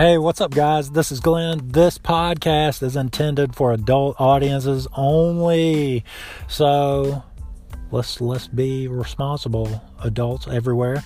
Hey, 0.00 0.16
what's 0.16 0.40
up, 0.40 0.52
guys? 0.52 0.92
This 0.92 1.12
is 1.12 1.20
Glenn. 1.20 1.60
This 1.62 1.98
podcast 1.98 2.82
is 2.82 2.96
intended 2.96 3.54
for 3.54 3.74
adult 3.74 4.18
audiences 4.18 4.88
only. 4.96 6.06
So 6.48 7.22
let's 7.90 8.18
let's 8.18 8.48
be 8.48 8.88
responsible 8.88 9.82
adults 10.02 10.48
everywhere. 10.48 11.04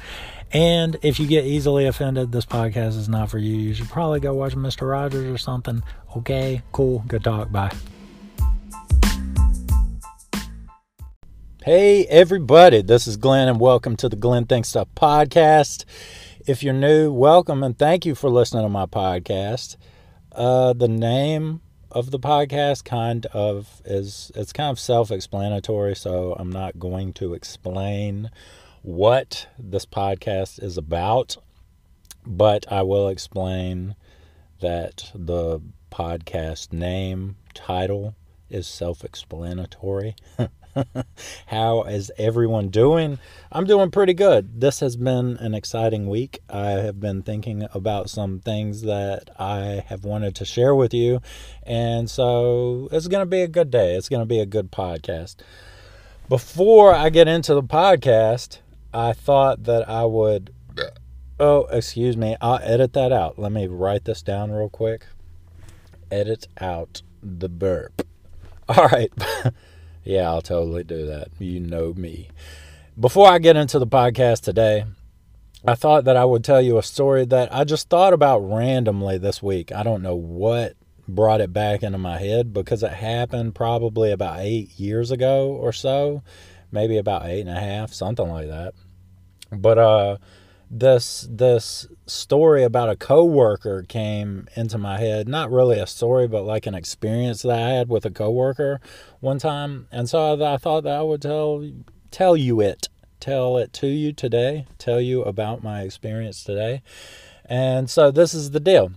And 0.52 0.96
if 1.02 1.18
you 1.18 1.27
get 1.27 1.45
easily 1.45 1.86
offended, 1.86 2.30
this 2.30 2.46
podcast 2.46 2.96
is 2.96 3.09
not 3.09 3.30
for 3.30 3.38
you. 3.38 3.57
You 3.57 3.75
should 3.75 3.88
probably 3.88 4.20
go 4.20 4.32
watch 4.32 4.54
Mr. 4.54 4.88
Rogers 4.88 5.29
or 5.29 5.38
something. 5.38 5.82
Okay, 6.16 6.62
cool. 6.70 7.02
Good 7.08 7.24
talk. 7.24 7.50
Bye. 7.50 7.72
Hey, 11.64 12.04
everybody. 12.06 12.80
This 12.80 13.08
is 13.08 13.16
Glenn, 13.16 13.48
and 13.48 13.58
welcome 13.58 13.96
to 13.96 14.08
the 14.08 14.14
Glenn 14.14 14.45
Thinks 14.45 14.69
Stuff 14.69 14.87
podcast. 14.95 15.84
If 16.47 16.62
you're 16.62 16.75
new, 16.75 17.11
welcome 17.11 17.62
and 17.62 17.79
thank 17.79 18.05
you 18.05 18.15
for 18.15 18.29
listening 18.29 18.65
to 18.65 18.69
my 18.69 18.84
podcast. 18.84 19.79
Uh, 20.30 20.75
the 20.75 20.89
name 20.89 21.62
of 21.91 22.11
the 22.11 22.19
podcast 22.19 22.84
kind 22.84 23.25
of 23.33 23.80
is 23.87 24.30
it's 24.34 24.53
kind 24.53 24.70
of 24.70 24.79
self-explanatory, 24.79 25.97
so 25.97 26.37
I'm 26.39 26.53
not 26.53 26.79
going 26.79 27.15
to 27.15 27.33
explain 27.33 28.30
what 28.83 29.48
this 29.59 29.87
podcast 29.87 30.62
is 30.62 30.77
about, 30.77 31.39
but 32.27 32.70
I 32.70 32.83
will 32.83 33.09
explain 33.09 33.97
that 34.61 35.12
the 35.15 35.62
podcast 35.91 36.75
name 36.75 37.37
title 37.55 38.17
is 38.51 38.67
self-explanatory. 38.67 40.15
How 41.46 41.83
is 41.84 42.10
everyone 42.19 42.69
doing? 42.69 43.19
I'm 43.52 43.64
doing 43.64 43.91
pretty 43.91 44.14
good. 44.14 44.60
This 44.60 44.80
has 44.80 44.97
been 44.97 45.37
an 45.38 45.55
exciting 45.55 46.09
week. 46.09 46.41
I 46.48 46.70
have 46.70 47.00
been 47.00 47.22
thinking 47.22 47.67
about 47.72 48.11
some 48.11 48.41
things 48.41 48.83
that 48.83 49.30
I 49.39 49.84
have 49.86 50.05
wanted 50.05 50.34
to 50.36 50.45
share 50.45 50.75
with 50.75 50.92
you. 50.92 51.20
And 51.62 52.11
so 52.11 52.89
it's 52.92 53.08
going 53.08 53.22
to 53.22 53.27
be 53.27 53.42
a 53.42 53.48
good 53.48 53.70
day. 53.70 53.95
It's 53.97 54.08
going 54.08 54.22
to 54.22 54.27
be 54.27 54.41
a 54.41 54.47
good 54.47 54.70
podcast. 54.72 55.36
Before 56.28 56.95
I 56.95 57.11
get 57.11 57.28
into 57.28 57.55
the 57.55 57.62
podcast, 57.62 58.58
I 58.92 59.12
thought 59.12 59.64
that 59.64 59.89
I 59.89 60.05
would. 60.05 60.52
Oh, 61.39 61.64
excuse 61.67 62.17
me. 62.17 62.36
I'll 62.41 62.61
edit 62.62 62.92
that 62.92 63.12
out. 63.12 63.39
Let 63.39 63.52
me 63.52 63.67
write 63.67 64.05
this 64.05 64.22
down 64.22 64.52
real 64.52 64.69
quick. 64.69 65.06
Edit 66.11 66.47
out 66.61 67.02
the 67.22 67.48
burp. 67.48 68.06
All 68.69 68.86
right. 68.86 69.12
Yeah, 70.05 70.28
I'll 70.28 70.42
totally 70.42 70.84
do 70.84 71.06
that. 71.06 71.28
You 71.38 71.60
know 71.60 71.94
me. 71.94 72.28
Before 72.98 73.28
I 73.28 73.38
get 73.38 73.56
into 73.56 73.78
the 73.78 73.86
podcast 73.86 74.42
today, 74.42 74.84
I 75.66 75.74
thought 75.74 76.05
that 76.05 76.16
I 76.16 76.27
would 76.27 76.44
tell 76.44 76.61
you 76.61 76.77
a 76.77 76.83
story 76.83 77.24
that 77.24 77.52
I 77.52 77.64
just 77.64 77.88
thought 77.88 78.12
about 78.12 78.38
randomly 78.41 79.16
this 79.16 79.42
week. 79.42 79.72
I 79.72 79.83
don't 79.83 80.02
know 80.02 80.14
what 80.14 80.74
brought 81.08 81.41
it 81.41 81.52
back 81.52 81.83
into 81.83 81.98
my 81.98 82.19
head 82.19 82.52
because 82.52 82.83
it 82.83 82.92
happened 82.92 83.55
probably 83.55 84.12
about 84.12 84.41
eight 84.41 84.78
years 84.78 85.11
ago 85.11 85.48
or 85.48 85.72
so, 85.72 86.22
maybe 86.70 86.98
about 86.98 87.27
eight 87.27 87.41
and 87.41 87.50
a 87.50 87.61
half, 87.61 87.92
something 87.92 88.28
like 88.28 88.48
that. 88.48 88.74
But 89.50 89.78
uh, 89.78 90.16
this 90.78 91.27
this 91.30 91.86
story 92.06 92.64
about 92.64 92.91
a 92.91 92.97
coworker 92.97 93.84
came 93.89 94.48
into 94.56 94.77
my 94.77 94.98
head. 94.98 95.28
Not 95.28 95.50
really 95.50 95.78
a 95.78 95.86
story, 95.86 96.27
but 96.27 96.42
like 96.42 96.67
an 96.67 96.75
experience 96.75 97.42
that 97.42 97.53
I 97.53 97.70
had 97.70 97.89
with 97.89 98.05
a 98.05 98.11
coworker 98.11 98.80
one 99.20 99.39
time, 99.39 99.86
and 99.92 100.08
so 100.08 100.34
I, 100.34 100.55
I 100.55 100.56
thought 100.56 100.84
that 100.84 100.98
I 100.98 101.02
would 101.02 101.22
tell 101.22 101.69
tell 102.11 102.36
you 102.36 102.61
it, 102.61 102.89
tell 103.20 103.56
it 103.56 103.72
to 103.75 103.86
you 103.86 104.12
today, 104.12 104.67
tell 104.78 105.00
you 105.00 105.22
about 105.22 105.62
my 105.62 105.83
experience 105.83 106.42
today. 106.42 106.83
And 107.45 107.89
so 107.89 108.11
this 108.11 108.34
is 108.34 108.50
the 108.50 108.61
deal. 108.61 108.92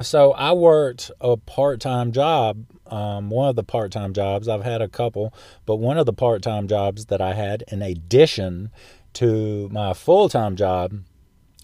So 0.00 0.32
I 0.32 0.52
worked 0.52 1.10
a 1.20 1.36
part-time 1.36 2.12
job. 2.12 2.66
Um, 2.86 3.30
one 3.30 3.48
of 3.48 3.56
the 3.56 3.64
part-time 3.64 4.12
jobs 4.12 4.46
I've 4.48 4.64
had 4.64 4.80
a 4.80 4.88
couple, 4.88 5.34
but 5.66 5.76
one 5.76 5.98
of 5.98 6.06
the 6.06 6.12
part-time 6.12 6.68
jobs 6.68 7.06
that 7.06 7.20
I 7.20 7.34
had 7.34 7.64
in 7.68 7.82
addition 7.82 8.70
to 9.14 9.68
my 9.70 9.94
full 9.94 10.28
time 10.28 10.56
job 10.56 10.92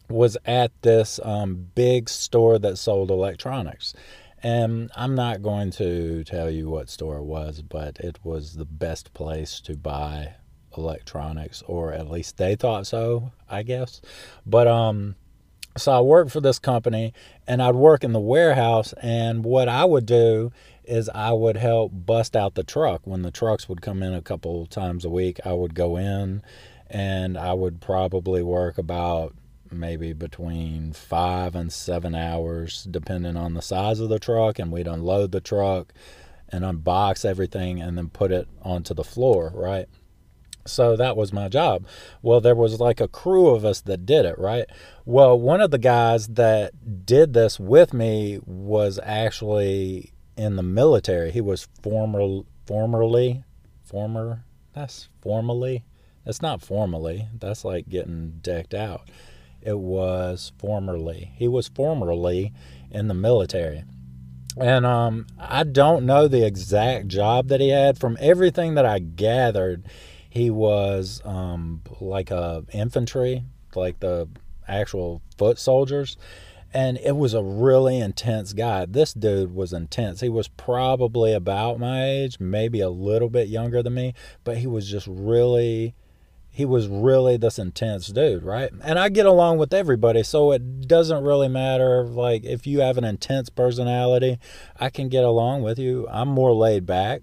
was 0.08 0.36
at 0.44 0.70
this 0.82 1.18
um, 1.22 1.68
big 1.74 2.08
store 2.08 2.58
that 2.58 2.76
sold 2.76 3.10
electronics. 3.10 3.94
And 4.42 4.90
I'm 4.94 5.14
not 5.14 5.42
going 5.42 5.70
to 5.72 6.22
tell 6.24 6.50
you 6.50 6.68
what 6.68 6.90
store 6.90 7.16
it 7.16 7.24
was, 7.24 7.62
but 7.62 7.98
it 8.00 8.18
was 8.22 8.54
the 8.54 8.66
best 8.66 9.14
place 9.14 9.60
to 9.62 9.76
buy 9.76 10.34
electronics, 10.76 11.62
or 11.66 11.92
at 11.92 12.10
least 12.10 12.36
they 12.36 12.54
thought 12.54 12.86
so, 12.86 13.32
I 13.48 13.62
guess. 13.62 14.02
But 14.44 14.66
um, 14.66 15.16
so 15.78 15.92
I 15.92 16.00
worked 16.00 16.30
for 16.30 16.40
this 16.40 16.58
company, 16.58 17.14
and 17.46 17.62
I'd 17.62 17.74
work 17.74 18.04
in 18.04 18.12
the 18.12 18.20
warehouse. 18.20 18.92
And 19.00 19.44
what 19.44 19.68
I 19.68 19.86
would 19.86 20.06
do 20.06 20.52
is 20.84 21.08
I 21.08 21.32
would 21.32 21.56
help 21.56 21.92
bust 21.94 22.36
out 22.36 22.54
the 22.54 22.64
truck 22.64 23.06
when 23.06 23.22
the 23.22 23.30
trucks 23.30 23.68
would 23.68 23.80
come 23.80 24.02
in 24.02 24.12
a 24.12 24.20
couple 24.20 24.66
times 24.66 25.06
a 25.06 25.10
week. 25.10 25.40
I 25.46 25.54
would 25.54 25.74
go 25.74 25.96
in 25.96 26.42
and 26.94 27.36
I 27.36 27.52
would 27.52 27.80
probably 27.80 28.40
work 28.44 28.78
about 28.78 29.34
maybe 29.68 30.12
between 30.12 30.92
five 30.92 31.56
and 31.56 31.72
seven 31.72 32.14
hours, 32.14 32.86
depending 32.88 33.36
on 33.36 33.54
the 33.54 33.62
size 33.62 33.98
of 33.98 34.08
the 34.08 34.20
truck. 34.20 34.60
And 34.60 34.70
we'd 34.70 34.86
unload 34.86 35.32
the 35.32 35.40
truck 35.40 35.92
and 36.48 36.64
unbox 36.64 37.24
everything 37.24 37.82
and 37.82 37.98
then 37.98 38.10
put 38.10 38.30
it 38.30 38.46
onto 38.62 38.94
the 38.94 39.02
floor, 39.02 39.50
right? 39.56 39.88
So 40.66 40.96
that 40.96 41.16
was 41.16 41.32
my 41.32 41.48
job. 41.48 41.84
Well, 42.22 42.40
there 42.40 42.54
was 42.54 42.78
like 42.78 43.00
a 43.00 43.08
crew 43.08 43.48
of 43.48 43.64
us 43.64 43.80
that 43.82 44.06
did 44.06 44.24
it, 44.24 44.38
right? 44.38 44.66
Well, 45.04 45.36
one 45.36 45.60
of 45.60 45.72
the 45.72 45.78
guys 45.78 46.28
that 46.28 47.04
did 47.04 47.32
this 47.32 47.58
with 47.58 47.92
me 47.92 48.38
was 48.46 49.00
actually 49.02 50.12
in 50.36 50.54
the 50.54 50.62
military. 50.62 51.32
He 51.32 51.40
was 51.40 51.66
former, 51.82 52.42
formerly, 52.66 53.42
former, 53.82 54.44
that's 54.72 55.08
formally 55.20 55.82
that's 56.24 56.42
not 56.42 56.62
formally. 56.62 57.28
That's 57.38 57.64
like 57.64 57.88
getting 57.88 58.38
decked 58.40 58.74
out. 58.74 59.08
It 59.60 59.78
was 59.78 60.52
formerly. 60.58 61.32
He 61.36 61.48
was 61.48 61.68
formerly 61.68 62.52
in 62.90 63.08
the 63.08 63.14
military. 63.14 63.84
And 64.56 64.86
um, 64.86 65.26
I 65.38 65.64
don't 65.64 66.06
know 66.06 66.28
the 66.28 66.46
exact 66.46 67.08
job 67.08 67.48
that 67.48 67.60
he 67.60 67.70
had. 67.70 67.98
From 67.98 68.16
everything 68.20 68.74
that 68.74 68.86
I 68.86 69.00
gathered, 69.00 69.84
he 70.28 70.50
was 70.50 71.20
um, 71.24 71.82
like 72.00 72.30
a 72.30 72.64
infantry, 72.72 73.44
like 73.74 74.00
the 74.00 74.28
actual 74.68 75.22
foot 75.36 75.58
soldiers. 75.58 76.16
And 76.72 76.98
it 76.98 77.16
was 77.16 77.34
a 77.34 77.42
really 77.42 78.00
intense 78.00 78.52
guy. 78.52 78.84
This 78.86 79.14
dude 79.14 79.54
was 79.54 79.72
intense. 79.72 80.20
He 80.20 80.28
was 80.28 80.48
probably 80.48 81.32
about 81.32 81.78
my 81.78 82.04
age, 82.04 82.40
maybe 82.40 82.80
a 82.80 82.90
little 82.90 83.30
bit 83.30 83.48
younger 83.48 83.82
than 83.82 83.94
me, 83.94 84.14
but 84.42 84.58
he 84.58 84.66
was 84.66 84.90
just 84.90 85.06
really 85.06 85.94
he 86.54 86.64
was 86.64 86.86
really 86.86 87.36
this 87.36 87.58
intense 87.58 88.06
dude, 88.06 88.44
right? 88.44 88.70
And 88.84 88.96
I 88.96 89.08
get 89.08 89.26
along 89.26 89.58
with 89.58 89.74
everybody, 89.74 90.22
so 90.22 90.52
it 90.52 90.86
doesn't 90.86 91.24
really 91.24 91.48
matter. 91.48 92.04
Like, 92.04 92.44
if 92.44 92.64
you 92.64 92.78
have 92.78 92.96
an 92.96 93.02
intense 93.02 93.50
personality, 93.50 94.38
I 94.78 94.88
can 94.88 95.08
get 95.08 95.24
along 95.24 95.64
with 95.64 95.80
you. 95.80 96.06
I'm 96.08 96.28
more 96.28 96.52
laid 96.52 96.86
back, 96.86 97.22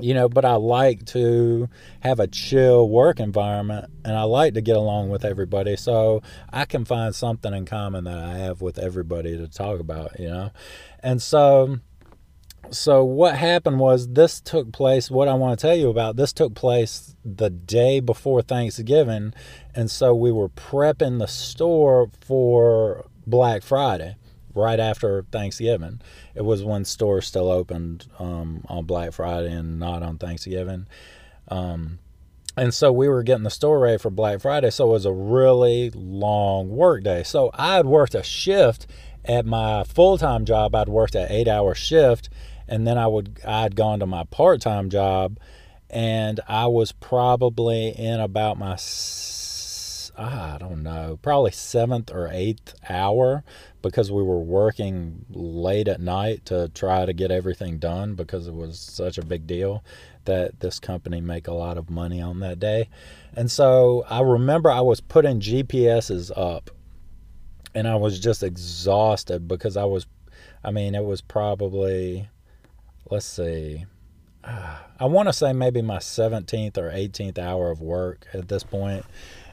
you 0.00 0.12
know, 0.12 0.28
but 0.28 0.44
I 0.44 0.56
like 0.56 1.04
to 1.06 1.68
have 2.00 2.18
a 2.18 2.26
chill 2.26 2.88
work 2.88 3.20
environment 3.20 3.92
and 4.04 4.16
I 4.16 4.24
like 4.24 4.54
to 4.54 4.60
get 4.60 4.76
along 4.76 5.10
with 5.10 5.24
everybody. 5.24 5.76
So 5.76 6.20
I 6.52 6.64
can 6.64 6.84
find 6.84 7.14
something 7.14 7.54
in 7.54 7.64
common 7.64 8.02
that 8.04 8.18
I 8.18 8.38
have 8.38 8.60
with 8.60 8.76
everybody 8.76 9.38
to 9.38 9.46
talk 9.46 9.78
about, 9.78 10.18
you 10.18 10.30
know? 10.30 10.50
And 11.00 11.22
so 11.22 11.78
so 12.70 13.02
what 13.04 13.36
happened 13.36 13.78
was 13.78 14.08
this 14.08 14.40
took 14.40 14.72
place 14.72 15.10
what 15.10 15.28
i 15.28 15.34
want 15.34 15.58
to 15.58 15.66
tell 15.66 15.76
you 15.76 15.88
about 15.88 16.16
this 16.16 16.32
took 16.32 16.54
place 16.54 17.16
the 17.24 17.48
day 17.48 17.98
before 17.98 18.42
thanksgiving 18.42 19.32
and 19.74 19.90
so 19.90 20.14
we 20.14 20.30
were 20.30 20.48
prepping 20.50 21.18
the 21.18 21.26
store 21.26 22.10
for 22.20 23.06
black 23.26 23.62
friday 23.62 24.16
right 24.58 24.80
after 24.80 25.24
thanksgiving. 25.30 26.00
It 26.34 26.44
was 26.44 26.62
when 26.64 26.84
stores 26.84 27.26
still 27.26 27.50
opened 27.50 28.06
um, 28.18 28.64
on 28.68 28.84
black 28.84 29.12
friday 29.12 29.52
and 29.52 29.78
not 29.78 30.02
on 30.02 30.18
thanksgiving. 30.18 30.86
Um, 31.48 32.00
and 32.56 32.74
so 32.74 32.92
we 32.92 33.08
were 33.08 33.22
getting 33.22 33.44
the 33.44 33.50
store 33.50 33.78
ready 33.78 33.98
for 33.98 34.10
black 34.10 34.40
friday 34.40 34.70
so 34.70 34.88
it 34.88 34.92
was 34.92 35.06
a 35.06 35.12
really 35.12 35.90
long 35.94 36.68
work 36.68 37.04
day. 37.04 37.22
So 37.22 37.50
i 37.54 37.76
had 37.76 37.86
worked 37.86 38.14
a 38.14 38.22
shift 38.22 38.86
at 39.28 39.46
my 39.46 39.84
full-time 39.84 40.44
job 40.44 40.74
i'd 40.74 40.88
worked 40.88 41.14
an 41.14 41.26
eight 41.30 41.46
hour 41.46 41.74
shift 41.74 42.28
and 42.68 42.86
then 42.86 42.98
I 42.98 43.06
would 43.06 43.40
I'd 43.44 43.74
gone 43.74 44.00
to 44.00 44.06
my 44.06 44.24
part-time 44.24 44.90
job 44.90 45.38
and 45.90 46.38
I 46.46 46.66
was 46.66 46.92
probably 46.92 47.88
in 47.88 48.20
about 48.20 48.58
my 48.58 48.76
ah, 50.18 50.54
I 50.54 50.58
don't 50.58 50.82
know, 50.82 51.18
probably 51.22 51.52
seventh 51.52 52.10
or 52.12 52.28
eighth 52.30 52.74
hour 52.88 53.42
because 53.80 54.12
we 54.12 54.22
were 54.22 54.40
working 54.40 55.24
late 55.30 55.88
at 55.88 56.00
night 56.00 56.44
to 56.46 56.68
try 56.74 57.06
to 57.06 57.12
get 57.12 57.30
everything 57.30 57.78
done 57.78 58.14
because 58.14 58.46
it 58.46 58.54
was 58.54 58.78
such 58.78 59.16
a 59.16 59.24
big 59.24 59.46
deal 59.46 59.82
that 60.26 60.60
this 60.60 60.78
company 60.78 61.22
make 61.22 61.48
a 61.48 61.54
lot 61.54 61.78
of 61.78 61.88
money 61.88 62.20
on 62.20 62.40
that 62.40 62.60
day. 62.60 62.90
And 63.34 63.50
so 63.50 64.04
I 64.10 64.20
remember 64.20 64.70
I 64.70 64.80
was 64.82 65.00
putting 65.00 65.40
GPSs 65.40 66.30
up 66.36 66.70
and 67.74 67.86
I 67.86 67.96
was 67.96 68.18
just 68.18 68.42
exhausted 68.42 69.48
because 69.48 69.76
I 69.76 69.84
was, 69.84 70.06
I 70.64 70.70
mean, 70.70 70.94
it 70.94 71.04
was 71.04 71.20
probably, 71.20 72.28
let's 73.10 73.26
see, 73.26 73.86
I 74.44 75.04
want 75.04 75.28
to 75.28 75.32
say 75.32 75.52
maybe 75.52 75.82
my 75.82 75.98
17th 75.98 76.78
or 76.78 76.90
18th 76.90 77.38
hour 77.38 77.70
of 77.70 77.80
work 77.80 78.26
at 78.32 78.48
this 78.48 78.64
point. 78.64 79.04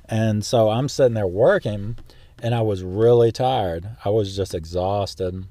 And 0.08 0.46
so 0.46 0.70
I'm 0.70 0.90
sitting 0.90 1.14
there 1.16 1.28
working 1.28 1.98
and 2.42 2.54
I 2.54 2.62
was 2.62 2.84
really 2.84 3.32
tired. 3.32 3.90
I 4.04 4.10
was 4.10 4.36
just 4.36 4.54
exhausted. 4.54 5.46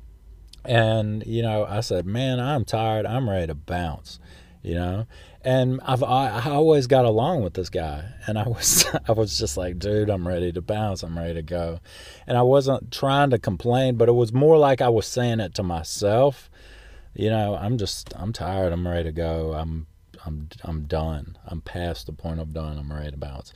And, 0.64 1.26
you 1.26 1.42
know, 1.42 1.64
I 1.64 1.80
said, 1.80 2.06
man, 2.06 2.40
I'm 2.40 2.64
tired. 2.64 3.04
I'm 3.04 3.28
ready 3.28 3.48
to 3.48 3.54
bounce, 3.54 4.18
you 4.62 4.74
know? 4.74 5.06
And 5.44 5.78
I've, 5.84 6.02
I, 6.02 6.40
I 6.44 6.50
always 6.52 6.86
got 6.86 7.04
along 7.04 7.42
with 7.44 7.52
this 7.52 7.68
guy. 7.68 8.04
And 8.26 8.38
I 8.38 8.48
was, 8.48 8.86
I 9.08 9.12
was 9.12 9.38
just 9.38 9.56
like, 9.56 9.78
dude, 9.78 10.08
I'm 10.08 10.26
ready 10.26 10.50
to 10.52 10.62
bounce. 10.62 11.02
I'm 11.02 11.18
ready 11.18 11.34
to 11.34 11.42
go. 11.42 11.80
And 12.26 12.38
I 12.38 12.42
wasn't 12.42 12.90
trying 12.90 13.30
to 13.30 13.38
complain, 13.38 13.96
but 13.96 14.08
it 14.08 14.12
was 14.12 14.32
more 14.32 14.56
like 14.56 14.80
I 14.80 14.88
was 14.88 15.06
saying 15.06 15.40
it 15.40 15.54
to 15.56 15.62
myself. 15.62 16.50
You 17.14 17.28
know, 17.28 17.56
I'm 17.56 17.76
just, 17.76 18.12
I'm 18.16 18.32
tired. 18.32 18.72
I'm 18.72 18.88
ready 18.88 19.04
to 19.04 19.12
go. 19.12 19.52
I'm, 19.52 19.86
I'm, 20.24 20.48
I'm 20.62 20.84
done. 20.84 21.36
I'm 21.46 21.60
past 21.60 22.06
the 22.06 22.12
point 22.12 22.40
of 22.40 22.54
done. 22.54 22.78
I'm 22.78 22.90
ready 22.90 23.10
to 23.10 23.16
bounce. 23.18 23.52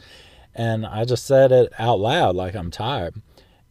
And 0.55 0.85
I 0.85 1.05
just 1.05 1.25
said 1.25 1.53
it 1.53 1.73
out 1.79 2.01
loud, 2.01 2.37
like 2.37 2.55
I'm 2.55 2.71
tired. 2.71 3.23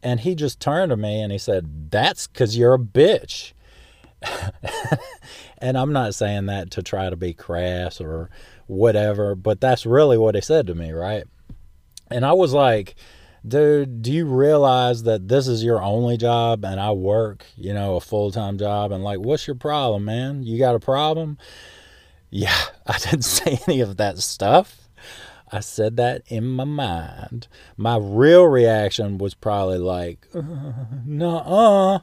And 0.02 0.22
he 0.22 0.36
just 0.36 0.60
turned 0.60 0.90
to 0.90 0.98
me 0.98 1.22
and 1.22 1.32
he 1.32 1.38
said, 1.38 1.92
That's 1.92 2.28
because 2.28 2.58
you're 2.58 2.74
a 2.74 2.80
bitch. 2.80 3.54
and 5.58 5.78
I'm 5.78 5.94
not 5.94 6.16
saying 6.16 6.48
that 6.48 6.72
to 6.72 6.84
try 6.84 7.10
to 7.10 7.16
be 7.16 7.34
crass 7.34 8.02
or 8.02 8.30
whatever, 8.68 9.36
but 9.36 9.62
that's 9.62 9.86
really 9.86 10.18
what 10.18 10.36
he 10.36 10.42
said 10.42 10.68
to 10.68 10.76
me, 10.76 10.92
right? 10.92 11.26
And 12.10 12.26
I 12.26 12.34
was 12.34 12.54
like, 12.54 12.96
dude, 13.48 14.02
do 14.02 14.12
you 14.12 14.26
realize 14.26 15.04
that 15.04 15.28
this 15.28 15.48
is 15.48 15.64
your 15.64 15.82
only 15.82 16.18
job 16.18 16.66
and 16.66 16.80
I 16.80 16.92
work, 16.92 17.46
you 17.56 17.74
know, 17.74 17.96
a 17.96 18.02
full 18.02 18.32
time 18.32 18.58
job? 18.58 18.92
And 18.92 19.04
like, 19.04 19.20
what's 19.20 19.48
your 19.48 19.56
problem, 19.56 20.06
man? 20.06 20.44
You 20.44 20.58
got 20.58 20.76
a 20.76 20.80
problem? 20.80 21.38
Yeah, 22.30 22.58
I 22.88 22.98
didn't 22.98 23.24
say 23.24 23.60
any 23.68 23.82
of 23.82 23.98
that 23.98 24.20
stuff. 24.20 24.88
I 25.50 25.62
said 25.62 25.96
that 25.96 26.24
in 26.28 26.46
my 26.46 26.66
mind. 26.66 27.48
My 27.78 27.98
real 27.98 28.44
reaction 28.44 29.18
was 29.18 29.34
probably 29.34 29.78
like, 29.78 30.28
uh, 30.36 30.42
"No, 31.06 31.38
uh," 31.38 32.00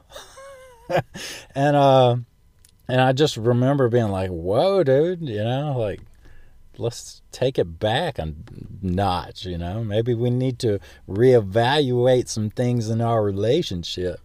and 1.55 1.75
uh, 1.75 2.17
and 2.87 3.01
I 3.01 3.13
just 3.13 3.37
remember 3.37 3.89
being 3.89 4.09
like, 4.09 4.29
"Whoa, 4.29 4.83
dude," 4.83 5.21
you 5.21 5.43
know, 5.43 5.75
like 5.77 6.01
let's 6.77 7.21
take 7.31 7.57
it 7.57 7.79
back 7.79 8.19
a 8.19 8.33
notch, 8.81 9.45
you 9.45 9.57
know. 9.57 9.83
Maybe 9.83 10.13
we 10.13 10.29
need 10.29 10.59
to 10.59 10.79
reevaluate 11.07 12.27
some 12.27 12.49
things 12.49 12.89
in 12.89 13.01
our 13.01 13.23
relationship. 13.23 14.19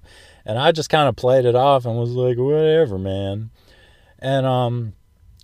And 0.44 0.58
I 0.58 0.72
just 0.72 0.90
kind 0.90 1.08
of 1.08 1.16
played 1.16 1.44
it 1.44 1.54
off 1.54 1.86
and 1.86 1.96
was 1.96 2.10
like, 2.10 2.38
"Whatever, 2.38 2.98
man." 2.98 3.50
And 4.18 4.46
um 4.46 4.94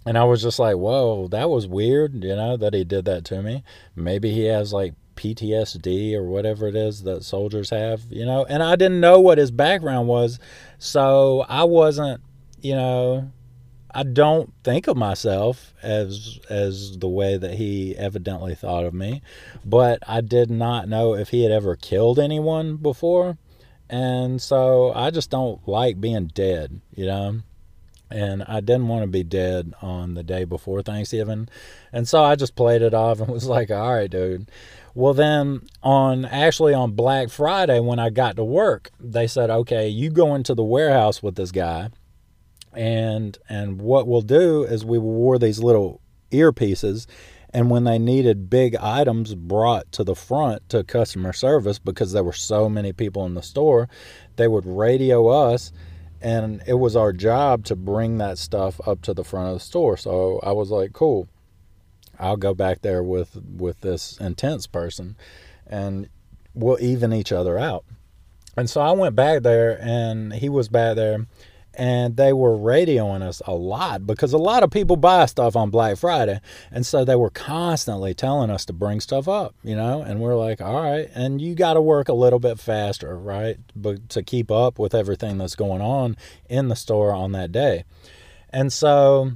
and 0.06 0.16
I 0.16 0.22
was 0.22 0.40
just 0.40 0.60
like, 0.60 0.76
whoa, 0.76 1.26
that 1.28 1.50
was 1.50 1.66
weird, 1.66 2.22
you 2.22 2.36
know, 2.36 2.56
that 2.56 2.74
he 2.74 2.84
did 2.84 3.06
that 3.06 3.24
to 3.26 3.42
me. 3.42 3.64
Maybe 3.96 4.30
he 4.30 4.44
has 4.44 4.72
like 4.72 4.94
PTSD 5.16 6.14
or 6.14 6.24
whatever 6.24 6.68
it 6.68 6.76
is 6.76 7.02
that 7.02 7.24
soldiers 7.24 7.70
have, 7.70 8.04
you 8.10 8.24
know, 8.24 8.44
and 8.44 8.62
I 8.62 8.76
didn't 8.76 9.00
know 9.00 9.20
what 9.20 9.38
his 9.38 9.50
background 9.50 10.08
was. 10.08 10.38
So 10.78 11.44
I 11.48 11.64
wasn't, 11.64 12.20
you 12.60 12.74
know, 12.74 13.32
I 13.94 14.02
don't 14.02 14.52
think 14.62 14.86
of 14.86 14.96
myself 14.96 15.72
as 15.82 16.38
as 16.50 16.98
the 16.98 17.08
way 17.08 17.38
that 17.38 17.54
he 17.54 17.96
evidently 17.96 18.54
thought 18.54 18.84
of 18.84 18.92
me, 18.92 19.22
but 19.64 19.98
I 20.06 20.20
did 20.20 20.50
not 20.50 20.88
know 20.88 21.14
if 21.14 21.30
he 21.30 21.42
had 21.42 21.52
ever 21.52 21.76
killed 21.76 22.18
anyone 22.18 22.76
before. 22.76 23.38
And 23.88 24.42
so 24.42 24.92
I 24.94 25.10
just 25.10 25.30
don't 25.30 25.66
like 25.66 26.00
being 26.00 26.26
dead, 26.26 26.80
you 26.94 27.06
know 27.06 27.40
and 28.10 28.44
I 28.46 28.60
didn't 28.60 28.88
want 28.88 29.02
to 29.02 29.08
be 29.08 29.24
dead 29.24 29.74
on 29.82 30.14
the 30.14 30.22
day 30.22 30.44
before 30.44 30.82
Thanksgiving. 30.82 31.48
And 31.92 32.06
so 32.06 32.22
I 32.22 32.36
just 32.36 32.54
played 32.54 32.82
it 32.82 32.94
off 32.94 33.20
and 33.20 33.28
was 33.32 33.46
like, 33.46 33.70
all 33.70 33.94
right, 33.94 34.10
dude. 34.10 34.50
Well, 34.96 35.12
then 35.12 35.60
on 35.82 36.24
actually 36.24 36.72
on 36.72 36.92
Black 36.92 37.28
Friday, 37.28 37.80
when 37.80 37.98
I 37.98 38.08
got 38.08 38.36
to 38.36 38.44
work, 38.44 38.90
they 38.98 39.26
said, 39.26 39.50
okay, 39.50 39.86
you 39.86 40.08
go 40.08 40.34
into 40.34 40.54
the 40.54 40.64
warehouse 40.64 41.22
with 41.22 41.34
this 41.34 41.52
guy. 41.52 41.90
And, 42.72 43.36
and 43.46 43.78
what 43.82 44.08
we'll 44.08 44.22
do 44.22 44.64
is 44.64 44.86
we 44.86 44.96
wore 44.96 45.38
these 45.38 45.58
little 45.58 46.00
earpieces 46.32 47.06
and 47.50 47.68
when 47.68 47.84
they 47.84 47.98
needed 47.98 48.48
big 48.48 48.74
items 48.76 49.34
brought 49.34 49.92
to 49.92 50.02
the 50.02 50.14
front 50.14 50.66
to 50.70 50.82
customer 50.82 51.34
service 51.34 51.78
because 51.78 52.12
there 52.12 52.24
were 52.24 52.32
so 52.32 52.66
many 52.70 52.94
people 52.94 53.26
in 53.26 53.34
the 53.34 53.42
store, 53.42 53.90
they 54.36 54.48
would 54.48 54.64
radio 54.64 55.28
us 55.28 55.72
and 56.22 56.62
it 56.66 56.74
was 56.74 56.96
our 56.96 57.12
job 57.12 57.66
to 57.66 57.76
bring 57.76 58.16
that 58.16 58.38
stuff 58.38 58.80
up 58.86 59.02
to 59.02 59.12
the 59.12 59.24
front 59.24 59.48
of 59.48 59.54
the 59.54 59.60
store. 59.60 59.98
So 59.98 60.40
I 60.42 60.52
was 60.52 60.70
like, 60.70 60.94
cool. 60.94 61.28
I'll 62.18 62.36
go 62.36 62.54
back 62.54 62.82
there 62.82 63.02
with 63.02 63.36
with 63.56 63.80
this 63.80 64.16
intense 64.18 64.66
person 64.66 65.16
and 65.66 66.08
we'll 66.54 66.80
even 66.80 67.12
each 67.12 67.32
other 67.32 67.58
out. 67.58 67.84
And 68.56 68.70
so 68.70 68.80
I 68.80 68.92
went 68.92 69.14
back 69.14 69.42
there 69.42 69.78
and 69.80 70.32
he 70.32 70.48
was 70.48 70.68
back 70.68 70.96
there 70.96 71.26
and 71.76 72.16
they 72.16 72.32
were 72.32 72.56
radioing 72.56 73.22
us 73.22 73.42
a 73.46 73.54
lot 73.54 74.06
because 74.06 74.32
a 74.32 74.38
lot 74.38 74.62
of 74.62 74.70
people 74.70 74.96
buy 74.96 75.26
stuff 75.26 75.54
on 75.54 75.70
Black 75.70 75.98
Friday. 75.98 76.40
And 76.70 76.86
so 76.86 77.04
they 77.04 77.16
were 77.16 77.30
constantly 77.30 78.14
telling 78.14 78.50
us 78.50 78.64
to 78.66 78.72
bring 78.72 79.00
stuff 79.00 79.28
up, 79.28 79.54
you 79.62 79.76
know, 79.76 80.00
and 80.00 80.20
we're 80.20 80.36
like, 80.36 80.60
all 80.62 80.82
right. 80.82 81.10
And 81.14 81.40
you 81.40 81.54
got 81.54 81.74
to 81.74 81.82
work 81.82 82.08
a 82.08 82.14
little 82.14 82.38
bit 82.38 82.58
faster, 82.58 83.16
right? 83.16 83.58
But 83.74 84.08
to 84.10 84.22
keep 84.22 84.50
up 84.50 84.78
with 84.78 84.94
everything 84.94 85.36
that's 85.36 85.54
going 85.54 85.82
on 85.82 86.16
in 86.48 86.68
the 86.68 86.76
store 86.76 87.12
on 87.12 87.32
that 87.32 87.52
day. 87.52 87.84
And 88.48 88.72
so, 88.72 89.32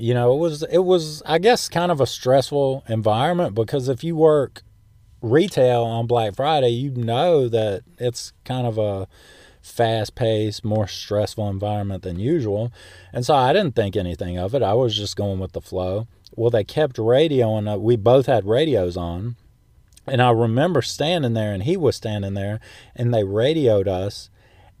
you 0.00 0.14
know, 0.14 0.34
it 0.34 0.38
was, 0.38 0.62
it 0.64 0.84
was, 0.84 1.22
I 1.26 1.38
guess, 1.38 1.68
kind 1.68 1.92
of 1.92 2.00
a 2.00 2.06
stressful 2.06 2.84
environment 2.88 3.54
because 3.54 3.88
if 3.88 4.02
you 4.02 4.16
work 4.16 4.62
retail 5.22 5.82
on 5.82 6.06
Black 6.06 6.34
Friday, 6.34 6.70
you 6.70 6.90
know 6.90 7.48
that 7.48 7.82
it's 7.98 8.32
kind 8.44 8.66
of 8.66 8.78
a, 8.78 9.06
fast 9.60 10.14
paced, 10.14 10.64
more 10.64 10.88
stressful 10.88 11.48
environment 11.48 12.02
than 12.02 12.18
usual. 12.18 12.72
And 13.12 13.24
so 13.24 13.34
I 13.34 13.52
didn't 13.52 13.76
think 13.76 13.96
anything 13.96 14.38
of 14.38 14.54
it. 14.54 14.62
I 14.62 14.74
was 14.74 14.96
just 14.96 15.16
going 15.16 15.38
with 15.38 15.52
the 15.52 15.60
flow. 15.60 16.06
Well, 16.34 16.50
they 16.50 16.64
kept 16.64 16.96
radioing. 16.96 17.72
Uh, 17.72 17.78
we 17.78 17.96
both 17.96 18.26
had 18.26 18.46
radios 18.46 18.96
on. 18.96 19.36
And 20.06 20.22
I 20.22 20.30
remember 20.30 20.82
standing 20.82 21.34
there, 21.34 21.52
and 21.52 21.62
he 21.62 21.76
was 21.76 21.94
standing 21.94 22.34
there, 22.34 22.58
and 22.96 23.12
they 23.12 23.22
radioed 23.22 23.86
us, 23.86 24.30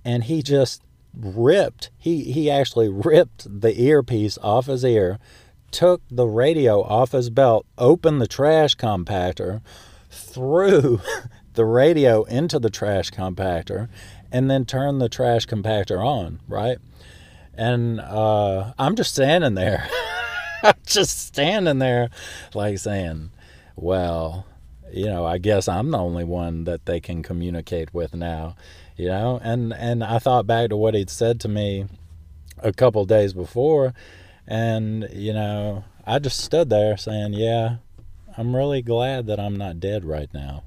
and 0.04 0.24
he 0.24 0.42
just 0.42 0.82
ripped. 1.14 1.90
He 1.98 2.32
he 2.32 2.50
actually 2.50 2.88
ripped 2.88 3.60
the 3.60 3.80
earpiece 3.80 4.38
off 4.42 4.66
his 4.66 4.84
ear, 4.84 5.18
took 5.70 6.02
the 6.10 6.26
radio 6.26 6.82
off 6.82 7.12
his 7.12 7.30
belt, 7.30 7.66
opened 7.78 8.20
the 8.20 8.26
trash 8.26 8.76
compactor, 8.76 9.60
threw 10.10 11.00
the 11.54 11.64
radio 11.64 12.24
into 12.24 12.58
the 12.58 12.70
trash 12.70 13.10
compactor, 13.10 13.88
and 14.32 14.50
then 14.50 14.64
turn 14.64 14.98
the 14.98 15.08
trash 15.08 15.46
compactor 15.46 16.04
on, 16.04 16.40
right? 16.48 16.78
And 17.54 18.00
uh, 18.00 18.72
I'm 18.78 18.96
just 18.96 19.12
standing 19.12 19.54
there. 19.54 19.88
Just 20.84 21.26
standing 21.26 21.78
there, 21.78 22.10
like 22.52 22.76
saying, 22.78 23.30
well, 23.76 24.44
you 24.92 25.06
know, 25.06 25.24
I 25.24 25.38
guess 25.38 25.68
I'm 25.68 25.90
the 25.90 25.98
only 25.98 26.24
one 26.24 26.64
that 26.64 26.84
they 26.86 27.00
can 27.00 27.22
communicate 27.22 27.94
with 27.94 28.14
now, 28.14 28.56
you 29.00 29.08
know? 29.08 29.40
And, 29.42 29.72
and 29.72 30.04
I 30.04 30.18
thought 30.18 30.46
back 30.46 30.68
to 30.68 30.76
what 30.76 30.94
he'd 30.94 31.10
said 31.10 31.40
to 31.40 31.48
me 31.48 31.86
a 32.58 32.72
couple 32.72 33.04
days 33.06 33.32
before, 33.32 33.94
and, 34.46 35.08
you 35.12 35.32
know, 35.32 35.84
I 36.06 36.18
just 36.18 36.40
stood 36.40 36.68
there 36.70 36.96
saying, 36.96 37.32
yeah, 37.32 37.76
I'm 38.36 38.54
really 38.54 38.82
glad 38.82 39.26
that 39.26 39.40
I'm 39.40 39.56
not 39.56 39.80
dead 39.80 40.04
right 40.04 40.28
now. 40.34 40.64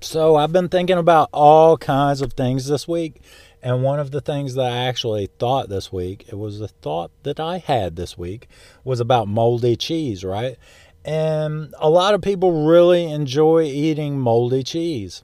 So 0.00 0.36
I've 0.36 0.52
been 0.52 0.68
thinking 0.68 0.98
about 0.98 1.30
all 1.32 1.78
kinds 1.78 2.20
of 2.20 2.34
things 2.34 2.66
this 2.66 2.86
week. 2.86 3.22
And 3.62 3.82
one 3.82 4.00
of 4.00 4.10
the 4.10 4.20
things 4.20 4.54
that 4.54 4.72
I 4.72 4.88
actually 4.88 5.28
thought 5.38 5.68
this 5.68 5.92
week, 5.92 6.26
it 6.28 6.34
was 6.34 6.60
a 6.60 6.68
thought 6.68 7.12
that 7.22 7.38
I 7.38 7.58
had 7.58 7.94
this 7.94 8.18
week, 8.18 8.48
was 8.82 8.98
about 8.98 9.28
moldy 9.28 9.76
cheese, 9.76 10.24
right? 10.24 10.56
And 11.04 11.72
a 11.78 11.88
lot 11.88 12.14
of 12.14 12.22
people 12.22 12.66
really 12.66 13.04
enjoy 13.04 13.62
eating 13.62 14.18
moldy 14.18 14.62
cheese. 14.62 15.22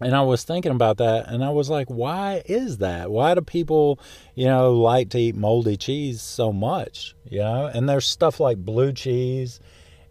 And 0.00 0.14
I 0.14 0.22
was 0.22 0.44
thinking 0.44 0.70
about 0.70 0.98
that 0.98 1.28
and 1.28 1.44
I 1.44 1.50
was 1.50 1.70
like, 1.70 1.88
why 1.88 2.42
is 2.46 2.78
that? 2.78 3.10
Why 3.10 3.34
do 3.34 3.40
people, 3.40 3.98
you 4.34 4.46
know, 4.46 4.72
like 4.74 5.10
to 5.10 5.18
eat 5.18 5.34
moldy 5.34 5.76
cheese 5.76 6.22
so 6.22 6.52
much? 6.52 7.16
You 7.28 7.40
know, 7.40 7.66
and 7.66 7.88
there's 7.88 8.06
stuff 8.06 8.38
like 8.38 8.58
blue 8.58 8.92
cheese 8.92 9.58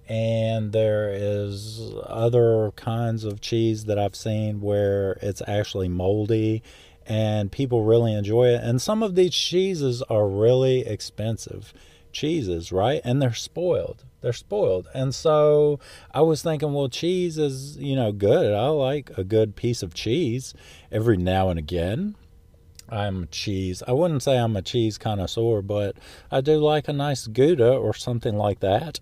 and 0.10 0.72
there 0.72 1.10
is 1.14 1.94
other 2.04 2.72
kinds 2.76 3.24
of 3.24 3.42
cheese 3.42 3.86
that 3.86 3.98
I've 4.00 4.16
seen 4.16 4.62
where 4.62 5.18
it's 5.22 5.42
actually 5.48 5.88
moldy 5.90 6.64
and 7.08 7.52
people 7.52 7.84
really 7.84 8.14
enjoy 8.14 8.50
it. 8.50 8.62
And 8.64 8.82
some 8.82 9.02
of 9.02 9.16
these 9.16 9.34
cheeses 9.34 10.02
are 10.04 10.28
really 10.28 10.86
expensive 10.86 11.74
cheeses, 12.12 12.72
right? 12.72 13.02
And 13.04 13.22
they're 13.22 13.34
spoiled. 13.34 14.04
They're 14.22 14.34
spoiled. 14.34 14.88
And 14.94 15.16
so 15.16 15.80
I 16.14 16.22
was 16.22 16.44
thinking, 16.44 16.74
well, 16.74 16.90
cheese 16.90 17.38
is, 17.38 17.78
you 17.78 17.96
know, 17.96 18.12
good. 18.12 18.54
I 18.54 18.68
like 18.68 19.12
a 19.18 19.24
good 19.24 19.56
piece 19.56 19.82
of 19.82 19.94
cheese 19.94 20.54
every 20.92 21.18
now 21.18 21.50
and 21.50 21.58
again. 21.58 22.16
I'm 22.90 23.24
a 23.24 23.28
cheese. 23.28 23.84
I 23.88 23.92
wouldn't 23.92 24.24
say 24.24 24.38
I'm 24.38 24.56
a 24.56 24.62
cheese 24.62 24.98
connoisseur, 24.98 25.62
but 25.62 25.98
I 26.32 26.42
do 26.42 26.58
like 26.58 26.88
a 26.88 26.94
nice 26.94 27.28
Gouda 27.28 27.74
or 27.74 27.94
something 27.94 28.36
like 28.36 28.60
that. 28.62 29.00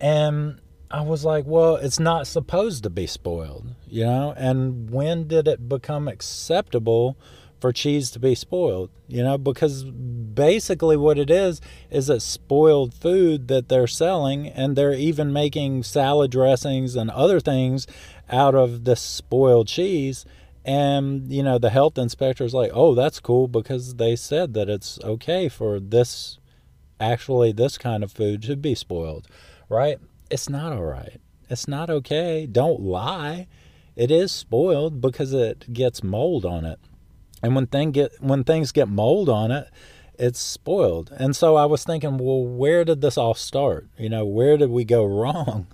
And 0.00 0.60
I 0.90 1.02
was 1.02 1.24
like, 1.24 1.44
well, 1.46 1.76
it's 1.76 2.00
not 2.00 2.26
supposed 2.26 2.82
to 2.82 2.90
be 2.90 3.06
spoiled, 3.06 3.74
you 3.86 4.04
know? 4.04 4.34
And 4.36 4.90
when 4.90 5.28
did 5.28 5.46
it 5.46 5.68
become 5.68 6.08
acceptable 6.08 7.16
for 7.60 7.72
cheese 7.72 8.10
to 8.10 8.18
be 8.18 8.34
spoiled? 8.34 8.90
You 9.06 9.22
know, 9.22 9.38
because 9.38 9.84
basically 9.84 10.96
what 10.96 11.16
it 11.16 11.30
is 11.30 11.60
is 11.90 12.08
a 12.08 12.18
spoiled 12.18 12.92
food 12.92 13.46
that 13.46 13.68
they're 13.68 13.86
selling, 13.86 14.48
and 14.48 14.74
they're 14.74 14.92
even 14.92 15.32
making 15.32 15.84
salad 15.84 16.32
dressings 16.32 16.96
and 16.96 17.08
other 17.10 17.38
things 17.38 17.86
out 18.28 18.56
of 18.56 18.84
this 18.84 19.00
spoiled 19.00 19.68
cheese. 19.68 20.24
And, 20.64 21.32
you 21.32 21.44
know, 21.44 21.58
the 21.58 21.70
health 21.70 21.98
inspector 21.98 22.44
is 22.44 22.52
like, 22.52 22.72
oh, 22.74 22.96
that's 22.96 23.20
cool 23.20 23.46
because 23.46 23.94
they 23.94 24.16
said 24.16 24.54
that 24.54 24.68
it's 24.68 24.98
okay 25.04 25.48
for 25.48 25.78
this, 25.78 26.40
actually, 26.98 27.52
this 27.52 27.78
kind 27.78 28.02
of 28.02 28.10
food 28.10 28.42
to 28.42 28.56
be 28.56 28.74
spoiled, 28.74 29.28
right? 29.68 29.98
It's 30.30 30.48
not 30.48 30.72
all 30.72 30.84
right. 30.84 31.20
It's 31.48 31.66
not 31.66 31.90
okay. 31.90 32.46
Don't 32.46 32.80
lie. 32.80 33.48
It 33.96 34.10
is 34.10 34.30
spoiled 34.30 35.00
because 35.00 35.34
it 35.34 35.72
gets 35.72 36.02
mold 36.02 36.46
on 36.46 36.64
it. 36.64 36.78
And 37.42 37.54
when 37.54 37.66
thing 37.66 37.90
get 37.90 38.12
when 38.20 38.44
things 38.44 38.72
get 38.72 38.88
mold 38.88 39.28
on 39.28 39.50
it, 39.50 39.68
it's 40.18 40.38
spoiled. 40.38 41.12
And 41.16 41.34
so 41.34 41.56
I 41.56 41.64
was 41.64 41.84
thinking, 41.84 42.18
well, 42.18 42.44
where 42.44 42.84
did 42.84 43.00
this 43.00 43.18
all 43.18 43.34
start? 43.34 43.88
You 43.98 44.08
know, 44.08 44.24
where 44.24 44.56
did 44.56 44.70
we 44.70 44.84
go 44.84 45.04
wrong? 45.06 45.66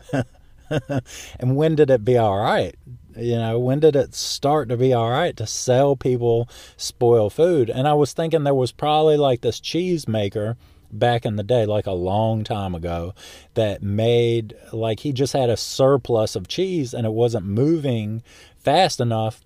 and 0.70 1.56
when 1.56 1.74
did 1.74 1.90
it 1.90 2.04
be 2.04 2.16
all 2.16 2.38
right? 2.38 2.74
You 3.16 3.36
know, 3.36 3.58
when 3.58 3.80
did 3.80 3.96
it 3.96 4.14
start 4.14 4.68
to 4.68 4.76
be 4.76 4.92
all 4.92 5.10
right 5.10 5.36
to 5.36 5.46
sell 5.46 5.96
people 5.96 6.48
spoiled 6.76 7.32
food? 7.32 7.70
And 7.70 7.88
I 7.88 7.94
was 7.94 8.12
thinking 8.12 8.44
there 8.44 8.54
was 8.54 8.72
probably 8.72 9.16
like 9.16 9.40
this 9.40 9.60
cheese 9.60 10.06
maker 10.06 10.56
back 10.98 11.24
in 11.24 11.36
the 11.36 11.42
day, 11.42 11.66
like 11.66 11.86
a 11.86 11.92
long 11.92 12.44
time 12.44 12.74
ago, 12.74 13.14
that 13.54 13.82
made 13.82 14.54
like 14.72 15.00
he 15.00 15.12
just 15.12 15.32
had 15.32 15.50
a 15.50 15.56
surplus 15.56 16.36
of 16.36 16.48
cheese 16.48 16.94
and 16.94 17.06
it 17.06 17.12
wasn't 17.12 17.46
moving 17.46 18.22
fast 18.56 19.00
enough. 19.00 19.42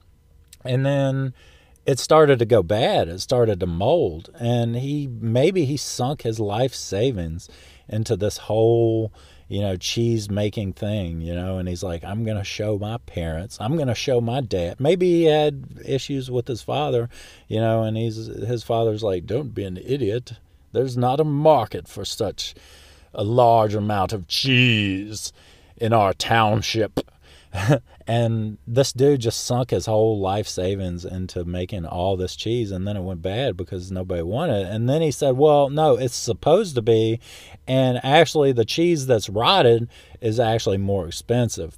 And 0.65 0.85
then 0.85 1.35
it 1.87 1.99
started 1.99 2.39
to 2.39 2.45
go 2.45 2.63
bad. 2.63 3.09
It 3.09 3.21
started 3.21 3.61
to 3.61 3.67
mold. 3.67 4.31
And 4.39 4.77
he 4.77 5.07
maybe 5.07 5.65
he 5.65 5.77
sunk 5.77 6.23
his 6.23 6.39
life 6.39 6.75
savings 6.75 7.49
into 7.89 8.17
this 8.17 8.37
whole 8.37 9.13
you 9.51 9.61
know, 9.61 9.77
cheese 9.77 10.31
making 10.31 10.73
thing, 10.73 11.21
you 11.21 11.35
know, 11.35 11.59
and 11.59 11.69
he's 11.69 11.83
like, 11.83 12.05
I'm 12.05 12.23
going 12.25 12.37
to 12.37 12.45
show 12.45 12.79
my 12.79 12.99
parents, 12.99 13.59
I'm 13.61 13.75
going 13.75 13.89
to 13.89 13.97
show 13.97 14.21
my 14.21 14.41
dad. 14.41 14.79
Maybe 14.79 15.11
he 15.11 15.25
had 15.25 15.81
issues 15.85 16.31
with 16.31 16.47
his 16.47 16.63
father, 16.63 17.09
you 17.49 17.59
know, 17.59 17.83
and 17.83 17.97
he's 17.97 18.15
his 18.15 18.63
father's 18.63 19.03
like, 19.03 19.27
don't 19.27 19.53
be 19.53 19.65
an 19.65 19.77
idiot. 19.77 20.35
There's 20.73 20.97
not 20.97 21.21
a 21.21 21.25
market 21.25 21.89
for 21.89 22.05
such 22.05 22.55
a 23.13 23.25
large 23.25 23.75
amount 23.75 24.13
of 24.13 24.29
cheese 24.29 25.33
in 25.77 25.93
our 25.93 26.13
township. 26.13 27.01
and 28.07 28.59
this 28.67 28.93
dude 28.93 29.21
just 29.21 29.45
sunk 29.45 29.71
his 29.71 29.87
whole 29.87 30.21
life 30.21 30.47
savings 30.47 31.05
into 31.05 31.45
making 31.45 31.85
all 31.85 32.17
this 32.17 32.37
cheese 32.37 32.71
and 32.71 32.87
then 32.87 32.97
it 32.97 33.03
went 33.03 33.23
bad 33.23 33.57
because 33.57 33.91
nobody 33.91 34.23
wanted 34.23 34.67
it 34.67 34.73
and 34.73 34.89
then 34.89 35.03
he 35.03 35.11
said 35.11 35.37
well 35.37 35.69
no 35.69 35.97
it's 35.97 36.15
supposed 36.15 36.77
to 36.77 36.83
be 36.83 37.19
and 37.67 37.99
actually 38.05 38.53
the 38.53 38.65
cheese 38.65 39.09
that's 39.09 39.29
rotted 39.29 39.89
is 40.21 40.39
actually 40.39 40.79
more 40.79 41.09
expensive 41.09 41.77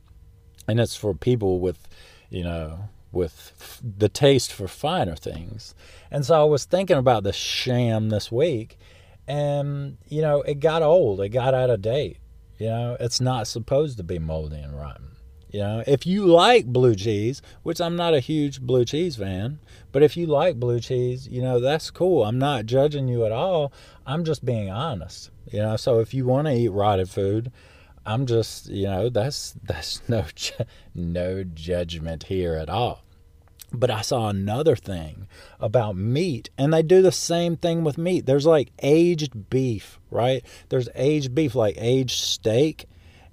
and 0.68 0.78
it's 0.78 0.94
for 0.94 1.14
people 1.14 1.58
with 1.58 1.88
you 2.28 2.44
know 2.44 2.90
with 3.12 3.80
the 3.98 4.08
taste 4.08 4.52
for 4.52 4.66
finer 4.66 5.14
things. 5.14 5.74
And 6.10 6.24
so 6.24 6.40
I 6.40 6.44
was 6.44 6.64
thinking 6.64 6.96
about 6.96 7.22
the 7.22 7.32
sham 7.32 8.08
this 8.08 8.32
week, 8.32 8.78
and 9.26 9.98
you 10.08 10.22
know, 10.22 10.42
it 10.42 10.60
got 10.60 10.82
old, 10.82 11.20
it 11.20 11.30
got 11.30 11.54
out 11.54 11.70
of 11.70 11.82
date. 11.82 12.18
You 12.58 12.68
know, 12.68 12.96
it's 13.00 13.20
not 13.20 13.46
supposed 13.46 13.96
to 13.96 14.04
be 14.04 14.18
moldy 14.18 14.58
and 14.58 14.78
rotten. 14.78 15.12
You 15.50 15.60
know, 15.60 15.84
if 15.86 16.06
you 16.06 16.24
like 16.26 16.64
blue 16.66 16.94
cheese, 16.94 17.42
which 17.62 17.80
I'm 17.80 17.94
not 17.94 18.14
a 18.14 18.20
huge 18.20 18.60
blue 18.62 18.86
cheese 18.86 19.16
fan, 19.16 19.58
but 19.92 20.02
if 20.02 20.16
you 20.16 20.26
like 20.26 20.58
blue 20.58 20.80
cheese, 20.80 21.28
you 21.28 21.42
know, 21.42 21.60
that's 21.60 21.90
cool. 21.90 22.24
I'm 22.24 22.38
not 22.38 22.64
judging 22.64 23.06
you 23.06 23.26
at 23.26 23.32
all. 23.32 23.70
I'm 24.06 24.24
just 24.24 24.46
being 24.46 24.70
honest. 24.70 25.30
You 25.50 25.58
know, 25.58 25.76
so 25.76 26.00
if 26.00 26.14
you 26.14 26.24
want 26.24 26.46
to 26.46 26.54
eat 26.54 26.68
rotted 26.68 27.10
food, 27.10 27.52
I'm 28.06 28.24
just, 28.24 28.68
you 28.68 28.86
know, 28.86 29.10
that's 29.10 29.54
that's 29.62 30.00
no 30.08 30.24
no 30.94 31.44
judgment 31.44 32.24
here 32.24 32.54
at 32.54 32.70
all. 32.70 33.02
But 33.72 33.90
I 33.90 34.02
saw 34.02 34.28
another 34.28 34.76
thing 34.76 35.26
about 35.58 35.96
meat, 35.96 36.50
and 36.58 36.72
they 36.72 36.82
do 36.82 37.00
the 37.00 37.12
same 37.12 37.56
thing 37.56 37.84
with 37.84 37.96
meat. 37.96 38.26
There's 38.26 38.46
like 38.46 38.70
aged 38.82 39.48
beef, 39.48 39.98
right? 40.10 40.44
There's 40.68 40.88
aged 40.94 41.34
beef, 41.34 41.54
like 41.54 41.76
aged 41.78 42.18
steak, 42.18 42.86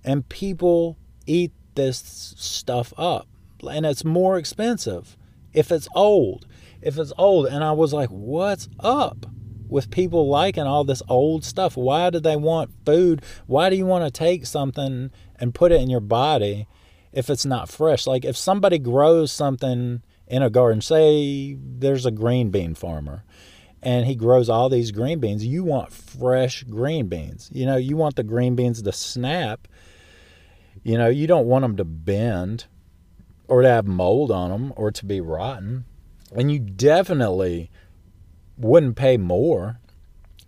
and 0.03 0.27
people 0.29 0.98
eat 1.25 1.51
this 1.75 2.34
stuff 2.38 2.93
up, 2.98 3.27
and 3.69 3.86
it's 3.86 4.05
more 4.05 4.38
expensive 4.38 5.17
if 5.53 5.72
it's 5.72 5.89
old. 5.93 6.46
If 6.81 6.98
it's 6.98 7.12
old, 7.17 7.48
and 7.48 7.63
I 7.63 7.74
was 7.74 7.91
like, 7.91 8.10
what's 8.10 8.69
up? 8.79 9.25
with 9.69 9.91
people 9.91 10.27
liking 10.27 10.63
all 10.63 10.84
this 10.84 11.03
old 11.08 11.46
stuff. 11.46 11.77
Why 11.77 12.10
do 12.10 12.19
they 12.19 12.36
want 12.36 12.72
food? 12.86 13.22
Why 13.46 13.69
do 13.69 13.75
you 13.75 13.86
want 13.86 14.03
to 14.03 14.12
take 14.12 14.46
something 14.46 15.12
and 15.36 15.55
put 15.55 15.72
it 15.72 15.79
in 15.79 15.89
your 15.89 16.00
body 16.00 16.67
if 17.13 17.29
it's 17.29 17.46
not 17.46 17.69
fresh? 17.69 18.08
Like 18.08 18.25
if 18.25 18.36
somebody 18.36 18.79
grows 18.79 19.31
something 19.31 20.01
in 20.29 20.43
a 20.43 20.50
garden, 20.50 20.81
say 20.81 21.57
there's 21.59 22.05
a 22.05 22.12
green 22.12 22.50
bean 22.51 22.75
farmer 22.75 23.24
and 23.81 24.05
he 24.05 24.15
grows 24.15 24.50
all 24.50 24.69
these 24.69 24.91
green 24.91 25.19
beans, 25.19 25.45
you 25.45 25.63
want 25.63 25.91
fresh 25.91 26.63
green 26.63 27.07
beans. 27.07 27.50
You 27.53 27.65
know, 27.65 27.77
you 27.77 27.95
want 27.95 28.15
the 28.15 28.24
green 28.24 28.55
beans 28.55 28.81
to 28.81 28.91
snap. 28.91 29.67
You 30.83 30.98
know, 30.98 31.07
you 31.07 31.27
don't 31.27 31.48
want 31.48 31.63
them 31.63 31.77
to 31.77 31.86
bend 31.86 32.65
or 33.48 33.62
to 33.62 33.69
have 33.69 33.88
mold 33.88 34.31
on 34.31 34.51
them 34.51 34.74
or 34.75 34.91
to 34.91 35.05
be 35.05 35.21
rotten. 35.21 35.86
And 36.36 36.51
you 36.51 36.59
definitely 36.59 37.71
wouldn't 38.57 38.98
pay 38.98 39.17
more 39.17 39.79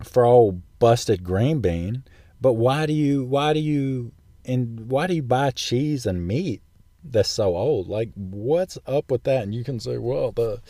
for 0.02 0.24
old 0.24 0.62
busted 0.78 1.24
green 1.24 1.60
bean, 1.60 2.04
but 2.40 2.54
why 2.54 2.86
do 2.86 2.92
you 2.92 3.24
why 3.24 3.52
do 3.52 3.60
you 3.60 4.12
and 4.44 4.90
why 4.90 5.06
do 5.06 5.14
you 5.14 5.22
buy 5.22 5.50
cheese 5.50 6.06
and 6.06 6.26
meat 6.26 6.60
that's 7.04 7.28
so 7.28 7.56
old? 7.56 7.88
Like 7.88 8.10
what's 8.14 8.78
up 8.86 9.10
with 9.10 9.24
that? 9.24 9.42
And 9.42 9.54
you 9.54 9.64
can 9.64 9.80
say, 9.80 9.98
well, 9.98 10.32
the 10.32 10.60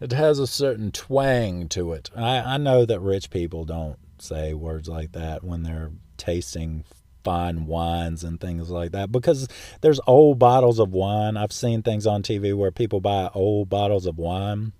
it 0.00 0.12
has 0.12 0.38
a 0.38 0.46
certain 0.46 0.90
twang 0.90 1.68
to 1.68 1.92
it. 1.92 2.10
I, 2.16 2.38
I 2.38 2.56
know 2.56 2.84
that 2.84 3.00
rich 3.00 3.30
people 3.30 3.64
don't 3.64 3.98
say 4.18 4.52
words 4.52 4.88
like 4.88 5.12
that 5.12 5.44
when 5.44 5.62
they're 5.62 5.92
tasting 6.16 6.84
fine 7.22 7.66
wines 7.66 8.24
and 8.24 8.40
things 8.40 8.68
like 8.68 8.90
that 8.90 9.12
because 9.12 9.46
there's 9.80 10.00
old 10.06 10.38
bottles 10.40 10.80
of 10.80 10.92
wine. 10.92 11.36
I've 11.36 11.52
seen 11.52 11.82
things 11.82 12.06
on 12.06 12.22
TV 12.22 12.56
where 12.56 12.72
people 12.72 13.00
buy 13.00 13.30
old 13.32 13.68
bottles 13.68 14.06
of 14.06 14.18
wine 14.18 14.72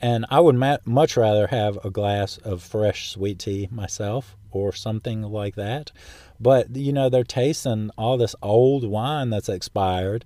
and 0.00 0.24
I 0.30 0.40
would 0.40 0.54
ma- 0.54 0.78
much 0.84 1.16
rather 1.16 1.48
have 1.48 1.78
a 1.84 1.90
glass 1.90 2.38
of 2.38 2.62
fresh 2.62 3.10
sweet 3.10 3.38
tea 3.38 3.68
myself 3.70 4.36
or 4.50 4.72
something 4.72 5.22
like 5.22 5.56
that. 5.56 5.92
But, 6.40 6.74
you 6.74 6.92
know, 6.92 7.08
they're 7.08 7.24
tasting 7.24 7.90
all 7.98 8.16
this 8.16 8.34
old 8.42 8.88
wine 8.88 9.30
that's 9.30 9.48
expired. 9.48 10.24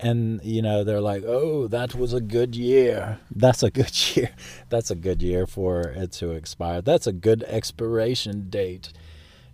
And, 0.00 0.40
you 0.44 0.62
know, 0.62 0.84
they're 0.84 1.00
like, 1.00 1.24
oh, 1.26 1.66
that 1.66 1.96
was 1.96 2.12
a 2.12 2.20
good 2.20 2.54
year. 2.54 3.18
That's 3.34 3.64
a 3.64 3.70
good 3.70 3.92
year. 4.16 4.30
That's 4.68 4.90
a 4.90 4.94
good 4.94 5.22
year 5.22 5.46
for 5.46 5.80
it 5.80 6.12
to 6.12 6.30
expire. 6.30 6.80
That's 6.80 7.08
a 7.08 7.12
good 7.12 7.42
expiration 7.44 8.48
date. 8.48 8.92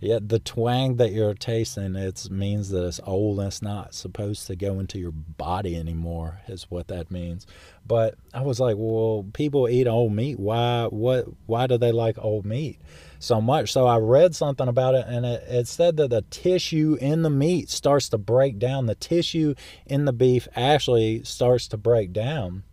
Yeah, 0.01 0.19
the 0.21 0.39
twang 0.39 0.97
that 0.97 1.13
you're 1.13 1.33
tasting 1.33 1.95
it 1.95 2.29
means 2.29 2.69
that 2.69 2.85
it's 2.85 2.99
old 3.05 3.39
and 3.39 3.47
it's 3.47 3.61
not 3.61 3.93
supposed 3.93 4.45
to 4.47 4.55
go 4.55 4.79
into 4.79 4.99
your 4.99 5.11
body 5.11 5.75
anymore 5.75 6.41
is 6.47 6.69
what 6.69 6.89
that 6.89 7.09
means. 7.09 7.47
But 7.87 8.15
I 8.33 8.41
was 8.41 8.59
like, 8.59 8.75
well, 8.77 9.25
people 9.33 9.69
eat 9.69 9.87
old 9.87 10.11
meat. 10.11 10.39
Why 10.39 10.87
what 10.89 11.25
why 11.45 11.67
do 11.67 11.77
they 11.77 11.91
like 11.91 12.17
old 12.19 12.45
meat 12.45 12.79
so 13.19 13.39
much? 13.39 13.71
So 13.71 13.87
I 13.87 13.97
read 13.97 14.35
something 14.35 14.67
about 14.67 14.95
it 14.95 15.05
and 15.07 15.25
it, 15.25 15.43
it 15.47 15.67
said 15.67 15.97
that 15.97 16.09
the 16.09 16.23
tissue 16.23 16.97
in 16.99 17.21
the 17.21 17.29
meat 17.29 17.69
starts 17.69 18.09
to 18.09 18.17
break 18.17 18.59
down. 18.59 18.87
The 18.87 18.95
tissue 18.95 19.55
in 19.85 20.05
the 20.05 20.13
beef 20.13 20.47
actually 20.55 21.23
starts 21.23 21.67
to 21.69 21.77
break 21.77 22.11
down. 22.11 22.63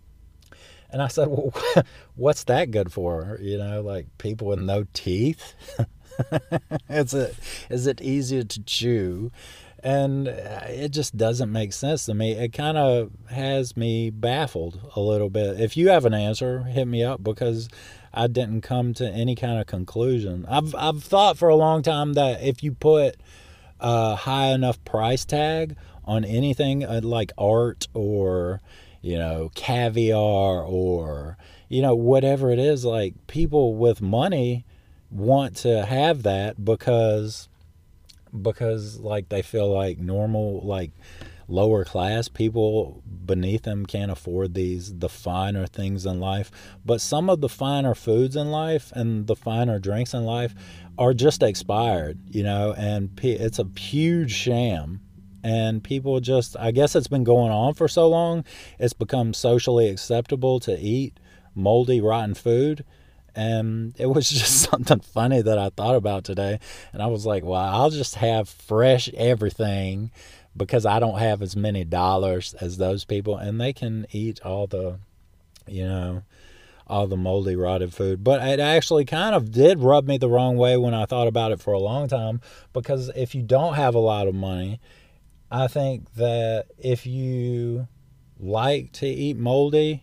And 0.91 1.01
I 1.01 1.09
said, 1.09 1.29
well, 1.29 1.55
what's 2.17 2.45
that 2.45 2.71
good 2.71 2.93
for? 2.93 3.39
You 3.41 3.59
know, 3.59 3.81
like 3.81 4.07
people 4.19 4.49
with 4.49 4.61
no 4.61 4.85
teeth? 4.93 5.55
is 6.89 7.15
it 7.15 7.37
is 7.71 7.87
it 7.87 8.01
easier 8.01 8.43
to 8.43 8.63
chew 8.63 9.31
and 9.83 10.29
it 10.29 10.91
just 10.91 11.17
doesn't 11.17 11.51
make 11.51 11.73
sense 11.73 12.07
to 12.07 12.15
me. 12.15 12.33
It 12.33 12.53
kind 12.53 12.79
of 12.79 13.11
has 13.31 13.77
me 13.77 14.11
baffled 14.11 14.81
a 14.95 15.01
little 15.01 15.29
bit. 15.29 15.61
If 15.61 15.77
you 15.77 15.89
have 15.89 16.05
an 16.05 16.15
answer, 16.15 16.63
hit 16.63 16.87
me 16.87 17.03
up 17.03 17.23
because 17.23 17.69
I 18.15 18.29
didn't 18.29 18.61
come 18.61 18.95
to 18.95 19.09
any 19.09 19.35
kind 19.35 19.59
of 19.59 19.67
conclusion. 19.67 20.47
I've 20.49 20.75
I've 20.77 21.03
thought 21.03 21.37
for 21.37 21.49
a 21.49 21.57
long 21.57 21.83
time 21.83 22.13
that 22.13 22.43
if 22.43 22.63
you 22.63 22.73
put 22.73 23.17
a 23.81 24.15
high 24.15 24.49
enough 24.49 24.83
price 24.85 25.25
tag 25.25 25.77
on 26.05 26.25
anything 26.25 26.85
uh, 26.85 27.01
like 27.03 27.33
art 27.37 27.89
or 27.95 28.61
you 29.01 29.19
know 29.19 29.51
caviar 29.57 30.63
or 30.63 31.37
you 31.69 31.83
know 31.83 31.97
whatever 31.97 32.53
it 32.53 32.61
is, 32.61 32.85
like 32.85 33.15
people 33.27 33.75
with 33.75 34.01
money 34.01 34.65
want 35.13 35.57
to 35.59 35.85
have 35.85 36.23
that 36.23 36.65
because 36.65 37.49
because 38.41 38.99
like 38.99 39.29
they 39.29 39.43
feel 39.43 39.73
like 39.73 39.99
normal 39.99 40.61
like 40.65 40.91
lower 41.49 41.85
class 41.85 42.29
people 42.29 43.03
beneath 43.27 43.63
them 43.63 43.85
can't 43.85 44.11
afford 44.11 44.55
these 44.55 44.99
the 44.99 45.09
finer 45.09 45.67
things 45.67 46.07
in 46.07 46.19
life. 46.19 46.51
But 46.85 47.01
some 47.01 47.29
of 47.29 47.41
the 47.41 47.49
finer 47.49 47.95
foods 47.95 48.37
in 48.37 48.51
life 48.51 48.91
and 48.93 49.27
the 49.27 49.37
finer 49.37 49.79
drinks 49.79 50.15
in 50.15 50.25
life 50.25 50.55
are 50.99 51.15
just 51.15 51.43
expired 51.43 52.19
you 52.31 52.43
know 52.43 52.75
and 52.77 53.19
it's 53.23 53.59
a 53.59 53.69
huge 53.79 54.33
sham. 54.33 55.01
And 55.45 55.83
people 55.83 56.21
just 56.21 56.57
i 56.57 56.71
guess 56.71 56.95
it's 56.95 57.09
been 57.09 57.25
going 57.25 57.51
on 57.51 57.75
for 57.75 57.89
so 57.89 58.09
long 58.09 58.45
it's 58.79 58.93
become 58.93 59.35
socially 59.35 59.89
acceptable 59.89 60.61
to 60.61 60.79
eat 60.79 61.19
moldy 61.55 62.01
rotten 62.01 62.35
food 62.35 62.85
and 63.35 63.95
it 63.99 64.07
was 64.07 64.29
just 64.31 64.71
something 64.71 65.01
funny 65.01 65.43
that 65.43 65.59
I 65.59 65.71
thought 65.71 65.97
about 65.97 66.25
today. 66.25 66.59
And 66.93 67.03
I 67.03 67.07
was 67.07 67.27
like, 67.27 67.45
well, 67.45 67.61
I'll 67.61 67.91
just 67.91 68.17
have 68.17 68.49
fresh 68.49 69.09
everything 69.15 70.11
because 70.57 70.85
I 70.85 70.99
don't 70.99 71.19
have 71.19 71.43
as 71.43 71.57
many 71.57 71.85
dollars 71.85 72.55
as 72.55 72.77
those 72.77 73.05
people. 73.05 73.37
And 73.37 73.61
they 73.61 73.73
can 73.73 74.07
eat 74.11 74.41
all 74.45 74.67
the, 74.67 74.99
you 75.67 75.85
know, 75.85 76.23
all 76.87 77.07
the 77.07 77.17
moldy, 77.17 77.57
rotted 77.57 77.95
food. 77.95 78.23
But 78.23 78.47
it 78.47 78.61
actually 78.61 79.05
kind 79.05 79.35
of 79.35 79.51
did 79.51 79.81
rub 79.81 80.07
me 80.07 80.19
the 80.19 80.29
wrong 80.29 80.57
way 80.57 80.77
when 80.77 80.95
I 80.95 81.07
thought 81.07 81.29
about 81.29 81.53
it 81.53 81.61
for 81.61 81.73
a 81.73 81.79
long 81.79 82.09
time 82.09 82.41
because 82.73 83.11
if 83.17 83.35
you 83.35 83.43
don't 83.43 83.75
have 83.75 83.95
a 83.95 84.01
lot 84.01 84.29
of 84.29 84.35
money, 84.35 84.81
I 85.51 85.69
think 85.69 86.15
that 86.15 86.67
if 86.79 87.07
you 87.07 87.89
like 88.39 88.93
to 88.93 89.07
eat 89.07 89.37
moldy 89.37 90.03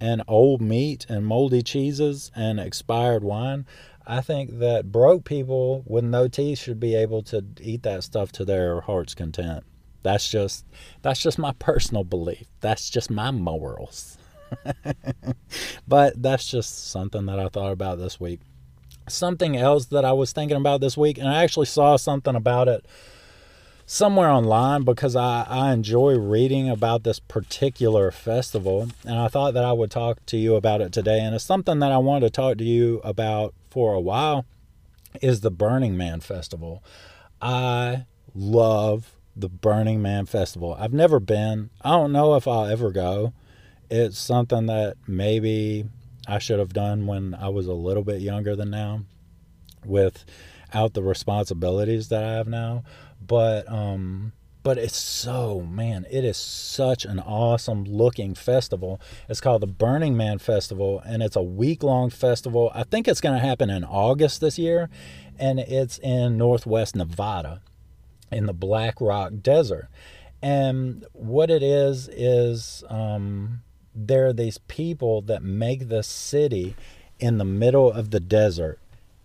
and 0.00 0.22
old 0.28 0.60
meat 0.60 1.06
and 1.08 1.26
moldy 1.26 1.62
cheeses 1.62 2.30
and 2.34 2.60
expired 2.60 3.24
wine, 3.24 3.66
I 4.06 4.20
think 4.20 4.58
that 4.58 4.92
broke 4.92 5.24
people 5.24 5.82
with 5.86 6.04
no 6.04 6.28
teeth 6.28 6.58
should 6.58 6.78
be 6.78 6.94
able 6.94 7.22
to 7.24 7.44
eat 7.60 7.82
that 7.84 8.04
stuff 8.04 8.32
to 8.32 8.44
their 8.44 8.82
heart's 8.82 9.14
content. 9.14 9.64
That's 10.02 10.28
just 10.28 10.66
that's 11.00 11.20
just 11.20 11.38
my 11.38 11.52
personal 11.58 12.04
belief. 12.04 12.46
That's 12.60 12.90
just 12.90 13.10
my 13.10 13.30
morals. 13.30 14.18
but 15.88 16.22
that's 16.22 16.48
just 16.48 16.90
something 16.90 17.26
that 17.26 17.38
I 17.38 17.48
thought 17.48 17.72
about 17.72 17.98
this 17.98 18.20
week. 18.20 18.40
Something 19.08 19.56
else 19.56 19.86
that 19.86 20.04
I 20.04 20.12
was 20.12 20.32
thinking 20.32 20.56
about 20.56 20.80
this 20.80 20.96
week, 20.96 21.18
and 21.18 21.28
I 21.28 21.42
actually 21.42 21.66
saw 21.66 21.96
something 21.96 22.34
about 22.34 22.68
it 22.68 22.86
somewhere 23.86 24.30
online 24.30 24.82
because 24.82 25.14
I, 25.14 25.46
I 25.48 25.72
enjoy 25.72 26.16
reading 26.18 26.68
about 26.70 27.04
this 27.04 27.20
particular 27.20 28.10
festival 28.10 28.88
and 29.04 29.18
I 29.18 29.28
thought 29.28 29.54
that 29.54 29.64
I 29.64 29.72
would 29.72 29.90
talk 29.90 30.24
to 30.26 30.36
you 30.36 30.54
about 30.54 30.80
it 30.80 30.92
today 30.92 31.20
and 31.20 31.34
it's 31.34 31.44
something 31.44 31.78
that 31.80 31.92
I 31.92 31.98
wanted 31.98 32.26
to 32.26 32.30
talk 32.30 32.58
to 32.58 32.64
you 32.64 33.00
about 33.04 33.54
for 33.70 33.94
a 33.94 34.00
while 34.00 34.46
is 35.20 35.40
the 35.40 35.50
Burning 35.50 35.96
Man 35.96 36.20
festival. 36.20 36.82
I 37.42 38.06
love 38.34 39.14
the 39.36 39.48
Burning 39.48 40.00
Man 40.00 40.26
festival. 40.26 40.76
I've 40.78 40.92
never 40.92 41.20
been. 41.20 41.70
I 41.82 41.90
don't 41.90 42.12
know 42.12 42.34
if 42.36 42.48
I'll 42.48 42.66
ever 42.66 42.90
go. 42.90 43.32
It's 43.90 44.18
something 44.18 44.66
that 44.66 44.96
maybe 45.06 45.84
I 46.26 46.38
should 46.38 46.58
have 46.58 46.72
done 46.72 47.06
when 47.06 47.34
I 47.34 47.48
was 47.48 47.66
a 47.66 47.74
little 47.74 48.02
bit 48.02 48.22
younger 48.22 48.56
than 48.56 48.70
now 48.70 49.02
without 49.84 50.94
the 50.94 51.02
responsibilities 51.02 52.08
that 52.08 52.24
I 52.24 52.32
have 52.32 52.48
now 52.48 52.82
but 53.26 53.70
um 53.70 54.32
but 54.62 54.78
it's 54.78 54.96
so 54.96 55.60
man 55.60 56.06
it 56.10 56.24
is 56.24 56.36
such 56.36 57.04
an 57.04 57.18
awesome 57.18 57.84
looking 57.84 58.34
festival. 58.34 59.00
It's 59.28 59.40
called 59.40 59.62
the 59.62 59.66
burning 59.66 60.16
man 60.16 60.38
festival 60.38 61.02
and 61.04 61.22
it's 61.22 61.36
a 61.36 61.42
week 61.42 61.82
long 61.82 62.10
festival. 62.10 62.70
I 62.74 62.84
think 62.84 63.06
it's 63.06 63.20
going 63.20 63.34
to 63.34 63.46
happen 63.46 63.70
in 63.70 63.84
august 63.84 64.40
this 64.40 64.58
year 64.58 64.88
and 65.38 65.58
it's 65.58 65.98
in 65.98 66.38
northwest 66.38 66.96
nevada 66.96 67.60
in 68.30 68.46
the 68.46 68.54
black 68.54 69.00
rock 69.00 69.32
desert. 69.42 69.88
And 70.42 71.06
what 71.12 71.50
it 71.50 71.62
is 71.62 72.08
is 72.08 72.84
um, 72.88 73.62
there 73.94 74.26
are 74.26 74.32
these 74.32 74.58
people 74.58 75.22
that 75.22 75.42
make 75.42 75.88
this 75.88 76.06
city 76.06 76.74
in 77.18 77.38
the 77.38 77.44
middle 77.44 77.90
of 77.90 78.10
the 78.10 78.20
desert 78.20 78.78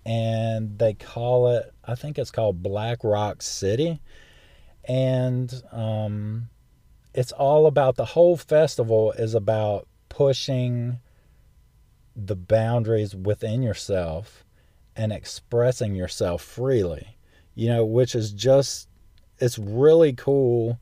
and 0.05 0.79
they 0.79 0.93
call 0.93 1.49
it 1.49 1.73
i 1.89 1.95
think 1.95 2.17
it's 2.17 2.31
called 2.31 2.63
black 2.63 3.03
rock 3.03 3.41
city 3.41 3.99
and 4.87 5.61
um, 5.71 6.49
it's 7.13 7.31
all 7.33 7.67
about 7.67 7.95
the 7.95 8.05
whole 8.05 8.37
festival 8.37 9.11
is 9.11 9.35
about 9.35 9.87
pushing 10.07 10.99
the 12.15 12.35
boundaries 12.35 13.15
within 13.15 13.61
yourself 13.61 14.43
and 14.95 15.11
expressing 15.11 15.95
yourself 15.95 16.41
freely 16.41 17.17
you 17.55 17.67
know 17.67 17.85
which 17.85 18.15
is 18.15 18.31
just 18.31 18.87
it's 19.39 19.59
really 19.59 20.13
cool 20.13 20.79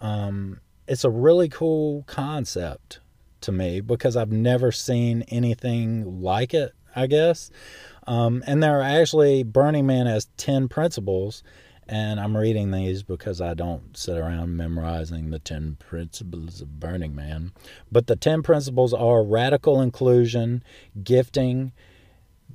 um, 0.00 0.60
it's 0.86 1.04
a 1.04 1.10
really 1.10 1.48
cool 1.48 2.04
concept 2.06 3.00
to 3.40 3.52
me 3.52 3.80
because 3.80 4.16
I've 4.16 4.32
never 4.32 4.72
seen 4.72 5.22
anything 5.28 6.22
like 6.22 6.52
it, 6.52 6.72
I 6.94 7.06
guess. 7.06 7.50
Um, 8.06 8.42
and 8.46 8.62
there 8.62 8.78
are 8.78 8.82
actually, 8.82 9.42
Burning 9.42 9.86
Man 9.86 10.06
has 10.06 10.28
10 10.36 10.68
principles. 10.68 11.42
And 11.86 12.18
I'm 12.18 12.34
reading 12.34 12.70
these 12.70 13.02
because 13.02 13.42
I 13.42 13.52
don't 13.52 13.94
sit 13.94 14.16
around 14.16 14.56
memorizing 14.56 15.28
the 15.28 15.38
10 15.38 15.76
principles 15.78 16.62
of 16.62 16.80
Burning 16.80 17.14
Man. 17.14 17.52
But 17.92 18.06
the 18.06 18.16
10 18.16 18.42
principles 18.42 18.94
are 18.94 19.22
radical 19.22 19.82
inclusion, 19.82 20.64
gifting, 21.02 21.72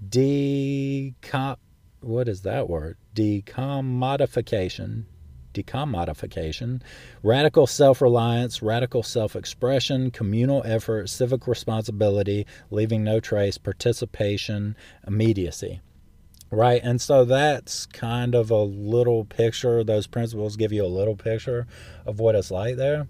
decom 0.10 1.58
what 2.02 2.28
is 2.30 2.42
that 2.44 2.70
word? 2.70 2.98
Decommodification, 3.16 5.04
decommodification, 5.54 6.82
radical 7.24 7.68
self 7.68 8.02
reliance, 8.02 8.62
radical 8.62 9.04
self 9.04 9.36
expression, 9.36 10.12
communal 10.12 10.62
effort, 10.66 11.10
civic 11.10 11.48
responsibility, 11.48 12.46
leaving 12.72 13.04
no 13.04 13.20
trace, 13.20 13.58
participation, 13.58 14.76
immediacy. 15.08 15.82
Right. 16.52 16.82
And 16.84 17.00
so 17.00 17.26
that's 17.26 17.86
kind 17.86 18.34
of 18.34 18.50
a 18.50 18.64
little 18.64 19.24
picture. 19.26 19.84
Those 19.84 20.08
principles 20.08 20.56
give 20.56 20.72
you 20.72 20.84
a 20.84 20.88
little 20.88 21.16
picture 21.16 21.68
of 22.08 22.20
what 22.20 22.34
it's 22.34 22.50
like 22.50 22.76
there. 22.76 23.08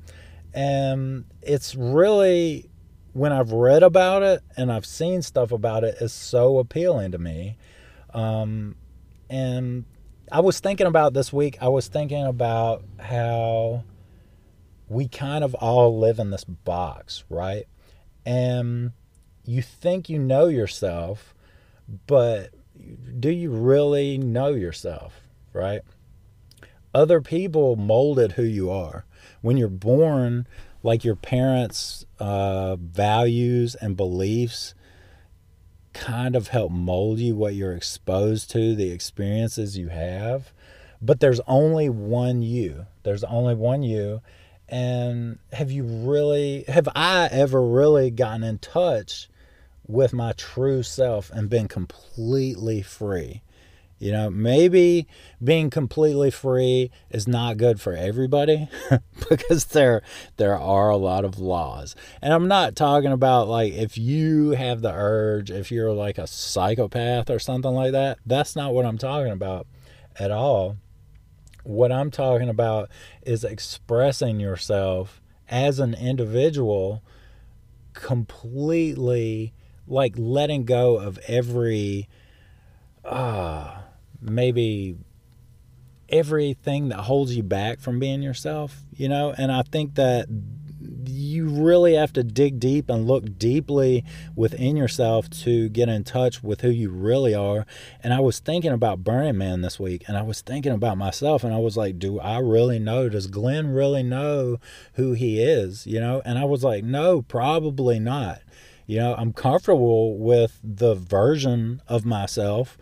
And 0.53 1.25
it's 1.41 1.73
really, 1.73 2.69
when 3.13 3.31
I've 3.31 3.53
read 3.53 3.81
about 3.81 4.23
it 4.23 4.41
and 4.57 4.71
I've 4.71 4.85
seen 4.85 5.21
stuff 5.21 5.53
about 5.53 5.85
it, 5.85 5.95
it's 6.01 6.13
so 6.13 6.57
appealing 6.57 7.11
to 7.13 7.17
me. 7.17 7.55
Um, 8.13 8.75
and 9.29 9.85
I 10.31 10.41
was 10.41 10.59
thinking 10.59 10.87
about 10.87 11.13
this 11.13 11.33
week, 11.33 11.57
I 11.61 11.69
was 11.69 11.87
thinking 11.87 12.25
about 12.25 12.83
how 12.99 13.83
we 14.87 15.07
kind 15.07 15.43
of 15.43 15.55
all 15.55 15.97
live 15.97 16.19
in 16.19 16.29
this 16.29 16.43
box, 16.43 17.23
right? 17.29 17.65
And 18.25 18.91
you 19.45 19.61
think 19.61 20.09
you 20.09 20.19
know 20.19 20.47
yourself, 20.47 21.33
but 22.07 22.53
do 23.19 23.29
you 23.29 23.51
really 23.51 24.17
know 24.17 24.49
yourself, 24.49 25.21
right? 25.53 25.81
Other 26.93 27.21
people 27.21 27.75
molded 27.75 28.33
who 28.33 28.43
you 28.43 28.69
are. 28.71 29.05
When 29.41 29.57
you're 29.57 29.67
born, 29.67 30.47
like 30.83 31.03
your 31.03 31.15
parents' 31.15 32.05
uh, 32.19 32.75
values 32.75 33.75
and 33.75 33.95
beliefs 33.97 34.73
kind 35.93 36.35
of 36.35 36.49
help 36.49 36.71
mold 36.71 37.19
you 37.19 37.35
what 37.35 37.55
you're 37.55 37.75
exposed 37.75 38.51
to, 38.51 38.75
the 38.75 38.91
experiences 38.91 39.77
you 39.77 39.89
have. 39.89 40.53
But 41.01 41.19
there's 41.19 41.39
only 41.47 41.89
one 41.89 42.41
you. 42.41 42.85
There's 43.03 43.23
only 43.23 43.55
one 43.55 43.83
you. 43.83 44.21
And 44.67 45.39
have 45.53 45.71
you 45.71 45.83
really, 45.83 46.65
have 46.67 46.87
I 46.95 47.27
ever 47.31 47.61
really 47.61 48.11
gotten 48.11 48.43
in 48.43 48.59
touch 48.59 49.29
with 49.87 50.13
my 50.13 50.33
true 50.33 50.83
self 50.83 51.31
and 51.31 51.49
been 51.49 51.67
completely 51.67 52.81
free? 52.81 53.41
You 53.99 54.13
know, 54.13 54.29
maybe 54.29 55.07
being 55.43 55.69
completely 55.69 56.31
free 56.31 56.89
is 57.09 57.27
not 57.27 57.57
good 57.57 57.81
for 57.81 57.93
everybody 57.93 58.69
because 59.29 59.65
there 59.65 60.01
there 60.37 60.57
are 60.57 60.89
a 60.89 60.95
lot 60.95 61.25
of 61.25 61.37
laws. 61.37 61.97
And 62.21 62.33
I'm 62.33 62.47
not 62.47 62.77
talking 62.77 63.11
about 63.11 63.49
like 63.49 63.73
if 63.73 63.97
you 63.97 64.51
have 64.51 64.81
the 64.81 64.93
urge, 64.93 65.51
if 65.51 65.69
you're 65.69 65.91
like 65.91 66.17
a 66.17 66.27
psychopath 66.27 67.29
or 67.29 67.39
something 67.39 67.73
like 67.73 67.91
that. 67.91 68.19
That's 68.25 68.55
not 68.55 68.73
what 68.73 68.85
I'm 68.85 68.97
talking 68.97 69.33
about 69.33 69.67
at 70.17 70.31
all. 70.31 70.77
What 71.63 71.91
I'm 71.91 72.09
talking 72.09 72.47
about 72.49 72.89
is 73.21 73.43
expressing 73.43 74.39
yourself 74.39 75.21
as 75.49 75.79
an 75.79 75.93
individual 75.93 77.03
completely 77.93 79.53
like 79.87 80.13
letting 80.15 80.63
go 80.63 80.97
of 80.97 81.17
every 81.27 82.07
uh 83.03 83.78
maybe 84.21 84.97
everything 86.09 86.89
that 86.89 87.01
holds 87.01 87.35
you 87.35 87.43
back 87.43 87.79
from 87.79 87.99
being 87.99 88.21
yourself, 88.21 88.83
you 88.95 89.07
know? 89.07 89.33
And 89.37 89.51
I 89.51 89.61
think 89.61 89.95
that 89.95 90.27
you 91.05 91.47
really 91.47 91.95
have 91.95 92.13
to 92.13 92.23
dig 92.23 92.59
deep 92.59 92.89
and 92.89 93.07
look 93.07 93.37
deeply 93.37 94.03
within 94.35 94.77
yourself 94.77 95.29
to 95.29 95.69
get 95.69 95.89
in 95.89 96.03
touch 96.03 96.43
with 96.43 96.61
who 96.61 96.69
you 96.69 96.89
really 96.89 97.35
are. 97.35 97.65
And 98.03 98.13
I 98.13 98.19
was 98.19 98.39
thinking 98.39 98.71
about 98.71 99.03
Burning 99.03 99.37
Man 99.37 99.61
this 99.61 99.79
week 99.79 100.03
and 100.07 100.17
I 100.17 100.21
was 100.21 100.41
thinking 100.41 100.71
about 100.71 100.97
myself 100.97 101.43
and 101.43 101.53
I 101.53 101.57
was 101.57 101.77
like, 101.77 101.99
do 101.99 102.19
I 102.19 102.39
really 102.39 102.79
know? 102.79 103.09
Does 103.09 103.27
Glenn 103.27 103.67
really 103.67 104.03
know 104.03 104.59
who 104.93 105.13
he 105.13 105.41
is? 105.41 105.85
You 105.85 105.99
know? 105.99 106.21
And 106.25 106.37
I 106.39 106.45
was 106.45 106.63
like, 106.63 106.83
no, 106.83 107.21
probably 107.21 107.99
not. 107.99 108.41
You 108.85 108.99
know, 108.99 109.15
I'm 109.15 109.33
comfortable 109.33 110.17
with 110.17 110.59
the 110.63 110.95
version 110.95 111.81
of 111.87 112.05
myself 112.05 112.77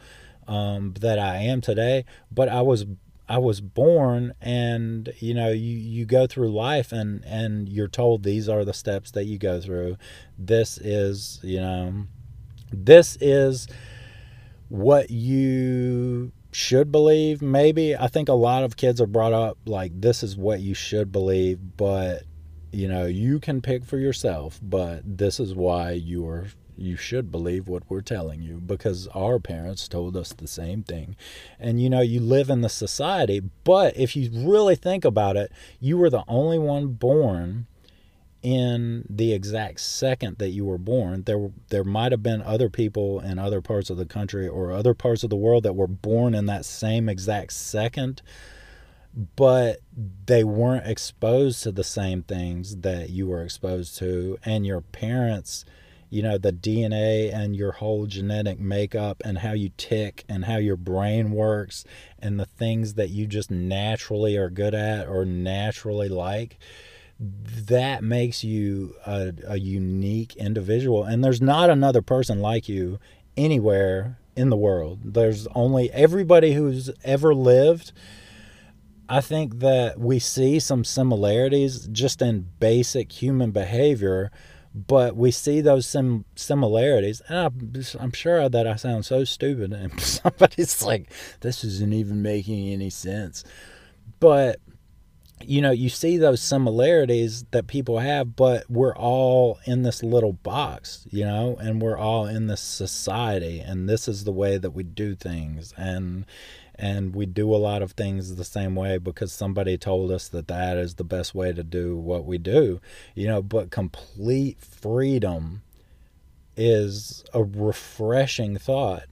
um, 0.48 0.94
that 1.00 1.20
I 1.20 1.38
am 1.38 1.62
today, 1.62 2.06
but 2.32 2.50
I 2.50 2.62
was 2.62 2.86
I 3.30 3.40
was 3.40 3.60
born 3.60 4.34
and 4.42 5.14
you 5.20 5.34
know 5.34 5.50
you 5.50 5.78
you 5.78 6.06
go 6.06 6.28
through 6.28 6.52
life 6.52 6.92
and 6.92 7.24
and 7.26 7.68
you're 7.68 7.90
told 7.90 8.24
these 8.24 8.48
are 8.48 8.64
the 8.64 8.74
steps 8.74 9.12
that 9.12 9.26
you 9.26 9.38
go 9.38 9.60
through. 9.60 9.98
This 10.38 10.78
is 10.78 11.40
you 11.44 11.60
know 11.60 12.06
this 12.72 13.18
is 13.20 13.68
what 14.70 15.12
you 15.12 16.32
should 16.52 16.92
believe 16.92 17.42
maybe. 17.42 17.96
I 17.96 18.08
think 18.08 18.30
a 18.30 18.34
lot 18.34 18.64
of 18.64 18.78
kids 18.78 19.02
are 19.02 19.08
brought 19.08 19.34
up 19.34 19.58
like 19.66 20.00
this 20.00 20.24
is 20.24 20.38
what 20.38 20.62
you 20.62 20.74
should 20.74 21.12
believe 21.12 21.60
but 21.78 22.24
you 22.72 22.88
know 22.88 23.06
you 23.06 23.40
can 23.40 23.62
pick 23.62 23.86
for 23.86 23.98
yourself 23.98 24.60
but 24.62 25.02
this 25.06 25.40
is 25.40 25.56
why 25.56 25.92
you 25.92 26.28
are 26.28 26.48
you 26.78 26.96
should 26.96 27.32
believe 27.32 27.68
what 27.68 27.84
we're 27.90 28.02
telling 28.02 28.42
you 28.42 28.56
because 28.56 29.08
our 29.08 29.40
parents 29.40 29.88
told 29.88 30.16
us 30.16 30.34
the 30.34 30.48
same 30.48 30.84
thing. 30.84 31.16
And 31.60 31.82
you 31.82 31.90
know, 31.90 32.02
you 32.02 32.20
live 32.20 32.50
in 32.50 32.62
the 32.62 32.70
society, 32.70 33.42
but 33.64 33.98
if 33.98 34.16
you 34.16 34.30
really 34.34 34.76
think 34.76 35.06
about 35.06 35.38
it, 35.38 35.52
you 35.80 35.98
were 35.98 36.10
the 36.10 36.24
only 36.28 36.60
one 36.60 36.88
born 36.88 37.68
in 38.44 39.04
the 39.10 39.34
exact 39.34 39.80
second 39.80 40.38
that 40.38 40.50
you 40.50 40.66
were 40.66 40.78
born. 40.78 41.24
There 41.24 41.52
there 41.70 41.84
might 41.84 42.12
have 42.12 42.24
been 42.24 42.42
other 42.42 42.70
people 42.70 43.20
in 43.20 43.40
other 43.40 43.62
parts 43.62 43.90
of 43.90 43.98
the 43.98 44.06
country 44.06 44.48
or 44.48 44.72
other 44.72 44.94
parts 44.94 45.24
of 45.24 45.30
the 45.30 45.36
world 45.36 45.64
that 45.64 45.76
were 45.76 45.88
born 45.88 46.34
in 46.34 46.46
that 46.46 46.66
same 46.66 47.10
exact 47.10 47.54
second 47.54 48.22
but 49.36 49.80
they 50.26 50.44
weren't 50.44 50.86
exposed 50.86 51.64
to 51.64 51.72
the 51.72 51.84
same 51.84 52.22
things 52.22 52.78
that 52.78 53.10
you 53.10 53.28
were 53.28 53.44
exposed 53.44 53.98
to 53.98 54.38
and 54.46 54.66
your 54.66 54.82
parents 54.82 55.66
you 56.10 56.22
know 56.22 56.38
the 56.38 56.54
DNA 56.54 57.34
and 57.34 57.56
your 57.56 57.74
whole 57.74 58.06
genetic 58.06 58.60
makeup 58.60 59.22
and 59.26 59.40
how 59.40 59.52
you 59.54 59.72
tick 59.78 60.24
and 60.30 60.46
how 60.46 60.58
your 60.58 60.78
brain 60.78 61.32
works 61.32 61.84
and 62.20 62.40
the 62.40 62.46
things 62.46 62.94
that 62.94 63.10
you 63.10 63.28
just 63.28 63.52
naturally 63.52 64.38
are 64.38 64.50
good 64.50 64.74
at 64.74 65.08
or 65.08 65.26
naturally 65.26 66.10
like 66.10 66.58
that 67.20 68.04
makes 68.04 68.44
you 68.44 68.96
a, 69.06 69.34
a 69.48 69.58
unique 69.58 70.36
individual. 70.36 71.04
And 71.04 71.24
there's 71.24 71.42
not 71.42 71.70
another 71.70 72.02
person 72.02 72.40
like 72.40 72.70
you 72.70 73.00
anywhere 73.36 74.20
in 74.36 74.50
the 74.50 74.58
world. 74.58 75.14
There's 75.14 75.48
only 75.56 75.92
everybody 75.92 76.54
who's 76.54 76.92
ever 77.04 77.34
lived. 77.34 77.92
I 79.10 79.22
think 79.22 79.60
that 79.60 80.00
we 80.00 80.20
see 80.20 80.60
some 80.60 80.84
similarities 80.84 81.88
just 81.88 82.22
in 82.22 82.50
basic 82.60 83.12
human 83.12 83.52
behavior 83.52 84.32
but 84.86 85.16
we 85.16 85.32
see 85.32 85.62
those 85.62 85.88
sim- 85.88 86.26
similarities 86.36 87.22
and 87.28 87.38
I'm, 87.38 87.84
I'm 88.00 88.12
sure 88.12 88.48
that 88.48 88.68
i 88.68 88.76
sound 88.76 89.06
so 89.06 89.24
stupid 89.24 89.74
and 89.74 90.00
somebody's 90.00 90.84
like 90.84 91.12
this 91.42 91.64
isn't 91.64 91.94
even 91.94 92.22
making 92.22 92.70
any 92.70 92.90
sense. 92.90 93.44
But 94.20 94.60
you 95.42 95.62
know 95.62 95.72
you 95.72 95.90
see 95.90 96.18
those 96.18 96.42
similarities 96.42 97.44
that 97.52 97.68
people 97.68 98.00
have 98.00 98.36
but 98.36 98.68
we're 98.70 98.96
all 98.96 99.60
in 99.66 99.84
this 99.84 100.02
little 100.02 100.34
box 100.34 101.06
you 101.12 101.24
know 101.24 101.56
and 101.60 101.80
we're 101.80 101.98
all 101.98 102.26
in 102.26 102.48
this 102.48 102.62
society 102.62 103.60
and 103.60 103.88
this 103.88 104.08
is 104.08 104.24
the 104.24 104.32
way 104.32 104.58
that 104.58 104.72
we 104.72 104.84
do 104.84 105.16
things 105.16 105.74
and 105.78 106.26
and 106.78 107.16
we 107.16 107.26
do 107.26 107.54
a 107.54 107.58
lot 107.58 107.82
of 107.82 107.92
things 107.94 108.36
the 108.36 108.44
same 108.44 108.76
way 108.76 108.98
because 108.98 109.32
somebody 109.32 109.78
told 109.78 110.12
us 110.12 110.28
that 110.28 110.48
that 110.48 110.78
is 110.78 110.96
the 110.96 111.04
best 111.04 111.34
way 111.34 111.52
to 111.52 111.64
do 111.64 111.98
what 111.98 112.26
we 112.26 112.38
do 112.38 112.80
you 113.16 113.28
know 113.28 113.42
but 113.42 113.72
complete 113.72 114.60
freedom 114.60 115.62
is 116.56 117.24
a 117.34 117.44
refreshing 117.44 118.58
thought 118.58 119.04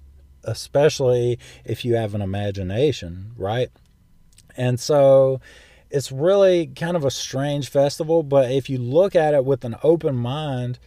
especially 0.46 1.40
if 1.64 1.84
you 1.84 1.96
have 1.96 2.16
an 2.16 2.22
imagination 2.22 3.32
right? 3.38 3.70
And 4.58 4.80
so 4.80 5.42
it's 5.90 6.12
really 6.12 6.68
kind 6.68 6.96
of 6.96 7.04
a 7.04 7.12
strange 7.12 7.70
festival 7.70 8.24
but 8.24 8.52
if 8.52 8.70
you 8.70 8.78
look 8.78 9.16
at 9.16 9.34
it 9.34 9.46
with 9.46 9.66
an 9.66 9.76
open 9.84 10.16
mind 10.16 10.80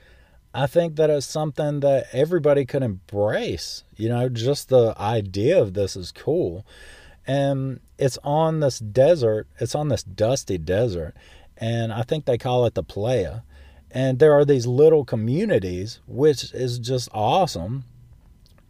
I 0.55 0.67
think 0.67 0.97
that 0.97 1.11
it's 1.11 1.27
something 1.27 1.81
that 1.81 2.07
everybody 2.13 2.65
could 2.65 2.83
embrace. 2.83 3.85
You 3.97 4.09
know, 4.09 4.29
just 4.29 4.69
the 4.69 4.95
idea 4.99 5.61
of 5.61 5.75
this 5.75 5.97
is 5.97 6.13
cool. 6.13 6.65
And 7.27 7.81
it's 7.99 8.19
on 8.25 8.61
this 8.61 8.79
desert, 8.79 9.47
it's 9.61 9.75
on 9.75 9.89
this 9.89 10.03
dusty 10.03 10.57
desert. 10.57 11.15
And 11.57 11.93
I 11.93 12.03
think 12.03 12.25
they 12.25 12.39
call 12.39 12.65
it 12.65 12.75
the 12.75 12.83
playa. 12.83 13.41
And 13.91 14.19
there 14.19 14.33
are 14.33 14.45
these 14.45 14.67
little 14.67 15.05
communities, 15.05 16.01
which 16.07 16.53
is 16.55 16.79
just 16.79 17.09
awesome. 17.13 17.85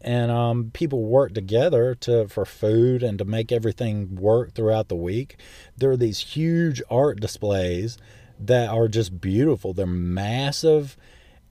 And 0.01 0.31
um, 0.31 0.71
people 0.73 1.05
work 1.05 1.35
together 1.35 1.95
to 1.97 2.29
for 2.29 2.45
food 2.45 3.03
and 3.03 3.19
to 3.19 3.25
make 3.25 3.51
everything 3.51 4.15
work 4.15 4.55
throughout 4.55 4.89
the 4.89 4.97
week. 4.97 5.37
There 5.77 5.91
are 5.91 5.97
these 5.97 6.21
huge 6.21 6.83
art 6.89 7.21
displays 7.21 7.99
that 8.39 8.69
are 8.69 8.89
just 8.89 9.21
beautiful. 9.21 9.73
They're 9.73 9.87
massive 9.87 10.97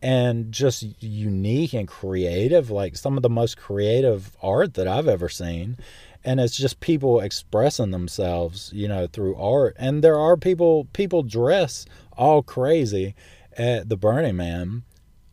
and 0.02 0.52
just 0.52 0.86
unique 1.02 1.74
and 1.74 1.88
creative, 1.88 2.70
like 2.70 2.96
some 2.96 3.18
of 3.18 3.24
the 3.24 3.30
most 3.30 3.58
creative 3.58 4.36
art 4.42 4.76
that 4.76 4.88
I've 4.88 5.08
ever 5.08 5.30
seen. 5.30 5.78
And 6.24 6.40
it's 6.40 6.58
just 6.58 6.80
people 6.80 7.20
expressing 7.20 7.92
themselves, 7.92 8.72
you 8.74 8.88
know, 8.88 9.08
through 9.08 9.36
art. 9.36 9.76
And 9.80 10.04
there 10.04 10.20
are 10.20 10.38
people 10.38 10.88
people 10.94 11.24
dress 11.24 11.86
all 12.18 12.44
crazy 12.44 13.16
at 13.58 13.90
the 13.90 13.98
Burning 13.98 14.36
Man. 14.36 14.84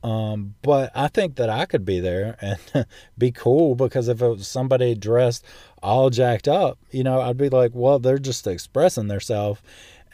Um, 0.02 0.54
but 0.60 0.92
I 0.94 1.08
think 1.08 1.36
that 1.36 1.48
I 1.48 1.64
could 1.64 1.86
be 1.86 1.98
there 1.98 2.36
and 2.40 2.86
be 3.18 3.32
cool 3.32 3.74
because 3.74 4.08
if 4.08 4.20
it 4.20 4.28
was 4.28 4.46
somebody 4.46 4.94
dressed 4.94 5.44
all 5.82 6.10
jacked 6.10 6.46
up, 6.46 6.78
you 6.90 7.02
know, 7.02 7.22
I'd 7.22 7.38
be 7.38 7.48
like, 7.48 7.70
well, 7.74 7.98
they're 7.98 8.18
just 8.18 8.46
expressing 8.46 9.08
themselves 9.08 9.62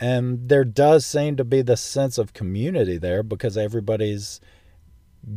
and 0.00 0.48
there 0.48 0.64
does 0.64 1.04
seem 1.04 1.36
to 1.36 1.44
be 1.44 1.60
the 1.60 1.76
sense 1.76 2.16
of 2.16 2.32
community 2.32 2.96
there 2.96 3.22
because 3.22 3.56
everybody's 3.58 4.40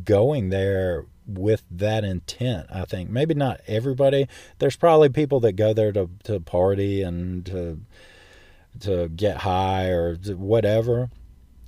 going 0.06 0.50
there 0.50 1.06
with 1.28 1.64
that 1.70 2.04
intent 2.04 2.68
i 2.74 2.86
think. 2.86 3.10
Maybe 3.10 3.34
not 3.34 3.62
everybody. 3.68 4.28
There's 4.60 4.76
probably 4.76 5.10
people 5.10 5.40
that 5.42 5.54
go 5.54 5.74
there 5.74 5.92
to, 5.92 6.10
to 6.24 6.40
party 6.40 7.02
and 7.02 7.46
to 7.46 7.82
to 8.80 9.08
get 9.10 9.38
high 9.38 9.90
or 9.90 10.16
whatever. 10.16 11.10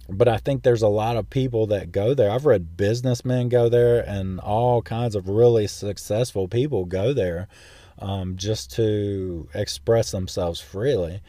But 0.08 0.28
i 0.28 0.38
think 0.38 0.64
there's 0.64 0.82
a 0.82 0.88
lot 0.88 1.18
of 1.18 1.30
people 1.30 1.68
that 1.68 1.92
go 1.92 2.14
there. 2.14 2.32
I've 2.32 2.46
read 2.46 2.78
businessmen 2.78 3.50
go 3.50 3.70
there 3.70 4.00
and 4.00 4.40
all 4.40 4.82
kinds 4.82 5.16
of 5.16 5.28
really 5.28 5.68
successful 5.68 6.48
people 6.48 6.86
go 6.86 7.14
there 7.14 7.48
um, 8.00 8.38
just 8.38 8.72
to 8.76 9.50
express 9.54 10.12
themselves 10.12 10.60
freely 10.60 11.22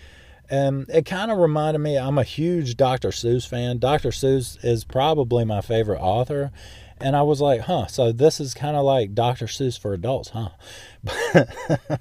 and 0.51 0.89
it 0.89 1.07
kind 1.07 1.31
of 1.31 1.39
reminded 1.39 1.79
me, 1.81 1.97
I'm 1.97 2.19
a 2.19 2.25
huge 2.25 2.77
Dr. 2.77 3.09
Seuss 3.09 3.47
fan. 3.47 3.79
Dr. 3.79 4.11
Seuss 4.11 4.63
is 4.65 4.85
probably 4.85 5.45
my 5.45 5.61
favorite 5.61 6.01
author. 6.01 6.53
And 6.99 7.15
I 7.15 7.23
was 7.23 7.43
like, 7.43 7.63
huh, 7.63 7.87
so 7.89 8.11
this 8.11 8.41
is 8.41 8.55
kind 8.55 8.75
of 8.75 8.85
like 8.85 9.15
Dr. 9.15 9.47
Seuss 9.47 9.79
for 9.79 9.93
adults, 9.93 10.31
huh? 10.31 10.49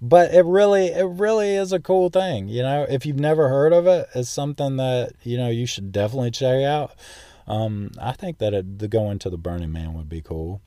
but 0.00 0.32
it 0.32 0.44
really, 0.46 0.86
it 0.86 1.04
really 1.04 1.54
is 1.54 1.72
a 1.72 1.80
cool 1.80 2.08
thing. 2.08 2.48
You 2.48 2.62
know, 2.62 2.86
if 2.88 3.04
you've 3.04 3.20
never 3.20 3.48
heard 3.50 3.74
of 3.74 3.86
it, 3.86 4.08
it's 4.14 4.30
something 4.30 4.78
that, 4.78 5.12
you 5.22 5.36
know, 5.36 5.50
you 5.50 5.66
should 5.66 5.92
definitely 5.92 6.30
check 6.30 6.64
out. 6.64 6.92
Um, 7.46 7.90
I 8.00 8.12
think 8.12 8.38
that 8.38 8.54
it, 8.54 8.78
the 8.78 8.88
going 8.88 9.18
to 9.20 9.30
the 9.30 9.36
Burning 9.36 9.72
Man 9.72 9.92
would 9.94 10.08
be 10.08 10.22
cool. 10.22 10.62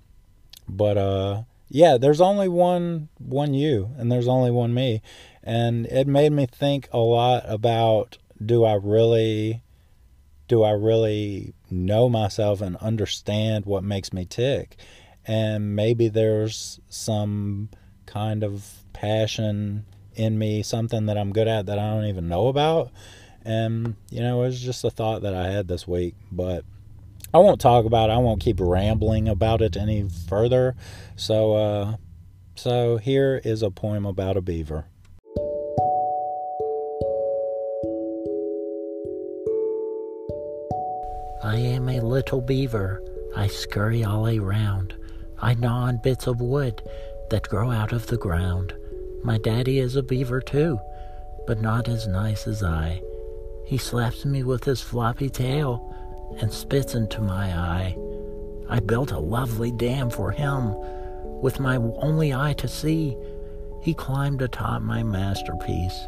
But, 0.70 0.98
uh, 0.98 1.44
yeah, 1.70 1.98
there's 1.98 2.22
only 2.22 2.50
one, 2.50 3.10
one 3.18 3.56
you 3.56 3.90
and 3.98 4.12
there's 4.12 4.28
only 4.28 4.52
one 4.52 4.74
me 4.76 5.02
and 5.44 5.86
it 5.88 6.08
made 6.08 6.32
me 6.32 6.46
think 6.46 6.88
a 6.92 7.00
lot 7.00 7.44
about 7.46 8.18
do 8.44 8.64
I 8.64 8.74
really 8.74 9.62
do 10.48 10.64
I 10.64 10.72
really 10.72 11.54
know 11.70 12.10
myself 12.10 12.62
and 12.62 12.76
understand 12.78 13.66
what 13.66 13.84
makes 13.84 14.12
me 14.12 14.26
tick 14.26 14.78
and 15.26 15.76
maybe 15.76 16.08
there's 16.08 16.80
some 16.90 17.70
kind 18.06 18.44
of 18.44 18.84
passion 18.94 19.86
in 20.16 20.38
me 20.38 20.64
something 20.64 21.06
that 21.06 21.18
I'm 21.18 21.32
good 21.32 21.48
at 21.48 21.68
that 21.68 21.80
I 21.80 21.94
don't 21.94 22.06
even 22.06 22.28
know 22.28 22.48
about. 22.48 22.92
And, 23.44 23.96
you 24.10 24.22
know, 24.22 24.42
it 24.42 24.48
was 24.48 24.62
just 24.62 24.84
a 24.84 24.90
thought 24.90 25.24
that 25.24 25.34
I 25.34 25.50
had 25.50 25.68
this 25.68 25.88
week. 25.88 26.16
But 26.32 26.66
I 27.34 27.40
won't 27.40 27.62
talk 27.62 27.86
about 27.86 28.10
it. 28.10 28.14
I 28.14 28.18
won't 28.18 28.42
keep 28.42 28.60
rambling 28.60 29.28
about 29.28 29.62
it 29.62 29.78
any 29.78 30.08
further. 30.28 30.76
So, 31.16 31.54
uh, 31.54 31.96
so 32.56 32.98
here 32.98 33.42
is 33.44 33.64
a 33.64 33.72
poem 33.72 34.06
about 34.06 34.38
a 34.38 34.42
beaver. 34.42 34.86
I 41.52 41.58
am 41.58 41.90
a 41.90 42.00
little 42.00 42.40
beaver. 42.40 43.04
I 43.36 43.48
scurry 43.48 44.06
all 44.06 44.26
around. 44.26 44.96
I 45.38 45.54
gnaw 45.54 45.82
on 45.82 46.00
bits 46.02 46.26
of 46.26 46.40
wood 46.40 46.82
that 47.30 47.50
grow 47.50 47.72
out 47.72 47.92
of 47.92 48.08
the 48.08 48.16
ground. 48.16 48.74
My 49.22 49.38
daddy 49.38 49.80
is 49.80 49.98
a 49.98 50.02
beaver 50.02 50.40
too, 50.40 50.80
but 51.46 51.60
not 51.60 51.90
as 51.90 52.08
nice 52.08 52.48
as 52.48 52.64
I. 52.64 53.02
He 53.66 53.78
slaps 53.78 54.24
me 54.24 54.44
with 54.44 54.64
his 54.64 54.80
floppy 54.80 55.30
tail 55.30 55.94
and 56.40 56.54
spits 56.54 56.96
into 56.96 57.20
my 57.20 57.54
eye. 57.54 57.98
I 58.70 58.80
built 58.80 59.12
a 59.12 59.20
lovely 59.20 59.74
dam 59.74 60.10
for 60.10 60.32
him 60.32 60.74
with 61.42 61.60
my 61.60 61.76
only 61.76 62.34
eye 62.34 62.54
to 62.60 62.70
see. 62.70 63.18
He 63.82 63.94
climbed 63.94 64.42
atop 64.42 64.84
my 64.84 65.04
masterpiece 65.04 66.00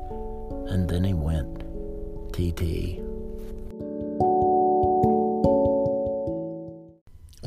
and 0.68 0.88
then 0.88 1.04
he 1.04 1.14
went 1.14 1.66
TT. 2.32 3.13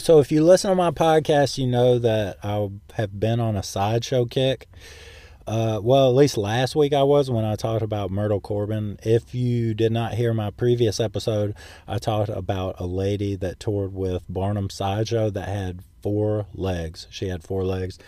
So, 0.07 0.21
if 0.21 0.31
you 0.31 0.45
listen 0.45 0.71
to 0.71 0.77
my 0.77 0.93
podcast, 0.93 1.59
you 1.59 1.67
know 1.67 1.99
that 1.99 2.39
I 2.41 2.71
have 2.93 3.19
been 3.19 3.41
on 3.41 3.57
a 3.57 3.63
sideshow 3.65 4.25
kick. 4.25 4.69
Uh, 5.49 5.81
well, 5.83 6.09
at 6.09 6.15
least 6.15 6.39
last 6.39 6.77
week 6.77 6.93
I 6.93 7.03
was 7.03 7.29
when 7.29 7.45
I 7.45 7.57
talked 7.57 7.83
about 7.83 8.13
Myrtle 8.13 8.39
Corbin. 8.39 9.01
If 9.03 9.35
you 9.35 9.75
did 9.75 9.91
not 9.91 10.15
hear 10.15 10.33
my 10.33 10.51
previous 10.51 11.01
episode, 11.01 11.57
I 11.89 11.99
talked 11.99 12.29
about 12.29 12.77
a 12.79 12.87
lady 12.87 13.35
that 13.35 13.59
toured 13.59 13.95
with 13.95 14.23
Barnum 14.29 14.71
Sideshow 14.71 15.31
that 15.31 15.49
had 15.49 15.81
four 16.03 16.47
legs. 16.55 17.09
She 17.11 17.27
had 17.27 17.43
four 17.43 17.65
legs. 17.65 17.99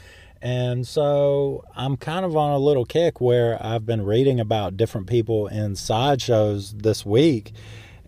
And 0.41 0.87
so 0.87 1.65
I'm 1.75 1.97
kind 1.97 2.25
of 2.25 2.37
on 2.37 2.53
a 2.53 2.59
little 2.59 2.85
kick 2.85 3.21
where 3.21 3.59
I've 3.61 3.87
been 3.87 4.05
reading 4.05 4.39
about 4.39 4.77
different 4.77 5.09
people 5.09 5.49
in 5.49 5.75
sideshows 5.75 6.75
this 6.75 7.05
week 7.05 7.53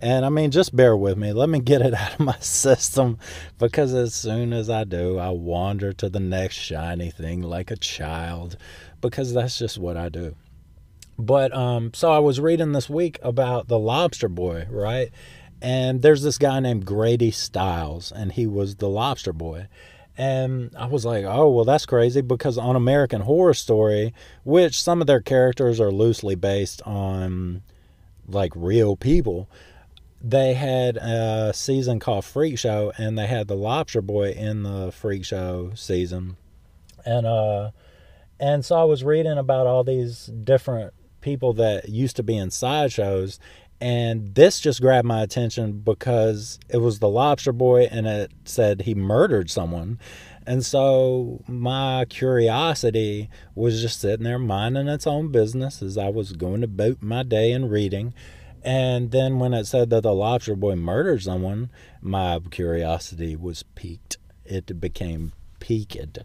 and 0.00 0.24
I 0.24 0.28
mean, 0.30 0.50
just 0.50 0.74
bear 0.74 0.96
with 0.96 1.18
me. 1.18 1.32
Let 1.32 1.48
me 1.48 1.60
get 1.60 1.82
it 1.82 1.94
out 1.94 2.14
of 2.14 2.20
my 2.20 2.38
system 2.38 3.18
because 3.58 3.92
as 3.94 4.14
soon 4.14 4.52
as 4.52 4.70
I 4.70 4.84
do, 4.84 5.18
I 5.18 5.30
wander 5.30 5.92
to 5.94 6.08
the 6.08 6.20
next 6.20 6.56
shiny 6.56 7.10
thing 7.10 7.42
like 7.42 7.70
a 7.70 7.76
child 7.76 8.56
because 9.00 9.32
that's 9.32 9.58
just 9.58 9.78
what 9.78 9.96
I 9.96 10.08
do. 10.08 10.34
But 11.18 11.54
um, 11.54 11.92
so 11.92 12.10
I 12.10 12.18
was 12.18 12.40
reading 12.40 12.72
this 12.72 12.88
week 12.88 13.18
about 13.22 13.68
the 13.68 13.78
lobster 13.78 14.28
boy, 14.28 14.66
right? 14.70 15.10
And 15.60 16.00
there's 16.00 16.22
this 16.22 16.38
guy 16.38 16.60
named 16.60 16.86
Grady 16.86 17.30
Stiles, 17.30 18.10
and 18.10 18.32
he 18.32 18.46
was 18.46 18.76
the 18.76 18.88
lobster 18.88 19.34
boy. 19.34 19.68
And 20.16 20.74
I 20.76 20.86
was 20.86 21.04
like, 21.04 21.24
oh, 21.24 21.50
well, 21.50 21.64
that's 21.64 21.86
crazy 21.86 22.22
because 22.22 22.56
on 22.58 22.76
American 22.76 23.22
Horror 23.22 23.54
Story, 23.54 24.14
which 24.44 24.80
some 24.80 25.00
of 25.00 25.06
their 25.06 25.20
characters 25.20 25.80
are 25.80 25.92
loosely 25.92 26.34
based 26.34 26.80
on 26.82 27.62
like 28.28 28.52
real 28.54 28.96
people, 28.96 29.48
they 30.20 30.54
had 30.54 30.96
a 30.96 31.52
season 31.54 31.98
called 31.98 32.24
Freak 32.24 32.58
Show, 32.58 32.92
and 32.98 33.18
they 33.18 33.26
had 33.26 33.48
the 33.48 33.56
Lobster 33.56 34.02
Boy 34.02 34.32
in 34.32 34.62
the 34.62 34.92
Freak 34.92 35.24
Show 35.24 35.72
season, 35.74 36.36
and 37.04 37.26
uh, 37.26 37.70
and 38.38 38.64
so 38.64 38.76
I 38.76 38.84
was 38.84 39.02
reading 39.04 39.38
about 39.38 39.66
all 39.66 39.84
these 39.84 40.26
different 40.26 40.92
people 41.20 41.52
that 41.54 41.88
used 41.88 42.16
to 42.16 42.22
be 42.22 42.36
in 42.36 42.50
sideshows, 42.50 43.38
and 43.80 44.34
this 44.34 44.60
just 44.60 44.82
grabbed 44.82 45.06
my 45.06 45.22
attention 45.22 45.80
because 45.80 46.58
it 46.68 46.78
was 46.78 46.98
the 46.98 47.08
Lobster 47.08 47.52
Boy, 47.52 47.84
and 47.84 48.06
it 48.06 48.32
said 48.44 48.82
he 48.82 48.94
murdered 48.94 49.50
someone. 49.50 49.98
And 50.46 50.64
so 50.64 51.42
my 51.46 52.06
curiosity 52.06 53.28
was 53.54 53.80
just 53.80 54.00
sitting 54.00 54.24
there 54.24 54.38
minding 54.38 54.88
its 54.88 55.06
own 55.06 55.30
business 55.30 55.82
as 55.82 55.96
I 55.96 56.08
was 56.08 56.32
going 56.32 56.62
about 56.62 57.02
my 57.02 57.22
day 57.22 57.52
and 57.52 57.70
reading. 57.70 58.14
And 58.62 59.10
then 59.10 59.38
when 59.38 59.54
it 59.54 59.66
said 59.66 59.90
that 59.90 60.02
the 60.02 60.12
lobster 60.12 60.54
boy 60.54 60.76
murdered 60.76 61.22
someone, 61.22 61.70
my 62.02 62.38
curiosity 62.50 63.36
was 63.36 63.62
piqued. 63.74 64.18
It 64.44 64.80
became 64.80 65.32
piqued 65.60 66.18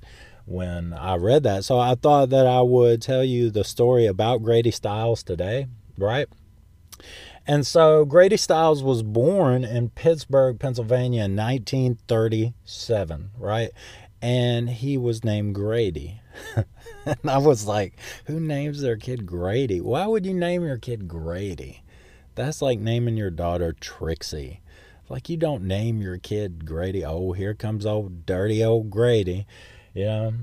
when 0.46 0.94
I 0.94 1.16
read 1.16 1.44
that. 1.44 1.64
So 1.66 1.80
I 1.80 1.96
thought 1.96 2.30
that 2.30 2.46
I 2.48 2.62
would 2.62 3.02
tell 3.02 3.24
you 3.24 3.50
the 3.50 3.64
story 3.64 4.06
about 4.06 4.44
Grady 4.44 4.72
Stiles 4.72 5.24
today, 5.24 5.68
right? 5.98 6.28
And 7.48 7.66
so 7.66 8.06
Grady 8.06 8.38
Stiles 8.38 8.84
was 8.84 9.04
born 9.04 9.64
in 9.64 9.90
Pittsburgh, 9.90 10.60
Pennsylvania 10.60 11.26
in 11.26 11.36
1937, 11.36 13.32
right? 13.38 13.70
And 14.22 14.70
he 14.70 14.98
was 14.98 15.24
named 15.24 15.54
Grady. 15.54 16.22
and 17.06 17.20
I 17.28 17.38
was 17.38 17.66
like, 17.66 17.94
who 18.26 18.40
names 18.40 18.82
their 18.82 18.98
kid 18.98 19.26
Grady? 19.28 19.80
Why 19.80 20.08
would 20.08 20.26
you 20.26 20.34
name 20.34 20.64
your 20.64 20.78
kid 20.78 21.08
Grady? 21.08 21.84
That's 22.36 22.62
like 22.62 22.80
naming 22.80 23.18
your 23.18 23.32
daughter 23.32 23.74
Trixie. 23.74 24.62
Like 25.10 25.30
you 25.30 25.38
don't 25.38 25.64
name 25.64 26.02
your 26.02 26.18
kid 26.18 26.66
Grady. 26.66 27.04
Oh, 27.06 27.32
here 27.32 27.54
comes 27.54 27.86
old 27.86 28.26
dirty 28.26 28.64
old 28.64 28.90
Grady. 28.90 29.46
You 29.94 30.06
know, 30.06 30.34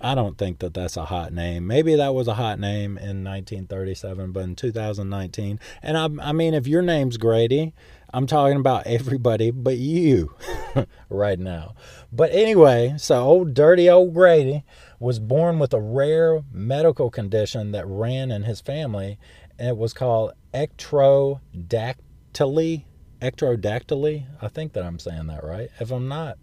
I 0.00 0.14
don't 0.14 0.38
think 0.38 0.60
that 0.60 0.74
that's 0.74 0.96
a 0.96 1.06
hot 1.06 1.32
name. 1.32 1.66
Maybe 1.66 1.94
that 1.96 2.14
was 2.14 2.28
a 2.28 2.34
hot 2.34 2.58
name 2.58 2.96
in 2.98 3.24
1937, 3.24 4.32
but 4.32 4.44
in 4.44 4.56
2019, 4.56 5.58
and 5.82 5.96
I, 5.98 6.28
I 6.28 6.32
mean, 6.32 6.54
if 6.54 6.66
your 6.66 6.82
name's 6.82 7.16
Grady, 7.16 7.74
I'm 8.12 8.26
talking 8.26 8.56
about 8.56 8.86
everybody 8.86 9.50
but 9.50 9.76
you 9.76 10.34
right 11.10 11.38
now. 11.38 11.74
But 12.12 12.32
anyway, 12.32 12.94
so 12.96 13.22
old 13.22 13.54
dirty 13.54 13.90
old 13.90 14.14
Grady 14.14 14.64
was 15.00 15.18
born 15.18 15.58
with 15.58 15.74
a 15.74 15.80
rare 15.80 16.42
medical 16.52 17.10
condition 17.10 17.72
that 17.72 17.86
ran 17.86 18.30
in 18.30 18.44
his 18.44 18.60
family, 18.60 19.18
it 19.58 19.76
was 19.76 19.92
called 19.92 20.32
ectrodactyly. 20.54 22.84
Ectrodactyly. 23.20 24.26
I 24.40 24.48
think 24.48 24.72
that 24.74 24.84
I'm 24.84 24.98
saying 24.98 25.26
that 25.26 25.44
right. 25.44 25.70
If 25.80 25.90
I'm 25.90 26.08
not, 26.08 26.38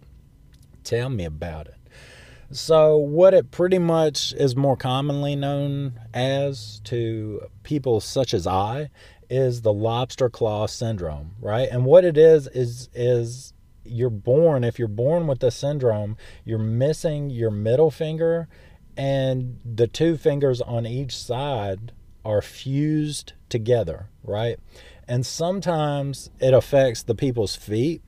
tell 0.84 1.08
me 1.08 1.24
about 1.24 1.68
it. 1.68 1.74
So, 2.50 2.96
what 2.96 3.34
it 3.34 3.50
pretty 3.50 3.78
much 3.78 4.32
is 4.34 4.54
more 4.54 4.76
commonly 4.76 5.34
known 5.34 6.00
as 6.14 6.80
to 6.84 7.48
people 7.64 8.00
such 8.00 8.32
as 8.32 8.46
I 8.46 8.90
is 9.28 9.62
the 9.62 9.72
lobster 9.72 10.30
claw 10.30 10.66
syndrome, 10.66 11.34
right? 11.40 11.68
And 11.68 11.84
what 11.84 12.04
it 12.04 12.16
is 12.16 12.46
is 12.48 12.88
is 12.94 13.52
you're 13.84 14.10
born 14.10 14.64
if 14.64 14.78
you're 14.78 14.88
born 14.88 15.26
with 15.26 15.40
this 15.40 15.56
syndrome, 15.56 16.16
you're 16.44 16.58
missing 16.58 17.30
your 17.30 17.50
middle 17.50 17.90
finger 17.90 18.48
and 18.96 19.58
the 19.64 19.86
two 19.86 20.16
fingers 20.16 20.60
on 20.60 20.86
each 20.86 21.16
side 21.16 21.92
are 22.26 22.42
fused 22.42 23.32
together, 23.48 24.08
right? 24.24 24.58
And 25.08 25.24
sometimes 25.24 26.30
it 26.40 26.52
affects 26.52 27.02
the 27.02 27.14
people's 27.14 27.56
feet. 27.56 28.02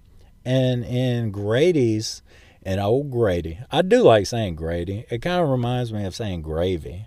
And 0.44 0.84
in 0.84 1.30
Grady's, 1.30 2.22
and 2.62 2.80
old 2.80 3.10
Grady, 3.10 3.58
I 3.70 3.82
do 3.82 4.02
like 4.02 4.26
saying 4.26 4.56
Grady. 4.56 5.06
It 5.10 5.22
kind 5.22 5.42
of 5.42 5.48
reminds 5.48 5.92
me 5.92 6.04
of 6.04 6.14
saying 6.14 6.42
gravy, 6.42 7.06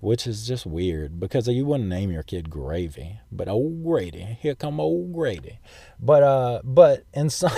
which 0.00 0.26
is 0.26 0.46
just 0.46 0.66
weird 0.66 1.18
because 1.18 1.48
you 1.48 1.64
wouldn't 1.64 1.88
name 1.88 2.10
your 2.12 2.22
kid 2.22 2.50
Gravy, 2.50 3.20
but 3.32 3.48
old 3.48 3.82
Grady, 3.82 4.38
here 4.40 4.54
come 4.54 4.78
old 4.78 5.14
Grady. 5.14 5.58
But 5.98 6.22
uh, 6.22 6.60
but 6.62 7.04
in 7.14 7.30
some, 7.30 7.56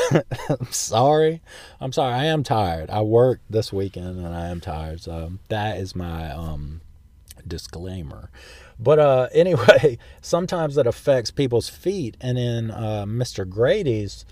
I'm 0.49 0.71
sorry, 0.71 1.43
I'm 1.81 1.93
sorry, 1.93 2.15
I 2.15 2.25
am 2.27 2.45
tired. 2.45 2.89
I 2.89 3.03
worked 3.03 3.51
this 3.51 3.73
weekend 3.73 4.19
and 4.19 4.35
I 4.35 4.47
am 4.47 4.61
tired, 4.61 5.01
so 5.01 5.33
that 5.49 5.77
is 5.79 5.97
my 5.97 6.31
um 6.31 6.83
disclaimer. 7.47 8.31
But 8.79 8.99
uh, 8.99 9.29
anyway, 9.33 9.99
sometimes 10.21 10.77
it 10.77 10.87
affects 10.87 11.31
people's 11.31 11.69
feet. 11.69 12.17
And 12.21 12.39
in 12.39 12.71
uh, 12.71 13.05
Mr. 13.07 13.49
Grady's 13.49 14.25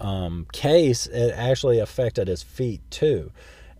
um, 0.00 0.46
case, 0.52 1.06
it 1.06 1.32
actually 1.36 1.78
affected 1.78 2.28
his 2.28 2.42
feet 2.42 2.80
too. 2.90 3.30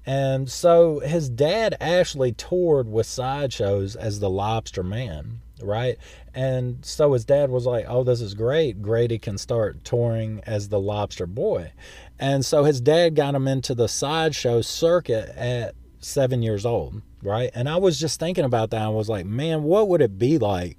And 0.07 0.51
so 0.51 1.01
his 1.01 1.31
dad 1.31 1.77
actually 1.81 2.33
toured 2.33 2.89
with 2.89 3.07
sideshows 3.07 3.97
as 3.97 4.21
the 4.21 4.29
lobster 4.29 4.83
man, 4.83 5.41
right? 5.63 5.97
And 6.35 6.85
so 6.85 7.15
his 7.15 7.25
dad 7.25 7.51
was 7.51 7.65
like, 7.65 7.87
oh, 7.89 8.05
this 8.05 8.21
is 8.21 8.35
great. 8.35 8.83
Grady 8.83 9.19
can 9.19 9.39
start 9.39 9.83
touring 9.83 10.43
as 10.47 10.69
the 10.69 10.81
lobster 10.81 11.27
boy. 11.27 11.73
And 12.19 12.45
so 12.45 12.65
his 12.65 12.83
dad 12.83 13.15
got 13.15 13.35
him 13.35 13.49
into 13.49 13.75
the 13.75 13.89
sideshow 13.89 14.61
circuit 14.61 15.31
at 15.37 15.75
seven 16.01 16.43
years 16.43 16.67
old 16.67 17.01
right? 17.25 17.51
And 17.55 17.69
I 17.69 17.77
was 17.77 17.99
just 17.99 18.21
thinking 18.21 18.45
about 18.45 18.71
that. 18.71 18.83
I 18.83 18.89
was 18.89 19.09
like, 19.09 19.27
man, 19.27 19.63
what 19.63 19.89
would 19.89 20.01
it 20.01 20.19
be 20.19 20.39
like 20.39 20.79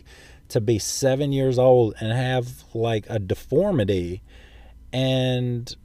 to 0.50 0.62
be 0.62 0.80
seven 0.80 1.32
years 1.32 1.58
old 1.58 1.96
and 2.00 2.12
have 2.12 2.64
like 2.74 3.06
a 3.10 3.20
deformity 3.20 4.22
and 4.94 5.76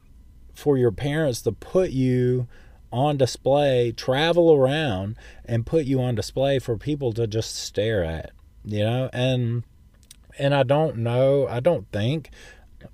for 0.55 0.77
your 0.77 0.93
parents 0.93 1.43
to 1.43 1.53
put 1.53 1.91
you 1.91 2.47
on 2.93 3.17
display, 3.17 3.93
travel 3.93 4.53
around, 4.53 5.17
and 5.45 5.65
put 5.65 5.85
you 5.85 6.01
on 6.01 6.15
display 6.15 6.59
for 6.59 6.77
people 6.77 7.13
to 7.13 7.27
just 7.27 7.57
stare 7.57 8.05
at, 8.05 8.33
you 8.65 8.81
know? 8.81 9.09
And 9.13 9.65
and 10.39 10.55
I 10.55 10.63
don't 10.63 10.99
know, 10.99 11.47
I 11.49 11.61
don't 11.61 11.91
think 11.93 12.31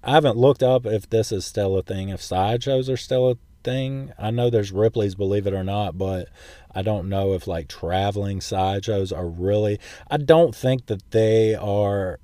I 0.02 0.12
haven't 0.12 0.37
looked 0.37 0.62
up 0.62 0.87
if 0.87 1.09
this 1.09 1.31
is 1.33 1.44
still 1.44 1.76
a 1.76 1.83
thing, 1.83 2.09
if 2.09 2.22
sideshows 2.22 2.88
are 2.88 2.96
still 2.96 3.31
a 3.31 3.37
thing. 3.66 4.12
I 4.18 4.31
know 4.31 4.48
there's 4.48 4.72
Ripley's, 4.72 5.14
believe 5.14 5.46
it 5.46 5.52
or 5.52 5.64
not, 5.64 5.98
but 5.98 6.29
I 6.74 6.81
don't 6.81 7.11
know 7.11 7.35
if 7.35 7.46
like 7.46 7.68
traveling 7.68 8.40
sideshows 8.40 9.12
are 9.12 9.26
really. 9.26 9.79
I 10.11 10.16
don't 10.16 10.55
think 10.55 10.87
that 10.87 11.11
they 11.11 11.55
are 11.55 12.18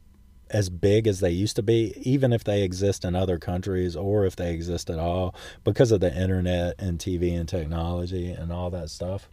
as 0.48 0.70
big 0.70 1.06
as 1.06 1.20
they 1.20 1.30
used 1.30 1.56
to 1.56 1.62
be, 1.62 1.94
even 1.96 2.32
if 2.32 2.44
they 2.44 2.62
exist 2.62 3.04
in 3.04 3.14
other 3.14 3.38
countries 3.38 3.96
or 3.96 4.24
if 4.24 4.36
they 4.36 4.54
exist 4.54 4.88
at 4.88 4.98
all, 4.98 5.34
because 5.64 5.92
of 5.92 6.00
the 6.00 6.14
internet 6.14 6.74
and 6.78 6.98
TV 6.98 7.38
and 7.38 7.48
technology 7.48 8.30
and 8.30 8.52
all 8.52 8.70
that 8.70 8.88
stuff. 8.90 9.28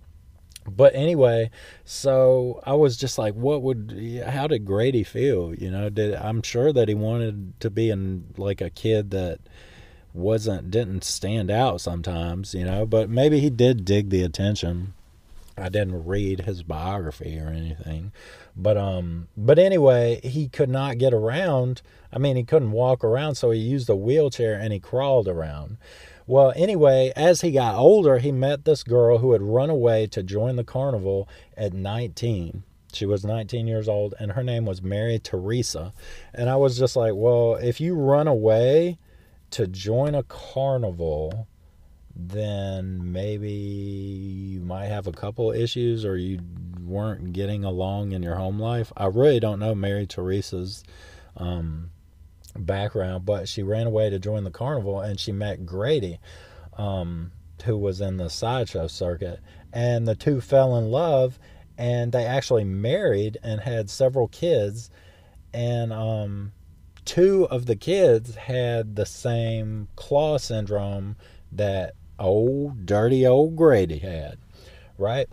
But 0.65 0.93
anyway, 0.95 1.51
so 1.83 2.61
I 2.65 2.73
was 2.73 2.97
just 2.97 3.17
like, 3.17 3.33
what 3.33 3.61
would, 3.61 4.23
how 4.25 4.47
did 4.47 4.65
Grady 4.65 5.03
feel? 5.03 5.53
You 5.53 5.71
know, 5.71 5.89
did 5.89 6.15
I'm 6.15 6.41
sure 6.41 6.71
that 6.73 6.87
he 6.87 6.95
wanted 6.95 7.59
to 7.59 7.69
be 7.69 7.89
in 7.89 8.33
like 8.37 8.61
a 8.61 8.69
kid 8.69 9.11
that 9.11 9.39
wasn't, 10.13 10.71
didn't 10.71 11.03
stand 11.03 11.51
out 11.51 11.81
sometimes, 11.81 12.53
you 12.53 12.65
know, 12.65 12.85
but 12.85 13.09
maybe 13.09 13.39
he 13.39 13.49
did 13.49 13.85
dig 13.85 14.09
the 14.09 14.23
attention. 14.23 14.93
I 15.57 15.69
didn't 15.69 16.05
read 16.05 16.41
his 16.41 16.63
biography 16.63 17.37
or 17.39 17.49
anything. 17.49 18.11
But 18.55 18.77
um 18.77 19.27
but 19.37 19.59
anyway, 19.59 20.19
he 20.23 20.47
could 20.47 20.69
not 20.69 20.97
get 20.97 21.13
around. 21.13 21.81
I 22.11 22.17
mean, 22.17 22.35
he 22.35 22.43
couldn't 22.43 22.71
walk 22.71 23.03
around, 23.03 23.35
so 23.35 23.51
he 23.51 23.59
used 23.59 23.89
a 23.89 23.95
wheelchair 23.95 24.55
and 24.55 24.73
he 24.73 24.79
crawled 24.79 25.27
around. 25.27 25.77
Well, 26.27 26.53
anyway, 26.55 27.11
as 27.15 27.41
he 27.41 27.51
got 27.51 27.75
older, 27.75 28.19
he 28.19 28.31
met 28.31 28.65
this 28.65 28.83
girl 28.83 29.17
who 29.17 29.31
had 29.31 29.41
run 29.41 29.69
away 29.69 30.07
to 30.07 30.21
join 30.21 30.57
the 30.57 30.63
carnival 30.63 31.27
at 31.57 31.73
19. 31.73 32.63
She 32.93 33.05
was 33.05 33.25
19 33.25 33.67
years 33.67 33.87
old 33.87 34.13
and 34.19 34.33
her 34.33 34.43
name 34.43 34.65
was 34.65 34.81
Mary 34.81 35.19
Teresa. 35.19 35.93
And 36.33 36.49
I 36.49 36.55
was 36.55 36.77
just 36.77 36.95
like, 36.95 37.13
well, 37.15 37.55
if 37.55 37.79
you 37.81 37.95
run 37.95 38.27
away 38.27 38.97
to 39.51 39.67
join 39.67 40.15
a 40.15 40.23
carnival, 40.23 41.47
then 42.15 43.11
maybe 43.11 43.51
you 43.51 44.61
might 44.61 44.87
have 44.87 45.07
a 45.07 45.11
couple 45.11 45.51
issues 45.51 46.05
or 46.05 46.17
you 46.17 46.39
weren't 46.83 47.33
getting 47.33 47.63
along 47.63 48.11
in 48.11 48.23
your 48.23 48.35
home 48.35 48.59
life. 48.59 48.91
I 48.97 49.05
really 49.05 49.39
don't 49.39 49.59
know 49.59 49.75
Mary 49.75 50.05
Teresa's 50.07 50.83
um, 51.37 51.91
background, 52.55 53.25
but 53.25 53.47
she 53.47 53.63
ran 53.63 53.87
away 53.87 54.09
to 54.09 54.19
join 54.19 54.43
the 54.43 54.51
carnival 54.51 54.99
and 54.99 55.19
she 55.19 55.31
met 55.31 55.65
Grady, 55.65 56.19
um, 56.77 57.31
who 57.63 57.77
was 57.77 58.01
in 58.01 58.17
the 58.17 58.29
sideshow 58.29 58.87
circuit. 58.87 59.39
And 59.71 60.07
the 60.07 60.15
two 60.15 60.41
fell 60.41 60.75
in 60.77 60.91
love 60.91 61.39
and 61.77 62.11
they 62.11 62.25
actually 62.25 62.65
married 62.65 63.37
and 63.43 63.61
had 63.61 63.89
several 63.89 64.27
kids. 64.27 64.89
And 65.53 65.93
um, 65.93 66.51
two 67.09 67.47
of 67.49 67.65
the 67.65 67.75
kids 67.75 68.35
had 68.35 68.95
the 68.95 69.05
same 69.05 69.87
claw 69.95 70.37
syndrome 70.37 71.15
that 71.51 71.95
old 72.19 72.85
dirty 72.85 73.25
old 73.25 73.55
Grady 73.55 73.97
had, 73.97 74.37
right? 74.95 75.27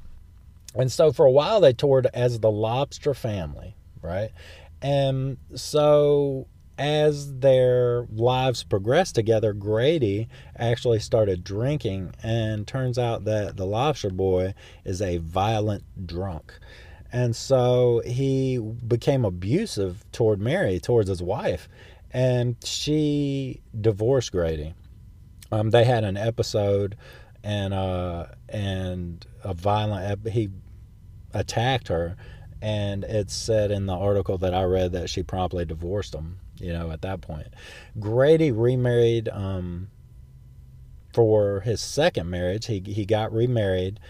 And 0.75 0.91
so 0.91 1.13
for 1.13 1.27
a 1.27 1.31
while 1.31 1.61
they 1.61 1.75
toured 1.75 2.07
as 2.15 2.41
the 2.41 2.51
Lobster 2.51 3.13
Family, 3.13 3.77
right? 4.01 4.31
And 4.81 5.37
so 5.55 6.47
as 6.79 7.41
their 7.41 8.07
lives 8.11 8.63
progressed 8.63 9.15
together, 9.15 9.53
Grady 9.53 10.31
actually 10.57 11.01
started 11.01 11.45
drinking, 11.45 12.15
and 12.23 12.67
turns 12.67 12.99
out 12.99 13.27
that 13.27 13.59
the 13.59 13.67
Lobster 13.67 14.09
Boy 14.09 14.55
is 14.87 15.03
a 15.03 15.19
violent 15.19 15.85
drunk. 16.07 16.55
And 17.17 17.35
so 17.35 18.03
he 18.05 18.59
became 18.59 19.25
abusive 19.25 20.05
toward 20.13 20.39
Mary, 20.39 20.79
towards 20.79 21.09
his 21.09 21.23
wife, 21.23 21.67
and 22.11 22.57
she 22.63 23.63
divorced 23.81 24.33
Grady. 24.33 24.75
Um, 25.51 25.71
they 25.71 25.85
had 25.85 26.05
an 26.05 26.19
episode, 26.19 26.95
and 27.43 27.73
uh, 27.73 28.27
and 28.51 29.25
a 29.43 29.55
violent. 29.55 30.29
He 30.29 30.51
attacked 31.33 31.89
her, 31.89 32.17
and 32.61 33.03
it 33.05 33.31
said 33.31 33.71
in 33.71 33.87
the 33.87 33.97
article 33.97 34.37
that 34.37 34.53
I 34.53 34.65
read 34.65 34.93
that 34.93 35.09
she 35.09 35.23
promptly 35.23 35.65
divorced 35.65 36.15
him. 36.15 36.39
You 36.59 36.75
know, 36.75 36.91
at 36.91 37.01
that 37.01 37.23
point, 37.23 37.49
Grady 37.99 38.53
remarried 38.53 39.31
um, 39.31 39.89
for 41.15 41.61
his 41.61 41.81
second 41.81 42.29
marriage. 42.29 42.67
He 42.67 42.83
he 42.85 43.07
got 43.07 43.33
remarried, 43.33 44.01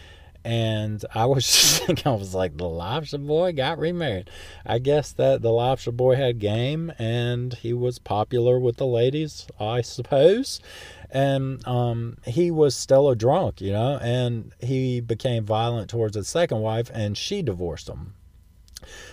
and 0.46 1.04
I 1.12 1.26
was 1.26 1.44
just 1.46 1.82
thinking, 1.82 2.06
I 2.10 2.14
was 2.14 2.34
like, 2.34 2.56
the 2.56 2.68
lobster 2.68 3.18
boy 3.18 3.52
got 3.52 3.78
remarried. 3.78 4.30
I 4.64 4.78
guess 4.78 5.12
that 5.12 5.42
the 5.42 5.50
lobster 5.50 5.92
boy 5.92 6.14
had 6.14 6.38
game, 6.38 6.92
and 6.98 7.52
he 7.54 7.72
was 7.72 7.98
popular 7.98 8.58
with 8.58 8.76
the 8.76 8.86
ladies, 8.86 9.46
I 9.58 9.80
suppose 9.82 10.60
and 11.10 11.66
um, 11.66 12.16
he 12.24 12.50
was 12.50 12.74
still 12.74 13.08
a 13.08 13.16
drunk, 13.16 13.60
you 13.60 13.72
know, 13.72 13.98
and 14.02 14.52
he 14.60 15.00
became 15.00 15.44
violent 15.44 15.88
towards 15.88 16.16
his 16.16 16.28
second 16.28 16.60
wife, 16.60 16.90
and 16.92 17.16
she 17.16 17.42
divorced 17.42 17.88
him. 17.88 18.14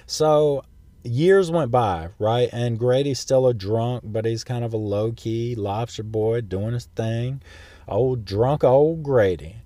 So 0.06 0.64
years 1.04 1.52
went 1.52 1.72
by, 1.72 2.10
right? 2.20 2.50
And 2.52 2.80
Grady's 2.80 3.20
still 3.20 3.48
a 3.48 3.54
drunk, 3.54 4.04
but 4.06 4.26
he's 4.26 4.44
kind 4.44 4.66
of 4.66 4.74
a 4.74 4.78
low 4.78 5.12
key 5.12 5.56
lobster 5.56 6.04
boy 6.04 6.42
doing 6.42 6.74
his 6.74 6.86
thing. 6.86 7.42
Old 7.88 8.26
drunk 8.26 8.64
old 8.64 9.04
Grady. 9.04 9.58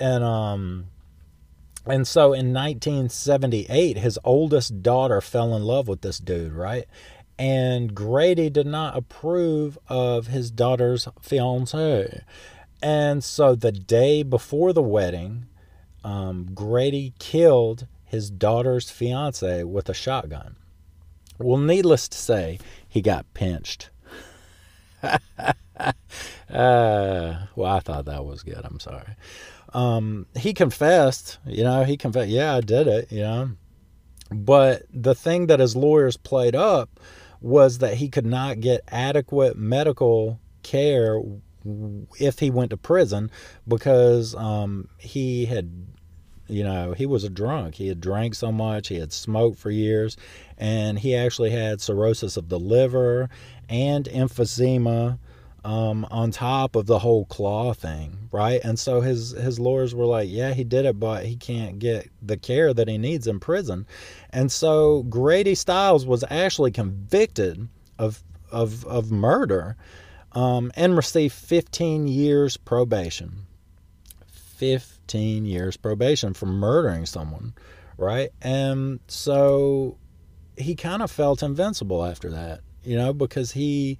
And 0.00 0.24
um 0.24 0.86
and 1.86 2.06
so 2.06 2.32
in 2.32 2.52
1978 2.52 3.98
his 3.98 4.18
oldest 4.24 4.82
daughter 4.82 5.20
fell 5.20 5.54
in 5.54 5.62
love 5.62 5.86
with 5.88 6.00
this 6.00 6.18
dude, 6.18 6.52
right? 6.52 6.86
and 7.40 7.94
Grady 7.94 8.50
did 8.50 8.66
not 8.66 8.94
approve 8.94 9.78
of 9.88 10.26
his 10.26 10.50
daughter's 10.50 11.08
fiance. 11.22 12.22
And 12.82 13.24
so 13.24 13.54
the 13.54 13.72
day 13.72 14.22
before 14.22 14.74
the 14.74 14.82
wedding, 14.82 15.46
um, 16.04 16.50
Grady 16.54 17.14
killed 17.18 17.86
his 18.04 18.28
daughter's 18.30 18.90
fiance 18.90 19.64
with 19.64 19.88
a 19.88 19.94
shotgun. 19.94 20.56
Well, 21.38 21.56
needless 21.56 22.08
to 22.08 22.18
say, 22.18 22.58
he 22.86 23.00
got 23.00 23.32
pinched. 23.32 23.88
uh, 25.02 25.18
well, 26.50 27.40
I 27.64 27.80
thought 27.80 28.04
that 28.04 28.26
was 28.26 28.42
good. 28.42 28.60
I'm 28.64 28.80
sorry. 28.80 29.16
Um, 29.72 30.26
he 30.36 30.52
confessed, 30.52 31.38
you 31.46 31.64
know, 31.64 31.84
he 31.84 31.96
confessed, 31.96 32.28
yeah, 32.28 32.56
I 32.56 32.60
did 32.60 32.86
it, 32.86 33.12
you 33.12 33.20
know. 33.20 33.50
But 34.32 34.82
the 34.92 35.14
thing 35.14 35.46
that 35.46 35.60
his 35.60 35.76
lawyers 35.76 36.16
played 36.16 36.54
up 36.54 37.00
was 37.40 37.78
that 37.78 37.94
he 37.94 38.08
could 38.08 38.26
not 38.26 38.60
get 38.60 38.82
adequate 38.88 39.56
medical 39.56 40.38
care 40.62 41.20
if 42.18 42.38
he 42.38 42.50
went 42.50 42.70
to 42.70 42.76
prison 42.76 43.30
because 43.66 44.34
um, 44.34 44.88
he 44.98 45.46
had 45.46 45.70
you 46.48 46.64
know 46.64 46.92
he 46.94 47.06
was 47.06 47.22
a 47.22 47.30
drunk 47.30 47.76
he 47.76 47.88
had 47.88 48.00
drank 48.00 48.34
so 48.34 48.50
much 48.50 48.88
he 48.88 48.98
had 48.98 49.12
smoked 49.12 49.58
for 49.58 49.70
years 49.70 50.16
and 50.58 50.98
he 50.98 51.14
actually 51.14 51.50
had 51.50 51.80
cirrhosis 51.80 52.36
of 52.36 52.48
the 52.48 52.58
liver 52.58 53.28
and 53.68 54.06
emphysema 54.06 55.18
um, 55.64 56.06
on 56.10 56.30
top 56.30 56.76
of 56.76 56.86
the 56.86 56.98
whole 56.98 57.24
claw 57.26 57.74
thing, 57.74 58.28
right? 58.32 58.60
And 58.64 58.78
so 58.78 59.00
his 59.00 59.30
his 59.32 59.58
lawyers 59.58 59.94
were 59.94 60.06
like, 60.06 60.28
"Yeah, 60.30 60.54
he 60.54 60.64
did 60.64 60.84
it, 60.84 60.98
but 60.98 61.26
he 61.26 61.36
can't 61.36 61.78
get 61.78 62.10
the 62.22 62.36
care 62.36 62.72
that 62.72 62.88
he 62.88 62.98
needs 62.98 63.26
in 63.26 63.40
prison." 63.40 63.86
And 64.30 64.50
so 64.50 65.02
Grady 65.04 65.54
Stiles 65.54 66.06
was 66.06 66.24
actually 66.30 66.70
convicted 66.70 67.68
of 67.98 68.22
of 68.50 68.84
of 68.86 69.10
murder 69.10 69.76
um, 70.32 70.70
and 70.76 70.96
received 70.96 71.34
15 71.34 72.08
years 72.08 72.56
probation. 72.56 73.46
15 74.26 75.46
years 75.46 75.76
probation 75.76 76.34
for 76.34 76.46
murdering 76.46 77.06
someone, 77.06 77.54
right? 77.96 78.30
And 78.42 79.00
so 79.08 79.96
he 80.56 80.74
kind 80.74 81.02
of 81.02 81.10
felt 81.10 81.42
invincible 81.42 82.04
after 82.04 82.28
that, 82.30 82.60
you 82.84 82.94
know, 82.96 83.14
because 83.14 83.52
he 83.52 83.98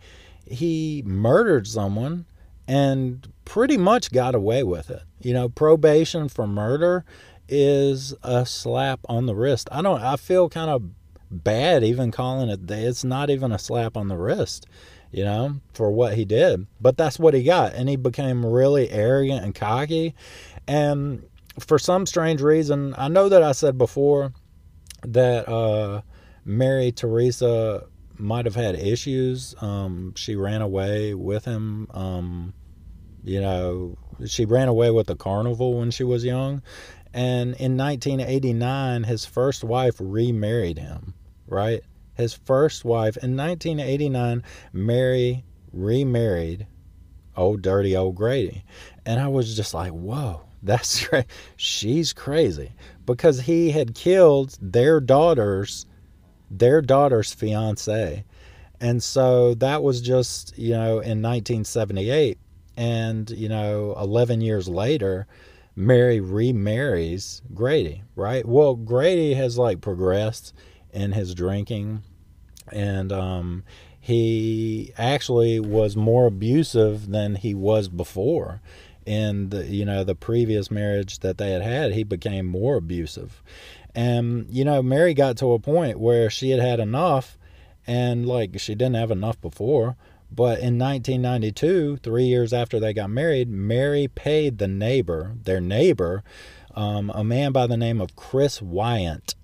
he 0.50 1.02
murdered 1.06 1.66
someone 1.66 2.26
and 2.66 3.32
pretty 3.44 3.76
much 3.76 4.12
got 4.12 4.34
away 4.34 4.62
with 4.62 4.90
it. 4.90 5.02
You 5.20 5.32
know, 5.32 5.48
probation 5.48 6.28
for 6.28 6.46
murder 6.46 7.04
is 7.48 8.14
a 8.22 8.44
slap 8.44 9.00
on 9.08 9.26
the 9.26 9.34
wrist. 9.34 9.68
I 9.72 9.82
don't 9.82 10.00
I 10.00 10.16
feel 10.16 10.48
kind 10.48 10.70
of 10.70 10.82
bad 11.30 11.84
even 11.84 12.10
calling 12.10 12.48
it 12.48 12.68
it's 12.68 13.04
not 13.04 13.30
even 13.30 13.52
a 13.52 13.58
slap 13.58 13.96
on 13.96 14.08
the 14.08 14.16
wrist, 14.16 14.66
you 15.12 15.24
know, 15.24 15.60
for 15.72 15.90
what 15.90 16.14
he 16.14 16.24
did. 16.24 16.66
But 16.80 16.96
that's 16.96 17.18
what 17.18 17.34
he 17.34 17.42
got 17.42 17.74
and 17.74 17.88
he 17.88 17.96
became 17.96 18.44
really 18.44 18.90
arrogant 18.90 19.44
and 19.44 19.54
cocky 19.54 20.14
and 20.66 21.24
for 21.58 21.78
some 21.78 22.06
strange 22.06 22.40
reason, 22.40 22.94
I 22.96 23.08
know 23.08 23.28
that 23.28 23.42
I 23.42 23.52
said 23.52 23.76
before 23.78 24.32
that 25.02 25.48
uh 25.48 26.02
Mary 26.44 26.92
Teresa 26.92 27.86
might 28.20 28.44
have 28.44 28.54
had 28.54 28.74
issues. 28.76 29.54
Um, 29.60 30.14
she 30.16 30.36
ran 30.36 30.62
away 30.62 31.14
with 31.14 31.44
him. 31.44 31.88
Um, 31.92 32.54
you 33.24 33.40
know, 33.40 33.98
she 34.26 34.44
ran 34.44 34.68
away 34.68 34.90
with 34.90 35.06
the 35.06 35.16
carnival 35.16 35.78
when 35.78 35.90
she 35.90 36.04
was 36.04 36.24
young. 36.24 36.62
And 37.12 37.54
in 37.56 37.76
1989, 37.76 39.04
his 39.04 39.24
first 39.24 39.64
wife 39.64 39.96
remarried 39.98 40.78
him, 40.78 41.14
right? 41.46 41.82
His 42.14 42.34
first 42.34 42.84
wife 42.84 43.16
in 43.16 43.36
1989, 43.36 44.42
Mary 44.72 45.44
remarried 45.72 46.66
old 47.36 47.62
dirty 47.62 47.96
old 47.96 48.14
Grady. 48.14 48.64
And 49.04 49.20
I 49.20 49.28
was 49.28 49.56
just 49.56 49.74
like, 49.74 49.92
whoa, 49.92 50.42
that's 50.62 51.10
right. 51.12 51.26
She's 51.56 52.12
crazy 52.12 52.72
because 53.06 53.40
he 53.40 53.70
had 53.70 53.94
killed 53.94 54.56
their 54.60 55.00
daughter's 55.00 55.86
their 56.50 56.80
daughter's 56.82 57.32
fiance. 57.32 58.24
And 58.80 59.02
so 59.02 59.54
that 59.54 59.82
was 59.82 60.00
just, 60.00 60.56
you 60.58 60.72
know, 60.72 61.00
in 61.00 61.22
1978 61.22 62.38
and, 62.76 63.30
you 63.30 63.48
know, 63.48 63.94
11 63.98 64.40
years 64.40 64.68
later, 64.68 65.26
Mary 65.76 66.20
remarries 66.20 67.42
Grady, 67.54 68.02
right? 68.16 68.46
Well, 68.46 68.74
Grady 68.74 69.34
has 69.34 69.58
like 69.58 69.80
progressed 69.80 70.54
in 70.92 71.12
his 71.12 71.34
drinking 71.34 72.02
and 72.72 73.12
um 73.12 73.64
he 74.00 74.92
actually 74.96 75.60
was 75.60 75.96
more 75.96 76.26
abusive 76.26 77.10
than 77.10 77.36
he 77.36 77.54
was 77.54 77.88
before 77.88 78.60
in 79.06 79.50
the 79.50 79.66
you 79.66 79.84
know 79.84 80.04
the 80.04 80.14
previous 80.14 80.70
marriage 80.70 81.20
that 81.20 81.38
they 81.38 81.50
had 81.50 81.62
had 81.62 81.92
he 81.92 82.02
became 82.02 82.46
more 82.46 82.76
abusive 82.76 83.42
and 83.94 84.46
you 84.50 84.64
know 84.64 84.82
mary 84.82 85.14
got 85.14 85.36
to 85.36 85.52
a 85.52 85.58
point 85.58 85.98
where 85.98 86.30
she 86.30 86.50
had 86.50 86.60
had 86.60 86.80
enough 86.80 87.38
and 87.86 88.26
like 88.26 88.58
she 88.58 88.74
didn't 88.74 88.96
have 88.96 89.10
enough 89.10 89.40
before 89.40 89.96
but 90.30 90.58
in 90.60 90.78
1992 90.78 91.96
three 91.98 92.24
years 92.24 92.52
after 92.52 92.78
they 92.78 92.92
got 92.92 93.10
married 93.10 93.48
mary 93.48 94.08
paid 94.08 94.58
the 94.58 94.68
neighbor 94.68 95.34
their 95.42 95.60
neighbor 95.60 96.22
um, 96.74 97.10
a 97.14 97.24
man 97.24 97.52
by 97.52 97.66
the 97.66 97.76
name 97.76 98.00
of 98.00 98.14
chris 98.16 98.62
wyant 98.62 99.34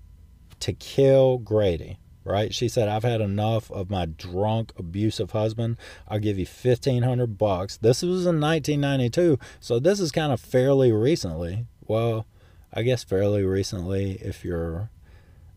to 0.59 0.73
kill 0.73 1.37
grady 1.37 1.97
right? 2.27 2.53
She 2.53 2.67
said, 2.67 2.89
I've 2.89 3.03
had 3.03 3.21
enough 3.21 3.71
of 3.71 3.89
my 3.89 4.05
drunk, 4.05 4.73
abusive 4.77 5.31
husband. 5.31 5.77
I'll 6.07 6.19
give 6.19 6.37
you 6.37 6.45
1500 6.45 7.37
bucks. 7.37 7.77
This 7.77 8.01
was 8.01 8.25
in 8.25 8.41
1992, 8.41 9.39
so 9.59 9.79
this 9.79 9.99
is 9.99 10.11
kind 10.11 10.31
of 10.31 10.39
fairly 10.39 10.91
recently. 10.91 11.65
Well, 11.87 12.25
I 12.73 12.83
guess 12.83 13.03
fairly 13.03 13.43
recently 13.43 14.13
if 14.13 14.43
you're 14.43 14.89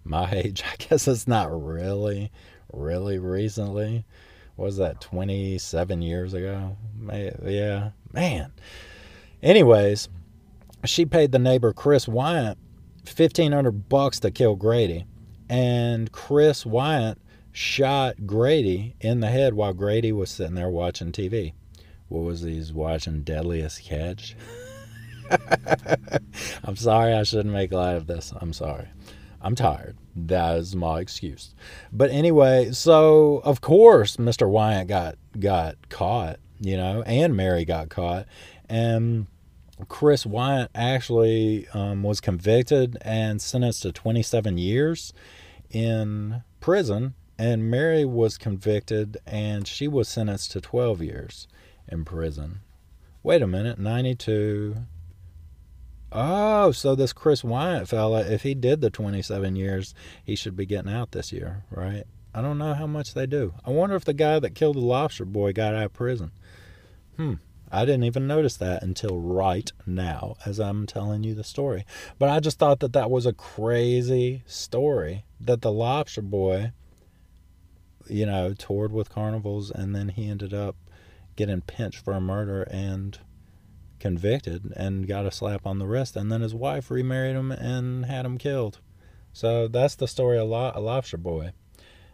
my 0.04 0.30
age. 0.32 0.62
I 0.70 0.76
guess 0.76 1.08
it's 1.08 1.28
not 1.28 1.50
really, 1.64 2.30
really 2.72 3.18
recently. 3.18 4.04
Was 4.56 4.76
that, 4.76 5.00
27 5.00 6.02
years 6.02 6.34
ago? 6.34 6.76
Yeah, 7.44 7.90
man. 8.12 8.52
Anyways, 9.42 10.08
she 10.84 11.06
paid 11.06 11.32
the 11.32 11.38
neighbor 11.38 11.72
Chris 11.72 12.06
Wyant 12.06 12.58
1500 13.04 13.88
bucks 13.88 14.20
to 14.20 14.30
kill 14.30 14.56
Grady 14.56 15.06
and 15.48 16.12
Chris 16.12 16.64
Wyant 16.64 17.18
shot 17.52 18.26
Grady 18.26 18.94
in 19.00 19.20
the 19.20 19.28
head 19.28 19.54
while 19.54 19.72
Grady 19.72 20.12
was 20.12 20.30
sitting 20.30 20.54
there 20.54 20.68
watching 20.70 21.10
TV. 21.10 21.54
What 22.08 22.20
was 22.20 22.42
he 22.42 22.62
watching? 22.72 23.22
Deadliest 23.22 23.82
Catch. 23.82 24.36
I'm 26.64 26.76
sorry, 26.76 27.14
I 27.14 27.22
shouldn't 27.22 27.54
make 27.54 27.72
light 27.72 27.96
of 27.96 28.06
this. 28.06 28.32
I'm 28.40 28.52
sorry. 28.52 28.88
I'm 29.40 29.54
tired. 29.54 29.96
That 30.14 30.58
is 30.58 30.76
my 30.76 31.00
excuse. 31.00 31.54
But 31.92 32.10
anyway, 32.10 32.72
so 32.72 33.40
of 33.44 33.60
course 33.60 34.16
Mr. 34.16 34.48
Wyant 34.48 34.88
got 34.88 35.16
got 35.38 35.88
caught, 35.88 36.38
you 36.60 36.76
know, 36.76 37.02
and 37.02 37.36
Mary 37.36 37.64
got 37.64 37.88
caught, 37.88 38.26
and 38.68 39.26
Chris 39.88 40.26
Wyant 40.26 40.70
actually 40.74 41.66
um, 41.72 42.02
was 42.02 42.20
convicted 42.20 42.98
and 43.02 43.40
sentenced 43.40 43.82
to 43.82 43.92
27 43.92 44.58
years 44.58 45.12
in 45.70 46.42
prison, 46.60 47.14
and 47.38 47.70
Mary 47.70 48.04
was 48.04 48.36
convicted 48.36 49.16
and 49.26 49.66
she 49.66 49.88
was 49.88 50.08
sentenced 50.08 50.52
to 50.52 50.60
12 50.60 51.00
years 51.00 51.48
in 51.88 52.04
prison. 52.04 52.60
Wait 53.22 53.40
a 53.40 53.46
minute, 53.46 53.78
92. 53.78 54.76
Oh, 56.12 56.72
so 56.72 56.94
this 56.94 57.12
Chris 57.12 57.44
Wyant 57.44 57.88
fella, 57.88 58.22
if 58.22 58.42
he 58.42 58.54
did 58.54 58.80
the 58.80 58.90
27 58.90 59.54
years, 59.54 59.94
he 60.24 60.34
should 60.34 60.56
be 60.56 60.66
getting 60.66 60.92
out 60.92 61.12
this 61.12 61.32
year, 61.32 61.64
right? 61.70 62.04
I 62.34 62.42
don't 62.42 62.58
know 62.58 62.74
how 62.74 62.86
much 62.86 63.14
they 63.14 63.26
do. 63.26 63.54
I 63.64 63.70
wonder 63.70 63.96
if 63.96 64.04
the 64.04 64.12
guy 64.12 64.38
that 64.38 64.54
killed 64.54 64.76
the 64.76 64.80
lobster 64.80 65.24
boy 65.24 65.52
got 65.52 65.74
out 65.74 65.84
of 65.84 65.92
prison. 65.92 66.32
Hmm. 67.16 67.34
I 67.72 67.84
didn't 67.84 68.04
even 68.04 68.26
notice 68.26 68.56
that 68.56 68.82
until 68.82 69.20
right 69.20 69.70
now 69.86 70.34
as 70.44 70.58
I'm 70.58 70.86
telling 70.86 71.22
you 71.22 71.34
the 71.34 71.44
story. 71.44 71.84
But 72.18 72.28
I 72.28 72.40
just 72.40 72.58
thought 72.58 72.80
that 72.80 72.92
that 72.94 73.10
was 73.10 73.26
a 73.26 73.32
crazy 73.32 74.42
story 74.46 75.24
that 75.40 75.62
the 75.62 75.70
lobster 75.70 76.22
boy, 76.22 76.72
you 78.08 78.26
know, 78.26 78.54
toured 78.54 78.90
with 78.92 79.10
carnivals 79.10 79.70
and 79.70 79.94
then 79.94 80.08
he 80.08 80.28
ended 80.28 80.52
up 80.52 80.74
getting 81.36 81.60
pinched 81.60 82.04
for 82.04 82.12
a 82.12 82.20
murder 82.20 82.62
and 82.64 83.18
convicted 84.00 84.72
and 84.76 85.06
got 85.06 85.26
a 85.26 85.30
slap 85.30 85.66
on 85.66 85.78
the 85.78 85.86
wrist. 85.86 86.16
And 86.16 86.32
then 86.32 86.40
his 86.40 86.54
wife 86.54 86.90
remarried 86.90 87.36
him 87.36 87.52
and 87.52 88.06
had 88.06 88.26
him 88.26 88.38
killed. 88.38 88.78
So 89.32 89.68
that's 89.68 89.94
the 89.94 90.08
story 90.08 90.38
of 90.38 90.50
a 90.50 90.80
lobster 90.80 91.16
boy. 91.16 91.52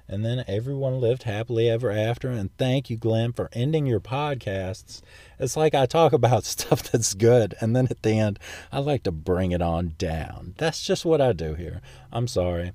And 0.09 0.25
then 0.25 0.45
everyone 0.47 1.01
lived 1.01 1.25
happily 1.25 1.69
ever 1.69 1.91
after. 1.91 2.31
And 2.31 2.57
thank 2.59 2.91
you, 2.91 2.97
Glenn, 2.97 3.33
for 3.33 3.49
ending 3.53 3.87
your 3.87 4.01
podcasts. 4.01 5.01
It's 5.39 5.57
like 5.57 5.75
I 5.75 5.87
talk 5.87 6.13
about 6.13 6.45
stuff 6.45 6.83
that's 6.83 7.15
good. 7.15 7.55
And 7.61 7.75
then 7.75 7.89
at 7.91 8.03
the 8.03 8.19
end, 8.19 8.39
I 8.71 8.79
like 8.79 9.03
to 9.05 9.13
bring 9.13 9.53
it 9.53 9.63
on 9.63 9.95
down. 9.99 10.55
That's 10.59 10.85
just 10.85 11.05
what 11.05 11.21
I 11.21 11.33
do 11.33 11.55
here. 11.55 11.81
I'm 12.13 12.29
sorry. 12.29 12.73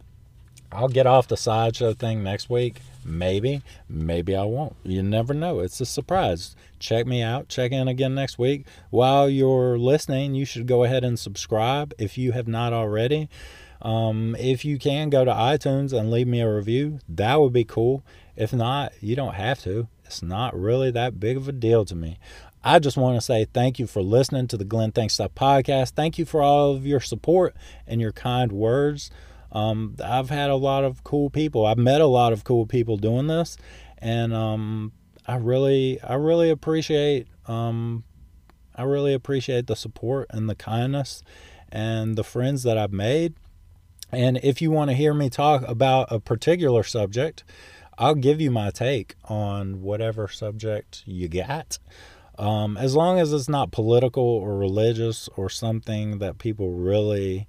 I'll 0.72 0.88
get 0.88 1.06
off 1.06 1.28
the 1.28 1.38
sideshow 1.38 1.94
thing 1.94 2.24
next 2.24 2.50
week. 2.50 2.80
Maybe. 3.04 3.62
Maybe 3.90 4.36
I 4.36 4.44
won't. 4.44 4.76
You 4.84 5.04
never 5.04 5.34
know. 5.34 5.60
It's 5.60 5.82
a 5.82 5.86
surprise. 5.86 6.56
Check 6.80 7.06
me 7.06 7.22
out. 7.22 7.50
Check 7.50 7.72
in 7.72 7.88
again 7.88 8.16
next 8.16 8.40
week. 8.40 8.66
While 8.90 9.30
you're 9.30 9.78
listening, 9.78 10.36
you 10.36 10.46
should 10.46 10.68
go 10.68 10.84
ahead 10.84 11.04
and 11.04 11.20
subscribe 11.20 11.94
if 11.98 12.18
you 12.18 12.32
have 12.32 12.48
not 12.48 12.74
already. 12.74 13.30
Um, 13.82 14.36
if 14.40 14.64
you 14.64 14.78
can 14.78 15.10
go 15.10 15.26
to 15.26 15.32
iTunes 15.32 15.92
and 15.92 16.12
leave 16.12 16.28
me 16.28 16.42
a 16.42 16.54
review, 16.54 17.00
that 17.10 17.40
would 17.40 17.54
be 17.54 17.64
cool. 17.64 18.04
If 18.36 18.54
not, 18.54 18.94
you 19.02 19.16
don't 19.16 19.34
have 19.34 19.62
to. 19.64 19.88
It's 20.06 20.22
not 20.22 20.58
really 20.58 20.92
that 20.92 21.20
big 21.20 21.38
of 21.38 21.48
a 21.48 21.52
deal 21.52 21.86
to 21.86 21.96
me. 21.96 22.18
I 22.64 22.78
just 22.78 22.96
want 22.96 23.18
to 23.18 23.22
say 23.22 23.46
thank 23.46 23.80
you 23.80 23.88
for 23.88 24.04
listening 24.04 24.48
to 24.50 24.58
the 24.58 24.66
Glenn 24.66 24.92
Thinks 24.92 25.16
Stuff 25.16 25.34
podcast. 25.34 25.92
Thank 25.92 26.20
you 26.20 26.26
for 26.26 26.44
all 26.44 26.76
of 26.76 26.86
your 26.86 27.00
support 27.00 27.56
and 27.88 28.00
your 28.00 28.12
kind 28.12 28.52
words. 28.52 29.10
Um, 29.52 29.96
I've 30.04 30.30
had 30.30 30.50
a 30.50 30.56
lot 30.56 30.84
of 30.84 31.04
cool 31.04 31.30
people. 31.30 31.66
I've 31.66 31.78
met 31.78 32.02
a 32.02 32.08
lot 32.08 32.34
of 32.34 32.44
cool 32.44 32.66
people 32.66 32.98
doing 32.98 33.28
this, 33.28 33.58
and 33.98 34.34
um, 34.34 34.94
I 35.28 35.36
really, 35.36 36.02
I 36.02 36.16
really 36.16 36.50
appreciate, 36.50 37.28
um, 37.48 38.04
I 38.76 38.84
really 38.84 39.14
appreciate 39.14 39.68
the 39.68 39.76
support 39.76 40.28
and 40.32 40.50
the 40.50 40.56
kindness 40.56 41.22
and 41.72 42.16
the 42.16 42.24
friends 42.24 42.64
that 42.64 42.78
I've 42.78 42.94
made. 42.94 43.36
And 44.12 44.38
if 44.44 44.62
you 44.62 44.72
want 44.72 44.90
to 44.90 44.96
hear 44.96 45.14
me 45.14 45.30
talk 45.30 45.64
about 45.68 46.12
a 46.12 46.20
particular 46.20 46.84
subject, 46.84 47.44
I'll 47.98 48.16
give 48.16 48.42
you 48.42 48.52
my 48.52 48.72
take 48.72 49.16
on 49.26 49.82
whatever 49.82 50.28
subject 50.28 51.04
you 51.06 51.28
got. 51.30 51.78
Um, 52.38 52.76
as 52.78 52.96
long 52.96 53.20
as 53.20 53.32
it's 53.32 53.48
not 53.48 53.72
political 53.72 54.24
or 54.24 54.58
religious 54.58 55.30
or 55.38 55.50
something 55.50 56.18
that 56.20 56.40
people 56.40 56.72
really 56.72 57.48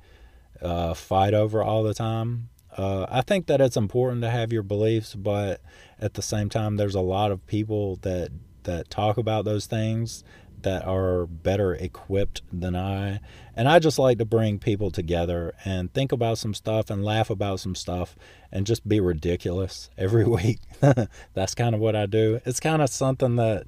uh, 0.62 0.94
fight 0.94 1.34
over 1.34 1.62
all 1.62 1.82
the 1.82 1.94
time. 1.94 2.48
Uh, 2.76 3.06
I 3.08 3.20
think 3.20 3.46
that 3.46 3.60
it's 3.60 3.76
important 3.76 4.22
to 4.22 4.30
have 4.30 4.52
your 4.52 4.62
beliefs, 4.62 5.14
but 5.14 5.60
at 5.98 6.14
the 6.14 6.22
same 6.22 6.48
time, 6.48 6.76
there's 6.76 6.94
a 6.94 7.00
lot 7.00 7.30
of 7.30 7.46
people 7.46 7.96
that 8.02 8.30
that 8.64 8.88
talk 8.90 9.18
about 9.18 9.44
those 9.44 9.66
things 9.66 10.22
that 10.62 10.84
are 10.86 11.26
better 11.26 11.74
equipped 11.74 12.42
than 12.52 12.74
I. 12.76 13.20
And 13.54 13.68
I 13.68 13.78
just 13.78 13.98
like 13.98 14.18
to 14.18 14.24
bring 14.24 14.58
people 14.58 14.90
together 14.90 15.54
and 15.64 15.92
think 15.92 16.12
about 16.12 16.38
some 16.38 16.54
stuff 16.54 16.90
and 16.90 17.04
laugh 17.04 17.30
about 17.30 17.60
some 17.60 17.74
stuff 17.74 18.16
and 18.50 18.66
just 18.66 18.88
be 18.88 19.00
ridiculous 19.00 19.90
every 19.98 20.24
week. 20.24 20.60
That's 21.34 21.54
kind 21.54 21.74
of 21.74 21.80
what 21.80 21.96
I 21.96 22.06
do. 22.06 22.40
It's 22.44 22.60
kind 22.60 22.82
of 22.82 22.90
something 22.90 23.36
that, 23.36 23.66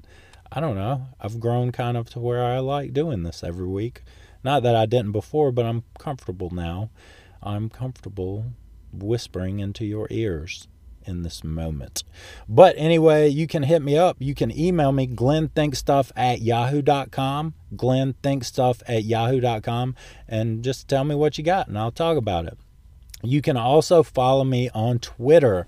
I 0.51 0.59
don't 0.59 0.75
know, 0.75 1.07
I've 1.19 1.39
grown 1.39 1.71
kind 1.71 1.97
of 1.97 2.09
to 2.11 2.19
where 2.19 2.43
I 2.43 2.59
like 2.59 2.93
doing 2.93 3.23
this 3.23 3.43
every 3.43 3.67
week. 3.67 4.03
Not 4.45 4.61
that 4.61 4.75
I 4.75 4.85
didn't 4.85 5.11
before, 5.11 5.51
but 5.51 5.65
I'm 5.65 5.83
comfortable 5.97 6.51
now. 6.51 6.91
I'm 7.41 7.67
comfortable 7.67 8.45
whispering 8.93 9.57
into 9.57 9.85
your 9.85 10.05
ears 10.11 10.67
in 11.03 11.23
this 11.23 11.43
moment. 11.43 12.03
But 12.47 12.75
anyway, 12.77 13.27
you 13.27 13.47
can 13.47 13.63
hit 13.63 13.81
me 13.81 13.97
up. 13.97 14.17
You 14.19 14.35
can 14.35 14.55
email 14.55 14.91
me, 14.91 15.07
glennthinkstuff 15.07 16.11
at 16.15 16.43
yahoo.com, 16.43 17.55
glennthinkstuff 17.75 18.83
at 18.87 19.03
yahoo.com, 19.03 19.95
and 20.27 20.63
just 20.63 20.87
tell 20.87 21.05
me 21.05 21.15
what 21.15 21.39
you 21.39 21.43
got 21.43 21.67
and 21.67 21.75
I'll 21.75 21.91
talk 21.91 22.15
about 22.15 22.45
it. 22.45 22.55
You 23.23 23.41
can 23.41 23.57
also 23.57 24.03
follow 24.03 24.43
me 24.43 24.69
on 24.75 24.99
Twitter 24.99 25.65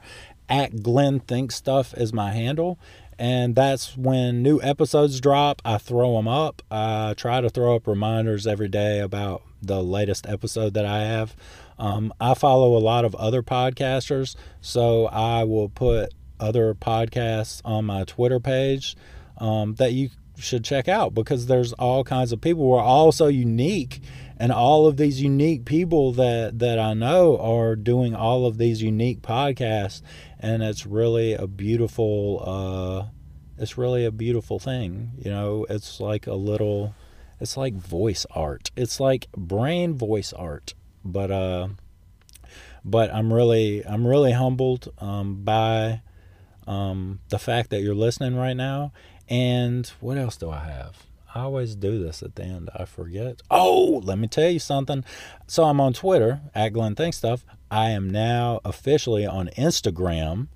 at 0.47 0.83
Glenn 0.83 1.19
Think 1.19 1.51
Stuff 1.51 1.95
is 1.95 2.13
my 2.13 2.31
handle. 2.31 2.77
And 3.19 3.55
that's 3.55 3.97
when 3.97 4.43
new 4.43 4.61
episodes 4.61 5.19
drop. 5.19 5.61
I 5.65 5.77
throw 5.77 6.15
them 6.15 6.27
up. 6.27 6.61
I 6.69 7.13
try 7.15 7.41
to 7.41 7.49
throw 7.49 7.75
up 7.75 7.87
reminders 7.87 8.45
every 8.45 8.69
day 8.69 8.99
about 8.99 9.43
the 9.61 9.81
latest 9.83 10.27
episode 10.27 10.73
that 10.75 10.85
I 10.85 11.01
have. 11.01 11.35
Um, 11.79 12.13
I 12.19 12.33
follow 12.33 12.77
a 12.77 12.79
lot 12.79 13.05
of 13.05 13.15
other 13.15 13.41
podcasters, 13.41 14.35
so 14.61 15.07
I 15.07 15.43
will 15.43 15.69
put 15.69 16.13
other 16.39 16.73
podcasts 16.73 17.61
on 17.65 17.85
my 17.85 18.03
Twitter 18.03 18.39
page 18.39 18.95
um, 19.37 19.75
that 19.75 19.93
you 19.93 20.09
should 20.37 20.63
check 20.63 20.87
out 20.87 21.13
because 21.13 21.47
there's 21.47 21.73
all 21.73 22.03
kinds 22.03 22.31
of 22.31 22.41
people 22.41 22.63
who 22.63 22.73
are 22.73 22.83
all 22.83 23.11
so 23.11 23.27
unique 23.27 24.01
and 24.39 24.51
all 24.51 24.85
of 24.85 24.97
these 24.97 25.21
unique 25.21 25.65
people 25.65 26.11
that 26.13 26.59
that 26.59 26.77
I 26.77 26.93
know 26.93 27.37
are 27.39 27.75
doing 27.75 28.13
all 28.13 28.45
of 28.45 28.57
these 28.57 28.81
unique 28.81 29.21
podcasts 29.21 30.01
and 30.39 30.63
it's 30.63 30.85
really 30.85 31.33
a 31.33 31.47
beautiful 31.47 32.43
uh 32.45 33.07
it's 33.59 33.77
really 33.77 34.05
a 34.05 34.11
beautiful 34.11 34.59
thing 34.59 35.11
you 35.17 35.31
know? 35.31 35.65
It's 35.69 35.99
like 35.99 36.27
a 36.27 36.35
little 36.35 36.93
it's 37.39 37.55
like 37.55 37.73
voice 37.75 38.25
art. 38.31 38.71
It's 38.75 38.99
like 38.99 39.31
brain 39.31 39.93
voice 39.95 40.33
art. 40.33 40.73
But 41.03 41.31
uh 41.31 41.69
but 42.83 43.13
I'm 43.13 43.31
really 43.33 43.85
I'm 43.85 44.05
really 44.07 44.31
humbled 44.31 44.91
um 44.99 45.43
by 45.43 46.01
um 46.65 47.19
the 47.29 47.39
fact 47.39 47.69
that 47.71 47.81
you're 47.81 47.95
listening 47.95 48.35
right 48.35 48.55
now. 48.55 48.91
And 49.29 49.85
what 49.99 50.17
else 50.17 50.37
do 50.37 50.49
I 50.49 50.59
have 50.59 51.05
I 51.37 51.41
always 51.41 51.75
do 51.75 52.03
this 52.03 52.23
at 52.23 52.35
the 52.35 52.43
end. 52.43 52.71
I 52.75 52.85
forget. 52.85 53.43
Oh, 53.51 54.01
let 54.03 54.17
me 54.17 54.27
tell 54.27 54.49
you 54.49 54.57
something. 54.57 55.05
So 55.45 55.65
I'm 55.65 55.79
on 55.79 55.93
Twitter 55.93 56.41
at 56.55 56.69
Glenn 56.73 56.95
Think 56.95 57.13
Stuff. 57.13 57.45
I 57.69 57.91
am 57.91 58.09
now 58.09 58.59
officially 58.65 59.23
on 59.23 59.49
Instagram. 59.49 60.47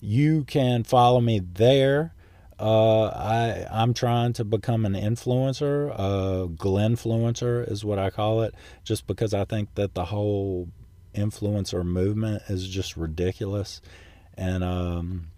You 0.00 0.44
can 0.44 0.82
follow 0.84 1.20
me 1.20 1.40
there. 1.40 2.14
Uh, 2.58 3.08
I 3.08 3.66
I'm 3.70 3.92
trying 3.92 4.32
to 4.34 4.44
become 4.44 4.86
an 4.86 4.94
influencer. 4.94 5.94
Uh, 5.94 6.46
Glenfluencer 6.46 7.70
is 7.70 7.84
what 7.84 7.98
I 7.98 8.08
call 8.08 8.42
it, 8.42 8.54
just 8.82 9.06
because 9.06 9.34
I 9.34 9.44
think 9.44 9.74
that 9.74 9.94
the 9.94 10.06
whole 10.06 10.68
influencer 11.14 11.84
movement 11.84 12.44
is 12.48 12.66
just 12.66 12.96
ridiculous, 12.96 13.82
and 14.38 14.64
um, 14.64 15.29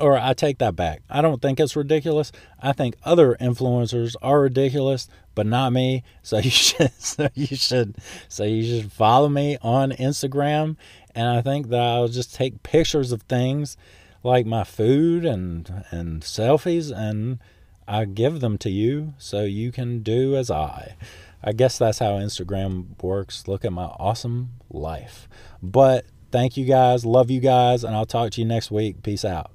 or 0.00 0.18
I 0.18 0.34
take 0.34 0.58
that 0.58 0.76
back. 0.76 1.02
I 1.10 1.20
don't 1.20 1.40
think 1.42 1.60
it's 1.60 1.76
ridiculous. 1.76 2.32
I 2.60 2.72
think 2.72 2.96
other 3.04 3.36
influencers 3.40 4.16
are 4.22 4.40
ridiculous, 4.40 5.08
but 5.34 5.46
not 5.46 5.72
me. 5.72 6.02
So 6.22 6.38
you 6.38 6.50
should 6.50 6.92
so 6.98 7.28
you 7.34 7.56
should 7.56 7.96
so 8.28 8.44
you 8.44 8.62
should 8.64 8.92
follow 8.92 9.28
me 9.28 9.58
on 9.60 9.90
Instagram 9.92 10.76
and 11.14 11.28
I 11.28 11.42
think 11.42 11.68
that 11.68 11.80
I'll 11.80 12.08
just 12.08 12.34
take 12.34 12.62
pictures 12.62 13.12
of 13.12 13.22
things 13.22 13.76
like 14.22 14.46
my 14.46 14.64
food 14.64 15.24
and 15.24 15.84
and 15.90 16.22
selfies 16.22 16.96
and 16.96 17.38
I 17.86 18.04
give 18.04 18.40
them 18.40 18.56
to 18.58 18.70
you 18.70 19.14
so 19.18 19.42
you 19.42 19.72
can 19.72 20.02
do 20.02 20.36
as 20.36 20.50
I. 20.50 20.96
I 21.44 21.52
guess 21.52 21.76
that's 21.76 21.98
how 21.98 22.12
Instagram 22.12 23.02
works. 23.02 23.48
Look 23.48 23.64
at 23.64 23.72
my 23.72 23.84
awesome 23.84 24.50
life. 24.70 25.28
But 25.60 26.06
thank 26.30 26.56
you 26.56 26.64
guys. 26.64 27.04
Love 27.04 27.30
you 27.30 27.40
guys 27.40 27.82
and 27.84 27.94
I'll 27.94 28.06
talk 28.06 28.30
to 28.32 28.40
you 28.40 28.46
next 28.46 28.70
week. 28.70 29.02
Peace 29.02 29.24
out. 29.24 29.51